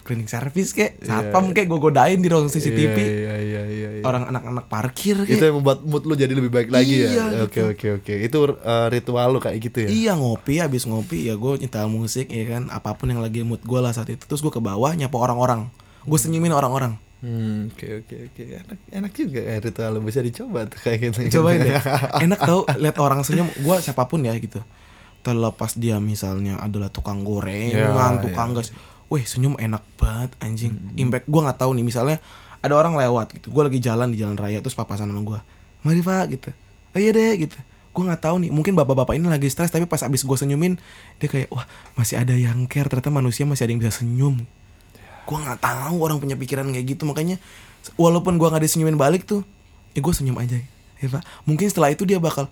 Cleaning 0.00 0.26
service 0.26 0.70
kayak 0.70 1.00
satpam 1.00 1.50
kayak 1.50 1.66
gue 1.66 1.78
godain 1.78 2.16
di 2.16 2.26
ruang 2.26 2.46
CCTV 2.46 2.96
Iya, 2.96 3.34
iya, 3.36 3.62
iya, 3.64 3.88
iya. 3.92 4.02
orang 4.02 4.26
anak-anak 4.26 4.66
parkir 4.66 5.16
itu 5.18 5.30
kayak 5.30 5.46
yang 5.46 5.56
membuat 5.56 5.78
mood 5.82 6.02
lu 6.02 6.14
jadi 6.14 6.30
lebih 6.30 6.48
baik 6.48 6.68
lagi 6.68 7.06
Iya, 7.06 7.24
ya. 7.30 7.42
Oke, 7.42 7.60
oke, 7.66 7.86
oke. 7.96 8.14
Itu 8.18 8.38
uh, 8.50 8.86
ritual 8.86 9.30
lu 9.30 9.38
kayak 9.38 9.58
gitu 9.60 9.78
ya. 9.84 9.88
iya 9.88 10.12
ngopi 10.12 10.58
habis 10.58 10.82
ngopi 10.82 11.24
ya 11.24 11.34
gue 11.34 11.52
nyetel 11.58 11.86
musik 11.86 12.26
ya 12.26 12.44
kan 12.48 12.68
apa 12.68 12.92
pun 12.92 13.06
yang 13.06 13.18
lagi 13.18 13.40
mood 13.40 13.60
gue 13.60 13.78
lah 13.78 13.90
saat 13.90 14.08
itu 14.08 14.22
terus 14.22 14.40
gue 14.40 14.50
ke 14.50 14.58
bawah 14.58 14.90
nyapa 14.90 15.14
orang-orang 15.14 15.68
gue 16.02 16.18
senyumin 16.18 16.50
orang-orang 16.50 16.96
Hmm, 17.20 17.68
oke, 17.68 17.84
oke, 18.00 18.16
oke. 18.26 18.42
Enak, 18.56 18.78
enak 18.90 19.12
juga 19.12 19.40
ya 19.42 19.60
ritual 19.60 20.00
bisa 20.00 20.24
dicoba 20.24 20.64
tuh 20.64 20.80
kayak 20.80 21.12
gitu. 21.12 21.36
cobain 21.36 21.60
deh 21.60 21.76
enak 22.24 22.40
tau 22.40 22.64
lihat 22.74 22.96
orang 22.96 23.20
senyum 23.20 23.44
gue 23.52 23.76
siapa 23.78 24.08
pun 24.08 24.24
ya 24.24 24.32
gitu 24.34 24.64
terlepas 25.20 25.76
dia 25.76 26.00
misalnya 26.00 26.56
adalah 26.56 26.88
tukang 26.88 27.20
gorengan 27.20 27.76
Iya, 28.16 28.24
tukang 28.24 28.48
iya. 28.50 28.56
gas 28.56 28.68
weh 29.10 29.26
senyum 29.26 29.58
enak 29.58 29.82
banget 29.98 30.30
anjing. 30.38 30.78
Impact 30.94 31.26
gue 31.26 31.40
nggak 31.42 31.58
tahu 31.58 31.74
nih 31.74 31.84
misalnya 31.84 32.16
ada 32.62 32.78
orang 32.78 32.94
lewat 32.94 33.36
gitu 33.36 33.50
gue 33.50 33.62
lagi 33.66 33.78
jalan 33.82 34.14
di 34.14 34.22
jalan 34.22 34.38
raya 34.38 34.62
terus 34.62 34.78
papasan 34.78 35.10
sama 35.10 35.20
gue 35.20 35.40
mari 35.82 36.00
pak 36.00 36.24
gitu. 36.30 36.50
Oh 36.94 36.98
iya 37.02 37.10
deh 37.10 37.34
gitu. 37.36 37.58
Gue 37.90 38.02
nggak 38.06 38.22
tahu 38.22 38.46
nih 38.46 38.50
mungkin 38.54 38.78
bapak-bapak 38.78 39.18
ini 39.18 39.26
lagi 39.26 39.50
stres 39.50 39.74
tapi 39.74 39.90
pas 39.90 40.00
abis 40.06 40.22
gue 40.22 40.36
senyumin 40.38 40.78
dia 41.18 41.26
kayak 41.26 41.50
wah 41.50 41.66
masih 41.98 42.22
ada 42.22 42.38
yang 42.38 42.70
care 42.70 42.86
ternyata 42.86 43.10
manusia 43.10 43.42
masih 43.44 43.66
ada 43.66 43.70
yang 43.74 43.82
bisa 43.82 43.92
senyum. 43.98 44.46
Gue 45.26 45.38
nggak 45.42 45.58
tahu 45.58 45.96
orang 46.06 46.22
punya 46.22 46.38
pikiran 46.38 46.70
kayak 46.70 46.86
gitu 46.94 47.02
makanya 47.08 47.42
walaupun 47.98 48.38
gue 48.38 48.46
nggak 48.46 48.62
disenyumin 48.62 48.94
balik 48.94 49.26
tuh 49.26 49.42
ya 49.96 50.00
gue 50.04 50.14
senyum 50.14 50.38
aja 50.38 50.62
ya 51.02 51.06
pak. 51.10 51.26
Mungkin 51.50 51.66
setelah 51.66 51.90
itu 51.90 52.06
dia 52.06 52.22
bakal 52.22 52.46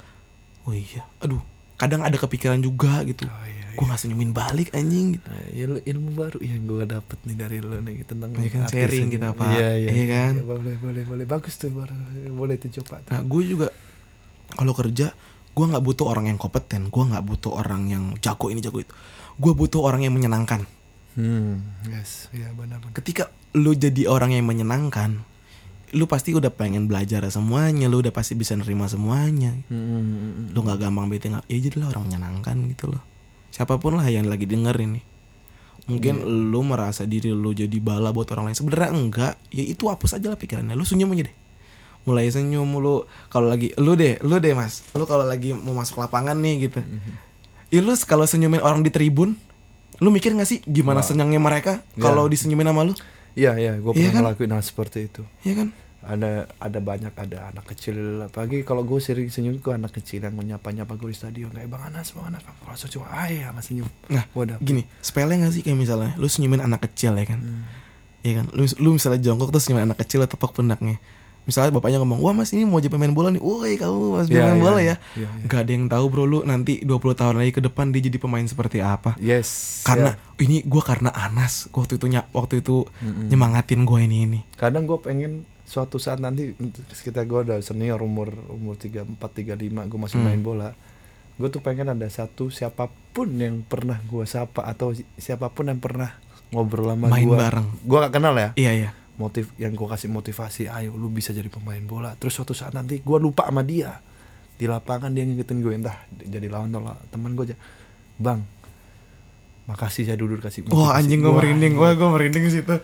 oh 0.67 0.75
iya 0.75 1.07
aduh 1.23 1.39
kadang 1.79 2.03
ada 2.03 2.19
kepikiran 2.19 2.59
juga 2.59 3.07
gitu. 3.07 3.31
Oh, 3.31 3.47
iya, 3.47 3.58
gue 3.79 3.87
nggak 3.87 4.01
senyumin 4.01 4.33
balik 4.33 4.69
anjing 4.73 5.15
gitu 5.15 5.23
Nah, 5.25 5.47
ya 5.49 5.65
lu- 5.65 5.85
ilmu 5.85 6.11
baru 6.13 6.39
yang 6.41 6.67
gue 6.67 6.83
dapet 6.85 7.19
nih 7.23 7.37
dari 7.37 7.59
lo 7.59 7.79
nih 7.79 8.03
tentang 8.03 8.35
Iya 8.35 8.51
kan, 8.51 8.61
sharing 8.67 9.07
kita, 9.09 9.31
Pak. 9.31 9.47
Iya 9.49 9.69
iya. 9.77 9.89
Iya 9.89 10.07
kan? 10.09 10.33
Iya, 10.35 10.45
boleh 10.45 10.75
boleh 10.77 11.03
boleh 11.05 11.25
bagus 11.25 11.55
tuh 11.55 11.71
boleh 11.71 11.95
boleh 12.29 12.55
tuh 12.57 12.75
coba. 12.77 12.99
tuh. 13.01 13.11
nah 13.13 13.23
gue 13.23 13.43
juga 13.45 13.67
kalau 14.51 14.73
kerja 14.73 15.15
gue 15.49 15.65
nggak 15.65 15.85
butuh 15.85 16.07
orang 16.07 16.27
yang 16.27 16.37
kompeten 16.37 16.87
gue 16.87 17.05
nggak 17.05 17.23
butuh 17.25 17.53
orang 17.53 17.87
yang 17.87 18.05
jago 18.17 18.47
ini 18.47 18.59
jago 18.59 18.79
itu 18.79 18.91
gue 19.37 19.53
butuh 19.53 19.81
orang 19.81 20.03
yang 20.03 20.13
menyenangkan 20.13 20.67
Hmm 21.13 21.63
yes 21.85 22.31
iya 22.31 22.51
benar 22.53 22.79
benar. 22.79 22.95
ketika 22.95 23.27
lu 23.53 23.73
jadi 23.73 24.07
orang 24.07 24.31
yang 24.33 24.45
menyenangkan 24.45 25.19
lu 25.91 26.05
pasti 26.05 26.31
udah 26.31 26.47
pengen 26.49 26.85
belajar 26.85 27.25
semuanya 27.27 27.87
lu 27.87 27.99
udah 27.99 28.11
pasti 28.11 28.35
bisa 28.35 28.53
nerima 28.53 28.87
semuanya 28.87 29.57
Hmm, 29.65 29.75
hmm, 29.75 29.99
hmm, 29.99 30.05
hmm. 30.13 30.47
lu 30.53 30.59
nggak 30.61 30.79
gampang 30.79 31.07
bete 31.07 31.27
nggak 31.27 31.43
ya 31.45 31.59
jadilah 31.61 31.89
orang 31.89 32.05
menyenangkan 32.07 32.57
gitu 32.69 32.85
loh 32.89 33.03
siapa 33.59 33.75
pun 33.77 33.99
lah 33.99 34.07
yang 34.07 34.31
lagi 34.31 34.47
denger 34.47 34.79
ini 34.79 35.03
mungkin 35.89 36.21
lu 36.53 36.61
merasa 36.63 37.03
diri 37.03 37.33
lu 37.33 37.51
jadi 37.51 37.73
bala 37.81 38.13
buat 38.13 38.29
orang 38.31 38.53
lain. 38.53 38.57
Sebenarnya 38.61 38.91
enggak. 38.93 39.35
Ya 39.49 39.65
itu 39.65 39.89
hapus 39.89 40.15
aja 40.15 40.29
lah 40.29 40.37
pikirannya. 40.37 40.77
Lu 40.77 40.85
senyum 40.85 41.09
aja 41.11 41.25
deh. 41.25 41.37
Mulai 42.05 42.29
senyum 42.29 42.69
lu. 42.77 43.09
Kalau 43.33 43.49
lagi 43.49 43.73
lu 43.81 43.97
deh 43.97 44.21
lu 44.21 44.37
deh 44.37 44.53
mas. 44.53 44.85
Lu 44.93 45.09
kalau 45.09 45.25
lagi 45.25 45.57
mau 45.57 45.73
masuk 45.73 45.97
lapangan 45.97 46.37
nih 46.37 46.69
gitu. 46.69 46.85
Ya 47.73 47.81
lu 47.81 47.97
kalau 48.05 48.29
senyumin 48.29 48.61
orang 48.61 48.85
di 48.85 48.93
tribun 48.93 49.35
lu 49.99 50.13
mikir 50.13 50.31
gak 50.31 50.47
sih 50.47 50.61
gimana 50.63 51.03
senangnya 51.03 51.41
mereka 51.43 51.81
kalau 51.97 52.29
disenyumin 52.29 52.69
sama 52.69 52.85
lu? 52.85 52.93
Iya 53.33 53.57
iya. 53.57 53.73
Gue 53.81 53.97
Iya 53.97 53.99
pernah 53.99 54.13
kan? 54.13 54.21
ngelakuin 54.29 54.53
hal 54.55 54.63
seperti 54.63 54.99
itu. 55.09 55.23
ya 55.41 55.57
kan 55.57 55.73
Ada 56.09 56.49
ada 56.57 56.79
banyak 56.81 57.13
ada 57.13 57.53
anak 57.53 57.69
kecil 57.69 58.25
apalagi 58.25 58.65
kalau 58.65 58.81
gue 58.81 58.97
sering 58.97 59.29
senyum 59.29 59.61
ke 59.61 59.69
anak 59.71 59.93
kecil 59.93 60.25
yang 60.25 60.33
menyapa 60.33 60.73
nyapa 60.73 60.97
gue 60.97 61.13
di 61.13 61.17
stadion 61.17 61.53
kayak 61.53 61.69
bang 61.69 61.85
Anas 61.85 62.17
bang 62.17 62.33
Anas 62.33 62.41
kamu 62.41 62.65
langsung 62.65 62.89
cuma 62.89 63.07
ayah 63.23 63.53
sama 63.53 63.61
senyum. 63.61 63.89
nah 64.09 64.25
Wadah. 64.33 64.57
gini 64.59 64.89
sepele 64.99 65.37
gak 65.37 65.53
sih 65.53 65.61
kayak 65.61 65.77
misalnya 65.77 66.17
lu 66.17 66.25
senyumin 66.25 66.65
anak 66.65 66.81
kecil 66.83 67.13
ya 67.13 67.29
kan 67.29 67.37
Hmm. 67.39 67.69
Iya 68.19 68.43
kan, 68.43 68.47
lu, 68.51 68.65
lu 68.81 68.89
misalnya 68.97 69.21
jongkok 69.21 69.53
terus 69.53 69.69
senyumin 69.69 69.85
anak 69.85 70.01
kecil 70.01 70.25
tepok 70.25 70.57
pundaknya 70.57 70.97
Misalnya 71.45 71.73
bapaknya 71.73 71.97
ngomong, 72.05 72.21
wah 72.21 72.37
mas 72.37 72.53
ini 72.53 72.69
mau 72.69 72.77
jadi 72.77 72.93
pemain 72.93 73.09
bola 73.09 73.33
nih 73.33 73.41
Woi 73.41 73.81
kamu 73.81 74.21
mas 74.21 74.29
Iya, 74.29 74.45
pemain 74.45 74.53
iya, 74.53 74.61
bola 74.61 74.73
ya 74.75 74.85
iya, 74.85 74.97
iya. 75.17 75.29
Gak 75.49 75.61
ada 75.65 75.71
yang 75.73 75.85
tahu 75.89 76.05
bro 76.09 76.25
lu 76.25 76.39
nanti 76.45 76.85
20 76.85 76.93
tahun 77.17 77.41
lagi 77.41 77.53
ke 77.53 77.65
depan 77.65 77.89
dia 77.89 78.05
jadi 78.05 78.21
pemain 78.21 78.45
seperti 78.45 78.81
apa 78.81 79.17
Yes. 79.17 79.81
Karena 79.81 80.13
ya. 80.13 80.45
ini 80.45 80.61
gua 80.65 80.85
karena 80.85 81.09
Anas 81.09 81.73
Waktu 81.73 81.97
itu 81.97 82.05
waktu 82.33 82.61
itu 82.61 82.85
nyemangatin 83.33 83.85
gue 83.85 83.99
ini 84.05 84.19
ini 84.25 84.41
kadang 84.57 84.85
gue 84.85 85.01
pengen 85.01 85.49
suatu 85.69 86.01
saat 86.01 86.17
nanti 86.17 86.57
kita 86.99 87.23
gue 87.23 87.45
udah 87.45 87.61
senior 87.61 88.01
umur 88.01 88.33
umur 88.49 88.75
tiga 88.75 89.05
empat 89.05 89.31
tiga 89.35 89.53
lima 89.53 89.85
gue 89.85 89.95
masih 89.97 90.17
Hmm. 90.17 90.27
main 90.27 90.41
bola. 90.41 90.73
Gue 91.37 91.49
tuh 91.49 91.61
pengen 91.61 91.87
ada 91.87 92.09
satu 92.09 92.49
siapa 92.49 92.89
pun 93.13 93.29
yang 93.31 93.61
pernah 93.63 94.01
gue 94.01 94.25
sapa 94.25 94.65
atau 94.65 94.91
si- 94.91 95.07
siapa 95.15 95.47
pun 95.49 95.69
yang 95.69 95.79
pernah 95.79 96.17
ngobrol 96.49 96.89
sama 96.89 97.07
Main 97.07 97.23
gue 97.23 97.37
bareng. 97.37 97.67
gue 97.79 97.99
gak 98.01 98.11
kenal 98.11 98.35
ya? 98.35 98.51
Iya 98.57 98.73
iya. 98.75 98.91
Motif 99.15 99.53
yang 99.55 99.71
gue 99.71 99.85
kasih 99.85 100.09
motivasi 100.09 100.67
ayo 100.67 100.95
lu 100.95 101.07
bisa 101.09 101.31
jadi 101.31 101.47
pemain 101.47 101.79
bola. 101.81 102.17
Terus 102.17 102.33
suatu 102.33 102.53
saat 102.53 102.73
nanti 102.73 102.99
gue 102.99 103.19
lupa 103.19 103.45
sama 103.45 103.61
dia. 103.61 104.01
Di 104.55 104.65
lapangan 104.65 105.13
dia 105.13 105.23
ngingetin 105.23 105.61
gue 105.61 105.71
entah 105.71 105.95
jadi 106.11 106.49
lawan 106.49 106.73
atau 106.73 106.83
teman 107.07 107.37
gue 107.37 107.45
aja 107.45 107.57
bang 108.17 108.43
makasih 109.69 110.09
saya 110.09 110.17
dulu 110.17 110.41
kasih. 110.41 110.65
Wah 110.73 110.73
motivasi." 110.73 110.97
anjing 111.05 111.21
gue 111.21 111.33
merinding. 111.37 111.75
Wah 111.77 111.93
gue 111.93 112.09
merinding 112.09 112.45
sih 112.49 112.65
tuh 112.65 112.81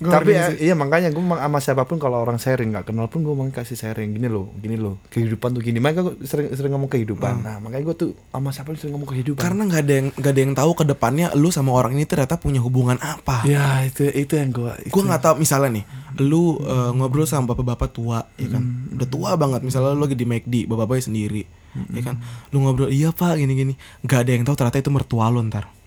tapi 0.00 0.32
ya, 0.32 0.48
iya 0.56 0.72
makanya 0.72 1.12
gue 1.12 1.20
sama 1.20 1.58
siapa 1.60 1.84
pun 1.84 2.00
kalau 2.00 2.24
orang 2.24 2.40
sharing 2.40 2.72
nggak 2.72 2.88
kenal 2.88 3.04
pun 3.12 3.20
gue 3.20 3.36
mau 3.36 3.44
kasih 3.52 3.76
sharing. 3.76 4.16
Gini 4.16 4.32
loh 4.32 4.48
gini 4.56 4.80
loh. 4.80 4.96
Kehidupan 5.12 5.52
tuh 5.52 5.60
gini. 5.60 5.76
Makanya 5.76 6.08
gue 6.08 6.14
sering 6.24 6.48
sering 6.56 6.72
ngomong 6.72 6.88
kehidupan. 6.88 7.44
Nah 7.44 7.60
makanya 7.60 7.92
gue 7.92 7.96
tuh 8.00 8.10
sama 8.32 8.48
siapa 8.48 8.72
sering 8.80 8.96
ngomong 8.96 9.12
kehidupan. 9.12 9.44
Karena 9.44 9.68
gak 9.68 9.82
ada 9.84 9.92
yang 9.92 10.08
gak 10.16 10.32
ada 10.32 10.40
yang 10.40 10.54
tahu 10.56 10.70
ke 10.72 10.84
depannya 10.88 11.26
lu 11.36 11.52
sama 11.52 11.76
orang 11.76 11.92
ini 12.00 12.08
ternyata 12.08 12.40
punya 12.40 12.64
hubungan 12.64 12.96
apa. 13.04 13.44
Ya 13.44 13.84
itu 13.84 14.08
itu 14.08 14.32
yang 14.32 14.56
gue 14.56 14.72
gue 14.88 15.02
nggak 15.04 15.20
tahu 15.20 15.34
misalnya 15.36 15.80
nih 15.80 15.84
lu 16.24 16.56
eh, 16.64 16.90
ngobrol 16.96 17.28
sama 17.28 17.52
bapak-bapak 17.52 17.92
tua 17.92 18.24
ya 18.40 18.48
kan? 18.48 18.64
Udah 18.96 19.08
tua 19.08 19.30
banget 19.36 19.60
misalnya 19.60 19.92
lu 19.92 20.08
lagi 20.08 20.16
di 20.16 20.24
McD 20.24 20.64
bapak-bapaknya 20.64 21.04
sendiri 21.12 21.44
ya 21.92 22.00
kan? 22.00 22.16
Lu 22.56 22.64
ngobrol 22.64 22.88
iya 22.88 23.12
pak 23.12 23.36
gini-gini. 23.36 23.76
Nggak 24.00 24.18
ada 24.24 24.30
yang 24.32 24.44
tahu 24.48 24.56
ternyata 24.56 24.80
itu 24.80 24.88
mertua 24.88 25.28
lu 25.28 25.44
ntar 25.44 25.81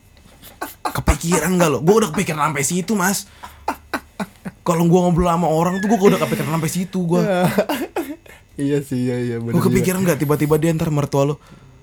kepikiran 0.83 1.51
nggak 1.57 1.69
lo? 1.69 1.79
Gue 1.81 1.95
udah 2.05 2.09
kepikiran 2.15 2.51
sampai 2.51 2.63
situ 2.63 2.93
mas. 2.95 3.27
Kalau 4.65 4.81
gue 4.89 4.99
ngobrol 4.99 5.29
sama 5.29 5.45
orang 5.45 5.77
tuh 5.77 5.87
gue 5.93 5.97
udah 5.97 6.21
kepikiran 6.21 6.57
sampai 6.57 6.71
situ 6.73 6.99
gue 7.05 7.21
iya. 8.57 8.81
Sih 8.81 8.97
iya 8.97 9.15
iya 9.21 9.35
gue 9.37 9.61
kepikiran 9.61 10.01
nggak 10.01 10.19
tiba-tiba 10.25 10.55
dia 10.57 10.71
ntar 10.73 10.89
mertua 10.89 11.33
lu 11.33 11.35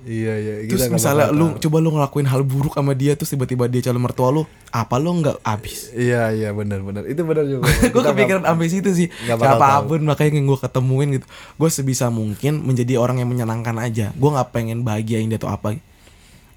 iya 0.03 0.35
iya 0.35 0.55
terus 0.67 0.83
kita 0.83 0.85
nggak 0.91 0.99
misalnya 0.99 1.27
lu 1.31 1.47
coba 1.63 1.77
lu 1.79 1.91
ngelakuin 1.95 2.27
hal 2.27 2.43
buruk 2.43 2.75
sama 2.75 2.93
dia 2.97 3.15
terus 3.15 3.31
tiba-tiba 3.31 3.71
dia 3.71 3.87
calon 3.87 4.03
mertua 4.03 4.29
lu 4.35 4.43
apa 4.75 4.99
lu 4.99 5.15
nggak 5.23 5.39
abis 5.47 5.95
iya 5.95 6.35
iya 6.35 6.51
benar 6.51 6.83
benar 6.83 7.07
itu 7.07 7.23
benar 7.23 7.45
juga. 7.47 7.71
Gue 7.95 8.03
kepikiran 8.03 8.43
sampai 8.43 8.67
situ 8.67 8.91
sih. 8.91 9.09
siapa 9.29 9.85
pun 9.87 10.01
makanya 10.03 10.43
yang 10.43 10.49
gue 10.49 10.59
ketemuin 10.59 11.09
gitu. 11.21 11.27
Gue 11.61 11.69
sebisa 11.71 12.09
mungkin 12.09 12.65
menjadi 12.65 12.97
orang 12.99 13.21
yang 13.21 13.29
menyenangkan 13.29 13.77
aja. 13.79 14.11
Gue 14.17 14.31
nggak 14.33 14.49
pengen 14.51 14.81
bahagiain 14.83 15.29
dia 15.29 15.37
atau 15.37 15.53
apa. 15.53 15.77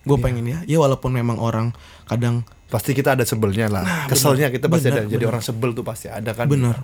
Gue 0.07 0.17
pengen 0.17 0.47
ya 0.47 0.59
ya 0.63 0.77
walaupun 0.79 1.11
memang 1.11 1.37
orang 1.37 1.75
kadang 2.05 2.35
pasti 2.65 2.91
kita 2.91 3.13
ada 3.13 3.23
sebelnya 3.23 3.67
lah 3.67 3.81
Nah, 3.81 4.05
keselnya 4.07 4.47
bener, 4.47 4.55
kita 4.55 4.65
pasti 4.67 4.87
bener, 4.87 4.97
ada 4.97 5.03
jadi 5.07 5.17
bener. 5.19 5.31
orang 5.31 5.43
sebel 5.43 5.69
tuh 5.71 5.81
pasti 5.81 6.07
ada 6.07 6.31
kan 6.31 6.45
Bener. 6.45 6.75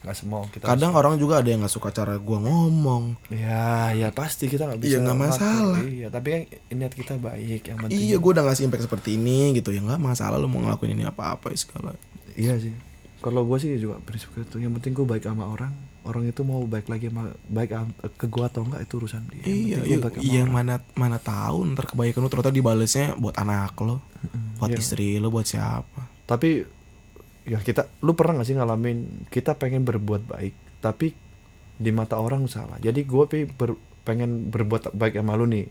nggak 0.00 0.16
semua 0.16 0.48
kita 0.48 0.64
kadang 0.64 0.92
orang 0.92 1.16
juga 1.16 1.40
ada 1.40 1.48
yang 1.48 1.60
nggak 1.60 1.68
suka 1.70 1.88
cara 1.90 2.16
gue 2.16 2.38
ngomong 2.38 3.20
Ya, 3.28 3.92
ya 3.92 4.08
pasti 4.10 4.46
kita 4.46 4.64
nggak 4.64 4.80
bisa. 4.80 4.90
Iya, 4.90 4.98
nggak 4.98 5.12
ngatur. 5.14 5.28
masalah. 5.30 5.78
Iya, 5.82 6.06
tapi 6.08 6.28
kan 6.30 6.40
niat 6.74 6.92
kita 6.94 7.12
baik 7.16 7.62
yang 7.62 7.78
penting. 7.78 8.00
iya 8.00 8.16
gue 8.16 8.30
udah 8.30 8.42
ngasih 8.42 8.64
impact 8.64 8.84
seperti 8.86 9.08
ini 9.14 9.38
gitu 9.54 9.68
ya 9.68 9.80
nggak 9.80 10.00
masalah 10.00 10.36
lu 10.36 10.46
mau 10.46 10.56
ngelakuin 10.58 10.94
ini 10.94 11.04
apa 11.04 11.34
apa 11.34 11.52
segala 11.52 11.92
Iya 12.32 12.56
sih. 12.56 12.72
Kalau 13.18 13.44
gue 13.44 13.56
sih 13.56 13.76
juga 13.76 14.00
prinsip 14.00 14.32
itu. 14.34 14.56
Yang 14.56 14.72
penting 14.78 14.92
gue 14.94 15.04
baik 15.04 15.20
sama 15.22 15.44
orang. 15.44 15.68
Orang 16.04 16.24
itu 16.24 16.40
mau 16.42 16.64
baik 16.64 16.88
lagi 16.88 17.12
sama 17.12 17.32
baik 17.48 17.70
ke 18.16 18.26
gue 18.26 18.44
atau 18.44 18.64
enggak 18.64 18.88
itu 18.88 18.94
urusan 18.96 19.22
dia. 19.28 19.44
Iya 19.44 19.78
iya, 19.84 19.96
gua 20.00 20.10
iya 20.20 20.42
mana 20.48 20.80
mana 20.96 21.20
tahu 21.20 21.76
ntar 21.76 21.90
kebaikan 21.92 22.24
lu 22.24 22.32
ternyata 22.32 22.52
dibalesnya 22.52 23.14
buat 23.20 23.36
anak 23.36 23.76
lo 23.84 24.00
buat 24.60 24.72
iya. 24.72 24.80
istri 24.80 25.16
lo 25.16 25.32
buat 25.32 25.48
siapa 25.48 26.08
Tapi 26.28 26.80
ya 27.48 27.58
kita, 27.58 27.88
lu 28.06 28.14
pernah 28.14 28.40
gak 28.40 28.46
sih 28.46 28.54
ngalamin 28.54 29.26
kita 29.32 29.58
pengen 29.58 29.82
berbuat 29.82 30.30
baik, 30.30 30.54
tapi 30.78 31.10
di 31.80 31.90
mata 31.90 32.20
orang 32.20 32.46
salah. 32.46 32.78
Jadi 32.78 33.02
gue 33.02 33.24
pengen 34.04 34.52
berbuat 34.52 34.94
baik 34.94 35.18
sama 35.18 35.34
lu 35.34 35.48
nih. 35.48 35.66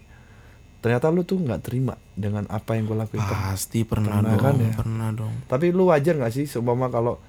Ternyata 0.80 1.12
lu 1.12 1.28
tuh 1.28 1.40
nggak 1.44 1.62
terima 1.64 1.96
dengan 2.16 2.48
apa 2.48 2.76
yang 2.76 2.88
gue 2.88 2.98
lakuin. 2.98 3.20
pasti 3.20 3.84
pernah, 3.84 4.20
Pernah 4.20 4.32
dong 4.36 4.44
kan 4.44 4.56
ya? 4.56 4.72
pernah 4.80 5.10
dong 5.12 5.34
Tapi 5.52 5.76
lu 5.76 5.92
wajar 5.92 6.16
gak 6.16 6.32
sih 6.32 6.48
seumpama 6.48 6.88
kalau 6.88 7.20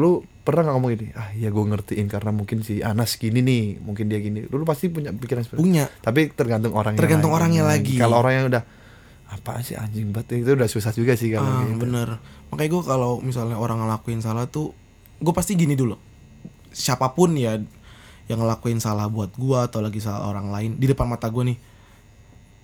lu 0.00 0.10
pernah 0.40 0.64
nggak 0.64 0.74
ngomong 0.74 0.92
ini 0.94 1.06
ah 1.12 1.28
ya 1.30 1.46
gue 1.46 1.60
ngertiin 1.62 2.08
karena 2.08 2.32
mungkin 2.32 2.64
si 2.64 2.80
Anas 2.80 3.14
gini 3.14 3.38
nih 3.38 3.78
mungkin 3.78 4.08
dia 4.08 4.16
gini 4.18 4.48
lu 4.48 4.64
pasti 4.64 4.88
punya 4.88 5.12
pikiran 5.12 5.44
seperti 5.44 5.56
itu 5.56 5.62
punya 5.62 5.84
tapi 6.00 6.32
tergantung 6.32 6.72
orangnya 6.72 6.96
Tergantung 6.98 7.30
orangnya 7.30 7.62
lagi. 7.62 7.94
kalau 7.94 8.18
orang 8.18 8.32
yang 8.34 8.46
udah 8.48 8.64
apa 9.30 9.60
sih 9.60 9.76
anjing 9.76 10.10
banget 10.10 10.42
itu 10.42 10.50
udah 10.50 10.66
susah 10.66 10.90
juga 10.90 11.14
sih 11.14 11.28
kalau 11.28 11.46
Ah, 11.46 11.62
gitu. 11.62 11.76
bener 11.78 12.16
makanya 12.48 12.70
gue 12.72 12.82
kalau 12.82 13.12
misalnya 13.20 13.54
orang 13.54 13.78
ngelakuin 13.78 14.18
salah 14.18 14.48
tuh 14.48 14.72
gue 15.16 15.30
pasti 15.30 15.54
gini 15.54 15.76
dulu 15.76 15.94
siapa 16.70 17.12
pun 17.12 17.36
ya 17.36 17.60
yang 18.26 18.38
ngelakuin 18.38 18.80
salah 18.80 19.06
buat 19.06 19.30
gue 19.30 19.58
atau 19.60 19.78
lagi 19.78 20.00
salah 20.00 20.24
orang 20.24 20.48
lain 20.48 20.70
di 20.74 20.86
depan 20.86 21.04
mata 21.04 21.28
gue 21.28 21.44
nih 21.46 21.58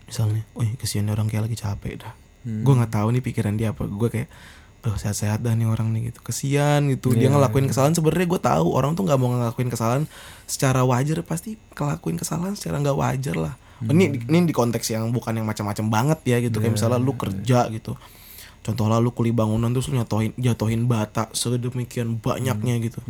misalnya, 0.04 0.46
wih 0.54 0.70
kesian 0.76 1.06
orang 1.06 1.26
kayak 1.26 1.50
lagi 1.50 1.58
capek 1.58 1.98
dah. 1.98 2.14
Hmm. 2.46 2.62
Gue 2.62 2.78
nggak 2.78 2.94
tahu 2.94 3.10
nih 3.10 3.18
pikiran 3.20 3.58
dia 3.58 3.74
apa. 3.74 3.82
Gue 3.84 4.06
kayak, 4.06 4.30
aduh 4.86 4.94
sehat-sehat 4.94 5.42
dah 5.42 5.50
nih 5.58 5.66
orang 5.66 5.90
nih 5.90 6.14
gitu. 6.14 6.22
Kesian 6.22 6.86
gitu. 6.94 7.10
Dia 7.10 7.26
Iya, 7.26 7.34
ngelakuin 7.34 7.66
kesalahan 7.66 7.98
sebenarnya 7.98 8.26
gue 8.30 8.40
tahu 8.40 8.66
orang 8.70 8.94
tuh 8.94 9.02
nggak 9.02 9.18
mau 9.18 9.34
ngelakuin 9.34 9.66
kesalahan 9.66 10.06
secara 10.46 10.86
wajar 10.86 11.26
pasti 11.26 11.58
ngelakuin 11.74 12.14
kesalahan 12.14 12.54
secara 12.54 12.78
nggak 12.78 12.94
wajar 12.94 13.34
lah. 13.34 13.54
Ini 13.82 14.30
ini 14.30 14.46
di 14.46 14.54
konteks 14.54 14.94
yang 14.94 15.10
bukan 15.10 15.42
yang 15.42 15.46
macam-macam 15.50 15.86
banget 15.90 16.18
ya 16.22 16.38
gitu. 16.38 16.62
Kayak 16.62 16.78
misalnya 16.78 17.02
lu 17.02 17.18
kerja 17.18 17.66
gitu. 17.74 17.98
Contohnya 18.62 19.02
lu 19.02 19.10
kuli 19.10 19.34
bangunan 19.34 19.74
terus 19.74 19.90
lu 19.90 19.98
nyatohin 19.98 20.30
jatuhin 20.38 20.86
bata 20.86 21.34
sedemikian 21.34 22.22
banyaknya 22.22 22.78
gitu. 22.78 23.02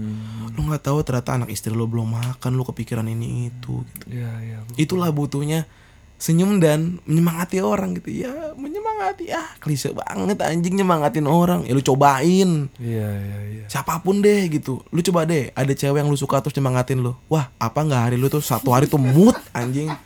Lu 0.57 0.61
nggak 0.65 0.81
tahu 0.81 1.05
ternyata 1.05 1.37
anak 1.37 1.53
istri 1.53 1.77
lu 1.77 1.85
belum 1.85 2.09
makan, 2.09 2.57
lu 2.57 2.65
kepikiran 2.65 3.05
ini 3.05 3.53
itu 3.53 3.85
gitu. 3.85 4.05
Iya, 4.09 4.33
iya. 4.41 4.59
Itulah 4.81 5.13
butuhnya 5.13 5.69
senyum 6.17 6.59
dan 6.59 6.99
menyemangati 7.05 7.61
orang 7.61 7.97
gitu. 8.01 8.25
Ya 8.27 8.33
menyemangati. 8.57 9.29
Ah 9.33 9.57
klise 9.61 9.93
banget 9.93 10.41
anjing 10.41 10.81
nyemangatin 10.81 11.29
orang. 11.29 11.65
Ya 11.69 11.77
lu 11.77 11.85
cobain. 11.85 12.73
Iya 12.81 13.09
iya 13.13 13.39
iya. 13.53 13.65
siapa 13.69 14.01
pun 14.01 14.25
deh 14.25 14.49
gitu. 14.49 14.81
Lu 14.93 15.01
coba 15.05 15.29
deh 15.29 15.53
ada 15.53 15.73
cewek 15.73 16.01
yang 16.01 16.09
lu 16.09 16.17
suka 16.17 16.41
terus 16.41 16.57
nyemangatin 16.57 17.05
lu. 17.05 17.13
Wah 17.29 17.53
apa 17.61 17.85
nggak 17.85 18.03
hari 18.11 18.17
lu 18.17 18.33
tuh 18.33 18.41
satu 18.41 18.73
hari 18.73 18.89
tuh 18.89 19.01
mood 19.01 19.37
anjing? 19.53 19.93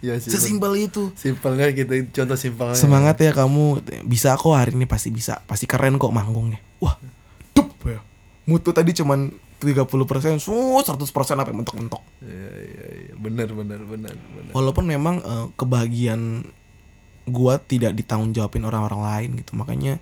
Sih. 0.00 0.32
sesimpel 0.32 0.88
itu. 0.88 1.12
Simpelnya 1.12 1.68
gitu 1.76 1.92
contoh 2.10 2.36
simpelnya. 2.36 2.76
semangat 2.76 3.20
ya 3.20 3.36
kamu. 3.36 3.84
Bisa 4.08 4.34
kok 4.34 4.56
hari 4.56 4.72
ini 4.74 4.88
pasti 4.88 5.12
bisa. 5.12 5.44
Pasti 5.44 5.68
keren 5.68 6.00
kok 6.00 6.10
manggungnya. 6.10 6.58
Wah 6.80 6.96
dup 7.52 7.70
ya. 7.84 8.00
Mutu 8.48 8.72
tadi 8.72 8.96
cuman 8.96 9.30
30% 9.60 10.08
persen, 10.08 10.40
100% 10.40 10.80
apa 11.36 11.52
mentok-mentok. 11.52 12.02
Iya 12.24 12.52
iya 12.64 12.86
iya. 13.04 13.14
Benar 13.14 13.52
benar 13.52 13.84
benar 13.84 14.16
benar. 14.16 14.52
Walaupun 14.56 14.88
memang 14.88 15.20
eh, 15.20 15.46
kebahagiaan 15.54 16.48
gua 17.28 17.60
tidak 17.60 17.92
ditanggung 17.92 18.32
jawabin 18.32 18.64
orang-orang 18.64 19.02
lain 19.04 19.30
gitu. 19.44 19.52
Makanya 19.54 20.00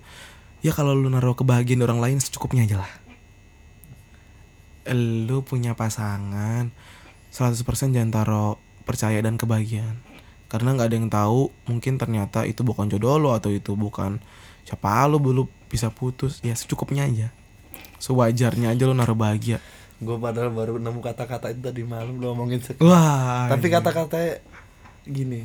ya 0.62 0.70
kalau 0.70 0.94
lu 0.94 1.10
naruh 1.10 1.34
kebahagiaan 1.34 1.82
orang 1.82 1.98
lain 1.98 2.18
secukupnya 2.22 2.70
aja 2.70 2.86
lah. 2.86 2.92
Lu 4.94 5.42
punya 5.42 5.74
pasangan 5.74 6.70
100% 7.34 7.92
jangan 7.92 8.10
taruh 8.14 8.54
percaya 8.86 9.18
dan 9.18 9.34
kebahagiaan. 9.34 9.98
Karena 10.48 10.72
nggak 10.78 10.88
ada 10.88 10.96
yang 10.96 11.10
tahu 11.12 11.52
mungkin 11.68 12.00
ternyata 12.00 12.48
itu 12.48 12.64
bukan 12.64 12.88
jodoh 12.88 13.20
lo 13.20 13.36
atau 13.36 13.52
itu 13.52 13.76
bukan 13.76 14.22
siapa 14.64 15.04
lo 15.10 15.20
belum 15.20 15.44
bisa 15.68 15.92
putus 15.92 16.40
ya 16.40 16.56
secukupnya 16.56 17.04
aja 17.04 17.28
sewajarnya 17.98 18.70
aja 18.70 18.82
lo 18.82 18.92
naruh 18.92 19.14
bahagia 19.14 19.58
Gue 19.98 20.14
padahal 20.14 20.50
baru 20.50 20.74
nemu 20.76 20.98
kata-kata 20.98 21.50
itu 21.50 21.60
tadi 21.60 21.82
malam 21.82 22.16
lo 22.16 22.30
ngomongin 22.30 22.58
sek- 22.58 22.78
wah 22.78 23.46
Tapi 23.48 23.66
ini. 23.66 23.74
kata-katanya 23.74 24.32
gini. 25.04 25.42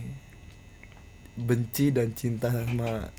Benci 1.34 1.90
dan 1.90 2.14
cinta 2.14 2.48
sama 2.48 3.10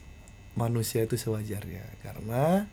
manusia 0.54 1.02
itu 1.02 1.14
sewajarnya 1.14 1.82
karena 2.00 2.70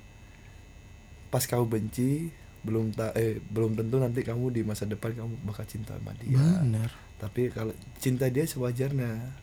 pas 1.28 1.42
kamu 1.42 1.66
benci 1.66 2.30
belum 2.62 2.94
ta 2.94 3.10
eh 3.12 3.42
belum 3.42 3.74
tentu 3.74 3.98
nanti 3.98 4.22
kamu 4.22 4.54
di 4.54 4.62
masa 4.62 4.86
depan 4.86 5.18
kamu 5.18 5.34
bakal 5.42 5.66
cinta 5.66 5.98
sama 5.98 6.14
dia. 6.16 6.38
bener 6.38 6.94
Tapi 7.18 7.50
kalau 7.50 7.74
cinta 7.98 8.28
dia 8.28 8.46
sewajarnya 8.46 9.34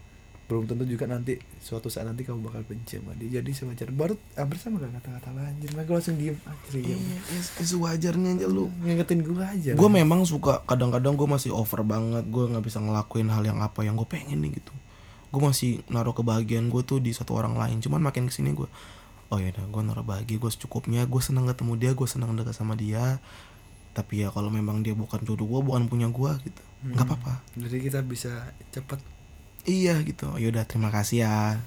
belum 0.49 0.64
tentu 0.64 0.88
juga 0.88 1.05
nanti 1.05 1.36
suatu 1.61 1.92
saat 1.92 2.09
nanti 2.09 2.24
kamu 2.24 2.40
bakal 2.40 2.64
benci 2.64 2.96
sama 2.96 3.12
dia. 3.20 3.44
Jadi 3.44 3.53
sewajar 3.53 3.92
baru 3.92 4.16
hampir 4.32 4.57
sama 4.57 4.80
gak 4.80 4.96
kata-kata 4.96 5.36
lanjut 5.36 5.70
gue 5.76 5.84
langsung 5.92 6.16
diem 6.16 6.40
akhirnya 6.49 6.80
diem. 6.88 7.01
Iya 7.05 7.20
ya, 7.36 7.40
sewajarnya 7.68 8.30
aja 8.40 8.46
lu. 8.49 8.72
Ngingetin 8.80 9.20
gue 9.20 9.44
aja. 9.44 9.70
Gue 9.76 9.90
memang 9.92 10.24
suka 10.24 10.64
kadang-kadang 10.64 11.20
gue 11.20 11.28
masih 11.28 11.53
over 11.53 11.84
banget. 11.84 12.24
Gue 12.32 12.49
nggak 12.49 12.64
bisa 12.64 12.80
ngelakuin 12.80 13.28
hal 13.28 13.44
yang 13.44 13.61
apa 13.61 13.84
yang 13.84 13.92
gue 14.01 14.09
pengen 14.09 14.40
nih 14.40 14.57
gitu. 14.57 14.72
Gue 15.28 15.40
masih 15.44 15.84
naruh 15.92 16.16
kebahagiaan 16.16 16.72
gue 16.72 16.80
tuh 16.80 17.05
di 17.05 17.12
satu 17.12 17.36
orang 17.36 17.53
lain. 17.53 17.84
Cuman 17.84 18.01
makin 18.01 18.32
ke 18.32 18.32
sini 18.32 18.57
gue 18.57 18.68
oh 19.28 19.36
ya 19.36 19.53
gue 19.53 19.82
naruh 19.84 20.01
bahagia 20.01 20.40
gue 20.40 20.49
secukupnya. 20.49 21.05
Gue 21.05 21.20
seneng 21.20 21.44
ketemu 21.44 21.76
dia 21.76 21.92
gue 21.92 22.09
seneng 22.09 22.32
dekat 22.32 22.57
sama 22.57 22.72
dia. 22.72 23.20
Tapi 23.92 24.24
ya 24.24 24.32
kalau 24.32 24.49
memang 24.49 24.80
dia 24.80 24.96
bukan 24.96 25.20
jodoh 25.28 25.44
gue 25.44 25.61
bukan 25.61 25.92
punya 25.92 26.09
gue 26.09 26.30
gitu. 26.40 26.62
Nggak 26.88 27.05
apa-apa. 27.05 27.44
Jadi 27.53 27.76
kita 27.84 28.01
bisa 28.01 28.49
cepat 28.72 29.05
iya 29.69 30.01
gitu. 30.01 30.33
Ya 30.41 30.49
udah 30.49 30.64
terima 30.64 30.89
kasih 30.89 31.29
ya. 31.29 31.61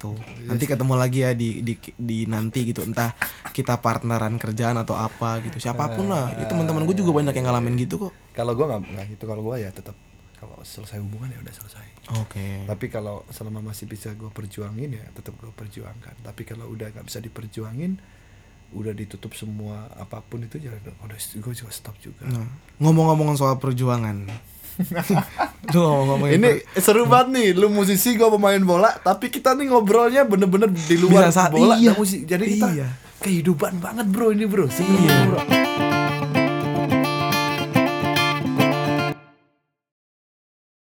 Tuh 0.00 0.16
nanti 0.48 0.64
ketemu 0.64 0.96
lagi 0.96 1.20
ya 1.20 1.36
di 1.36 1.60
di 1.60 1.76
di 2.00 2.24
nanti 2.24 2.64
gitu. 2.64 2.80
Entah 2.80 3.12
kita 3.52 3.76
partneran 3.84 4.40
kerjaan 4.40 4.80
atau 4.80 4.96
apa 4.96 5.44
gitu. 5.44 5.60
Siapa 5.60 5.92
pun 5.92 6.08
lah. 6.08 6.32
Itu 6.40 6.56
teman-teman 6.56 6.88
gue 6.88 6.96
juga 6.96 7.12
banyak 7.20 7.36
yang 7.36 7.46
ngalamin 7.52 7.76
gitu 7.76 8.08
kok. 8.08 8.12
Kalau 8.32 8.56
gue 8.56 8.64
nggak 8.64 9.06
gitu. 9.12 9.24
Kalau 9.28 9.44
gue 9.44 9.56
ya 9.60 9.68
tetap 9.68 9.94
kalau 10.40 10.56
selesai 10.64 10.96
hubungan 11.04 11.28
ya 11.28 11.38
udah 11.44 11.52
selesai. 11.52 11.86
Oke. 12.24 12.64
Tapi 12.64 12.86
kalau 12.88 13.28
selama 13.28 13.60
masih 13.60 13.84
bisa 13.84 14.16
gue 14.16 14.32
perjuangin 14.32 14.96
ya 14.96 15.04
tetap 15.12 15.36
gue 15.36 15.52
perjuangkan. 15.52 16.24
Tapi 16.24 16.42
kalau 16.48 16.72
udah 16.72 16.88
nggak 16.96 17.04
bisa 17.04 17.20
diperjuangin 17.20 18.00
udah 18.70 18.94
ditutup 18.94 19.34
semua 19.34 19.90
apa 19.98 20.22
pun 20.22 20.46
itu 20.46 20.62
ya 20.62 20.70
udah 20.70 20.94
udah 21.02 21.18
gue 21.18 21.54
juga 21.58 21.72
stop 21.74 21.98
juga. 21.98 22.22
Nah, 22.24 22.46
ngomong-ngomong 22.78 23.34
soal 23.34 23.58
perjuangan. 23.58 24.30
Lu 25.70 25.78
ngomong-ngomongin 25.78 26.34
ini 26.36 26.50
seru 26.74 27.04
banget 27.04 27.28
nih 27.32 27.48
lu 27.52 27.68
musisi 27.68 28.14
gue 28.14 28.26
pemain 28.28 28.58
bola 28.60 28.90
tapi 28.96 29.28
kita 29.28 29.52
nih 29.52 29.68
ngobrolnya 29.68 30.24
bener-bener 30.24 30.68
di 30.68 30.96
luar 30.96 31.26
Bisa 31.26 31.36
saat- 31.36 31.52
bola 31.52 31.76
iya. 31.76 31.92
musik 31.92 32.24
jadi 32.24 32.42
kita 32.42 32.68
Iya. 32.72 32.88
kehidupan 33.18 33.78
banget 33.78 34.06
bro 34.06 34.30
ini 34.30 34.44
bro 34.44 34.66
sebenarnya 34.66 35.06
Iya. 35.06 35.24
bro 35.24 35.40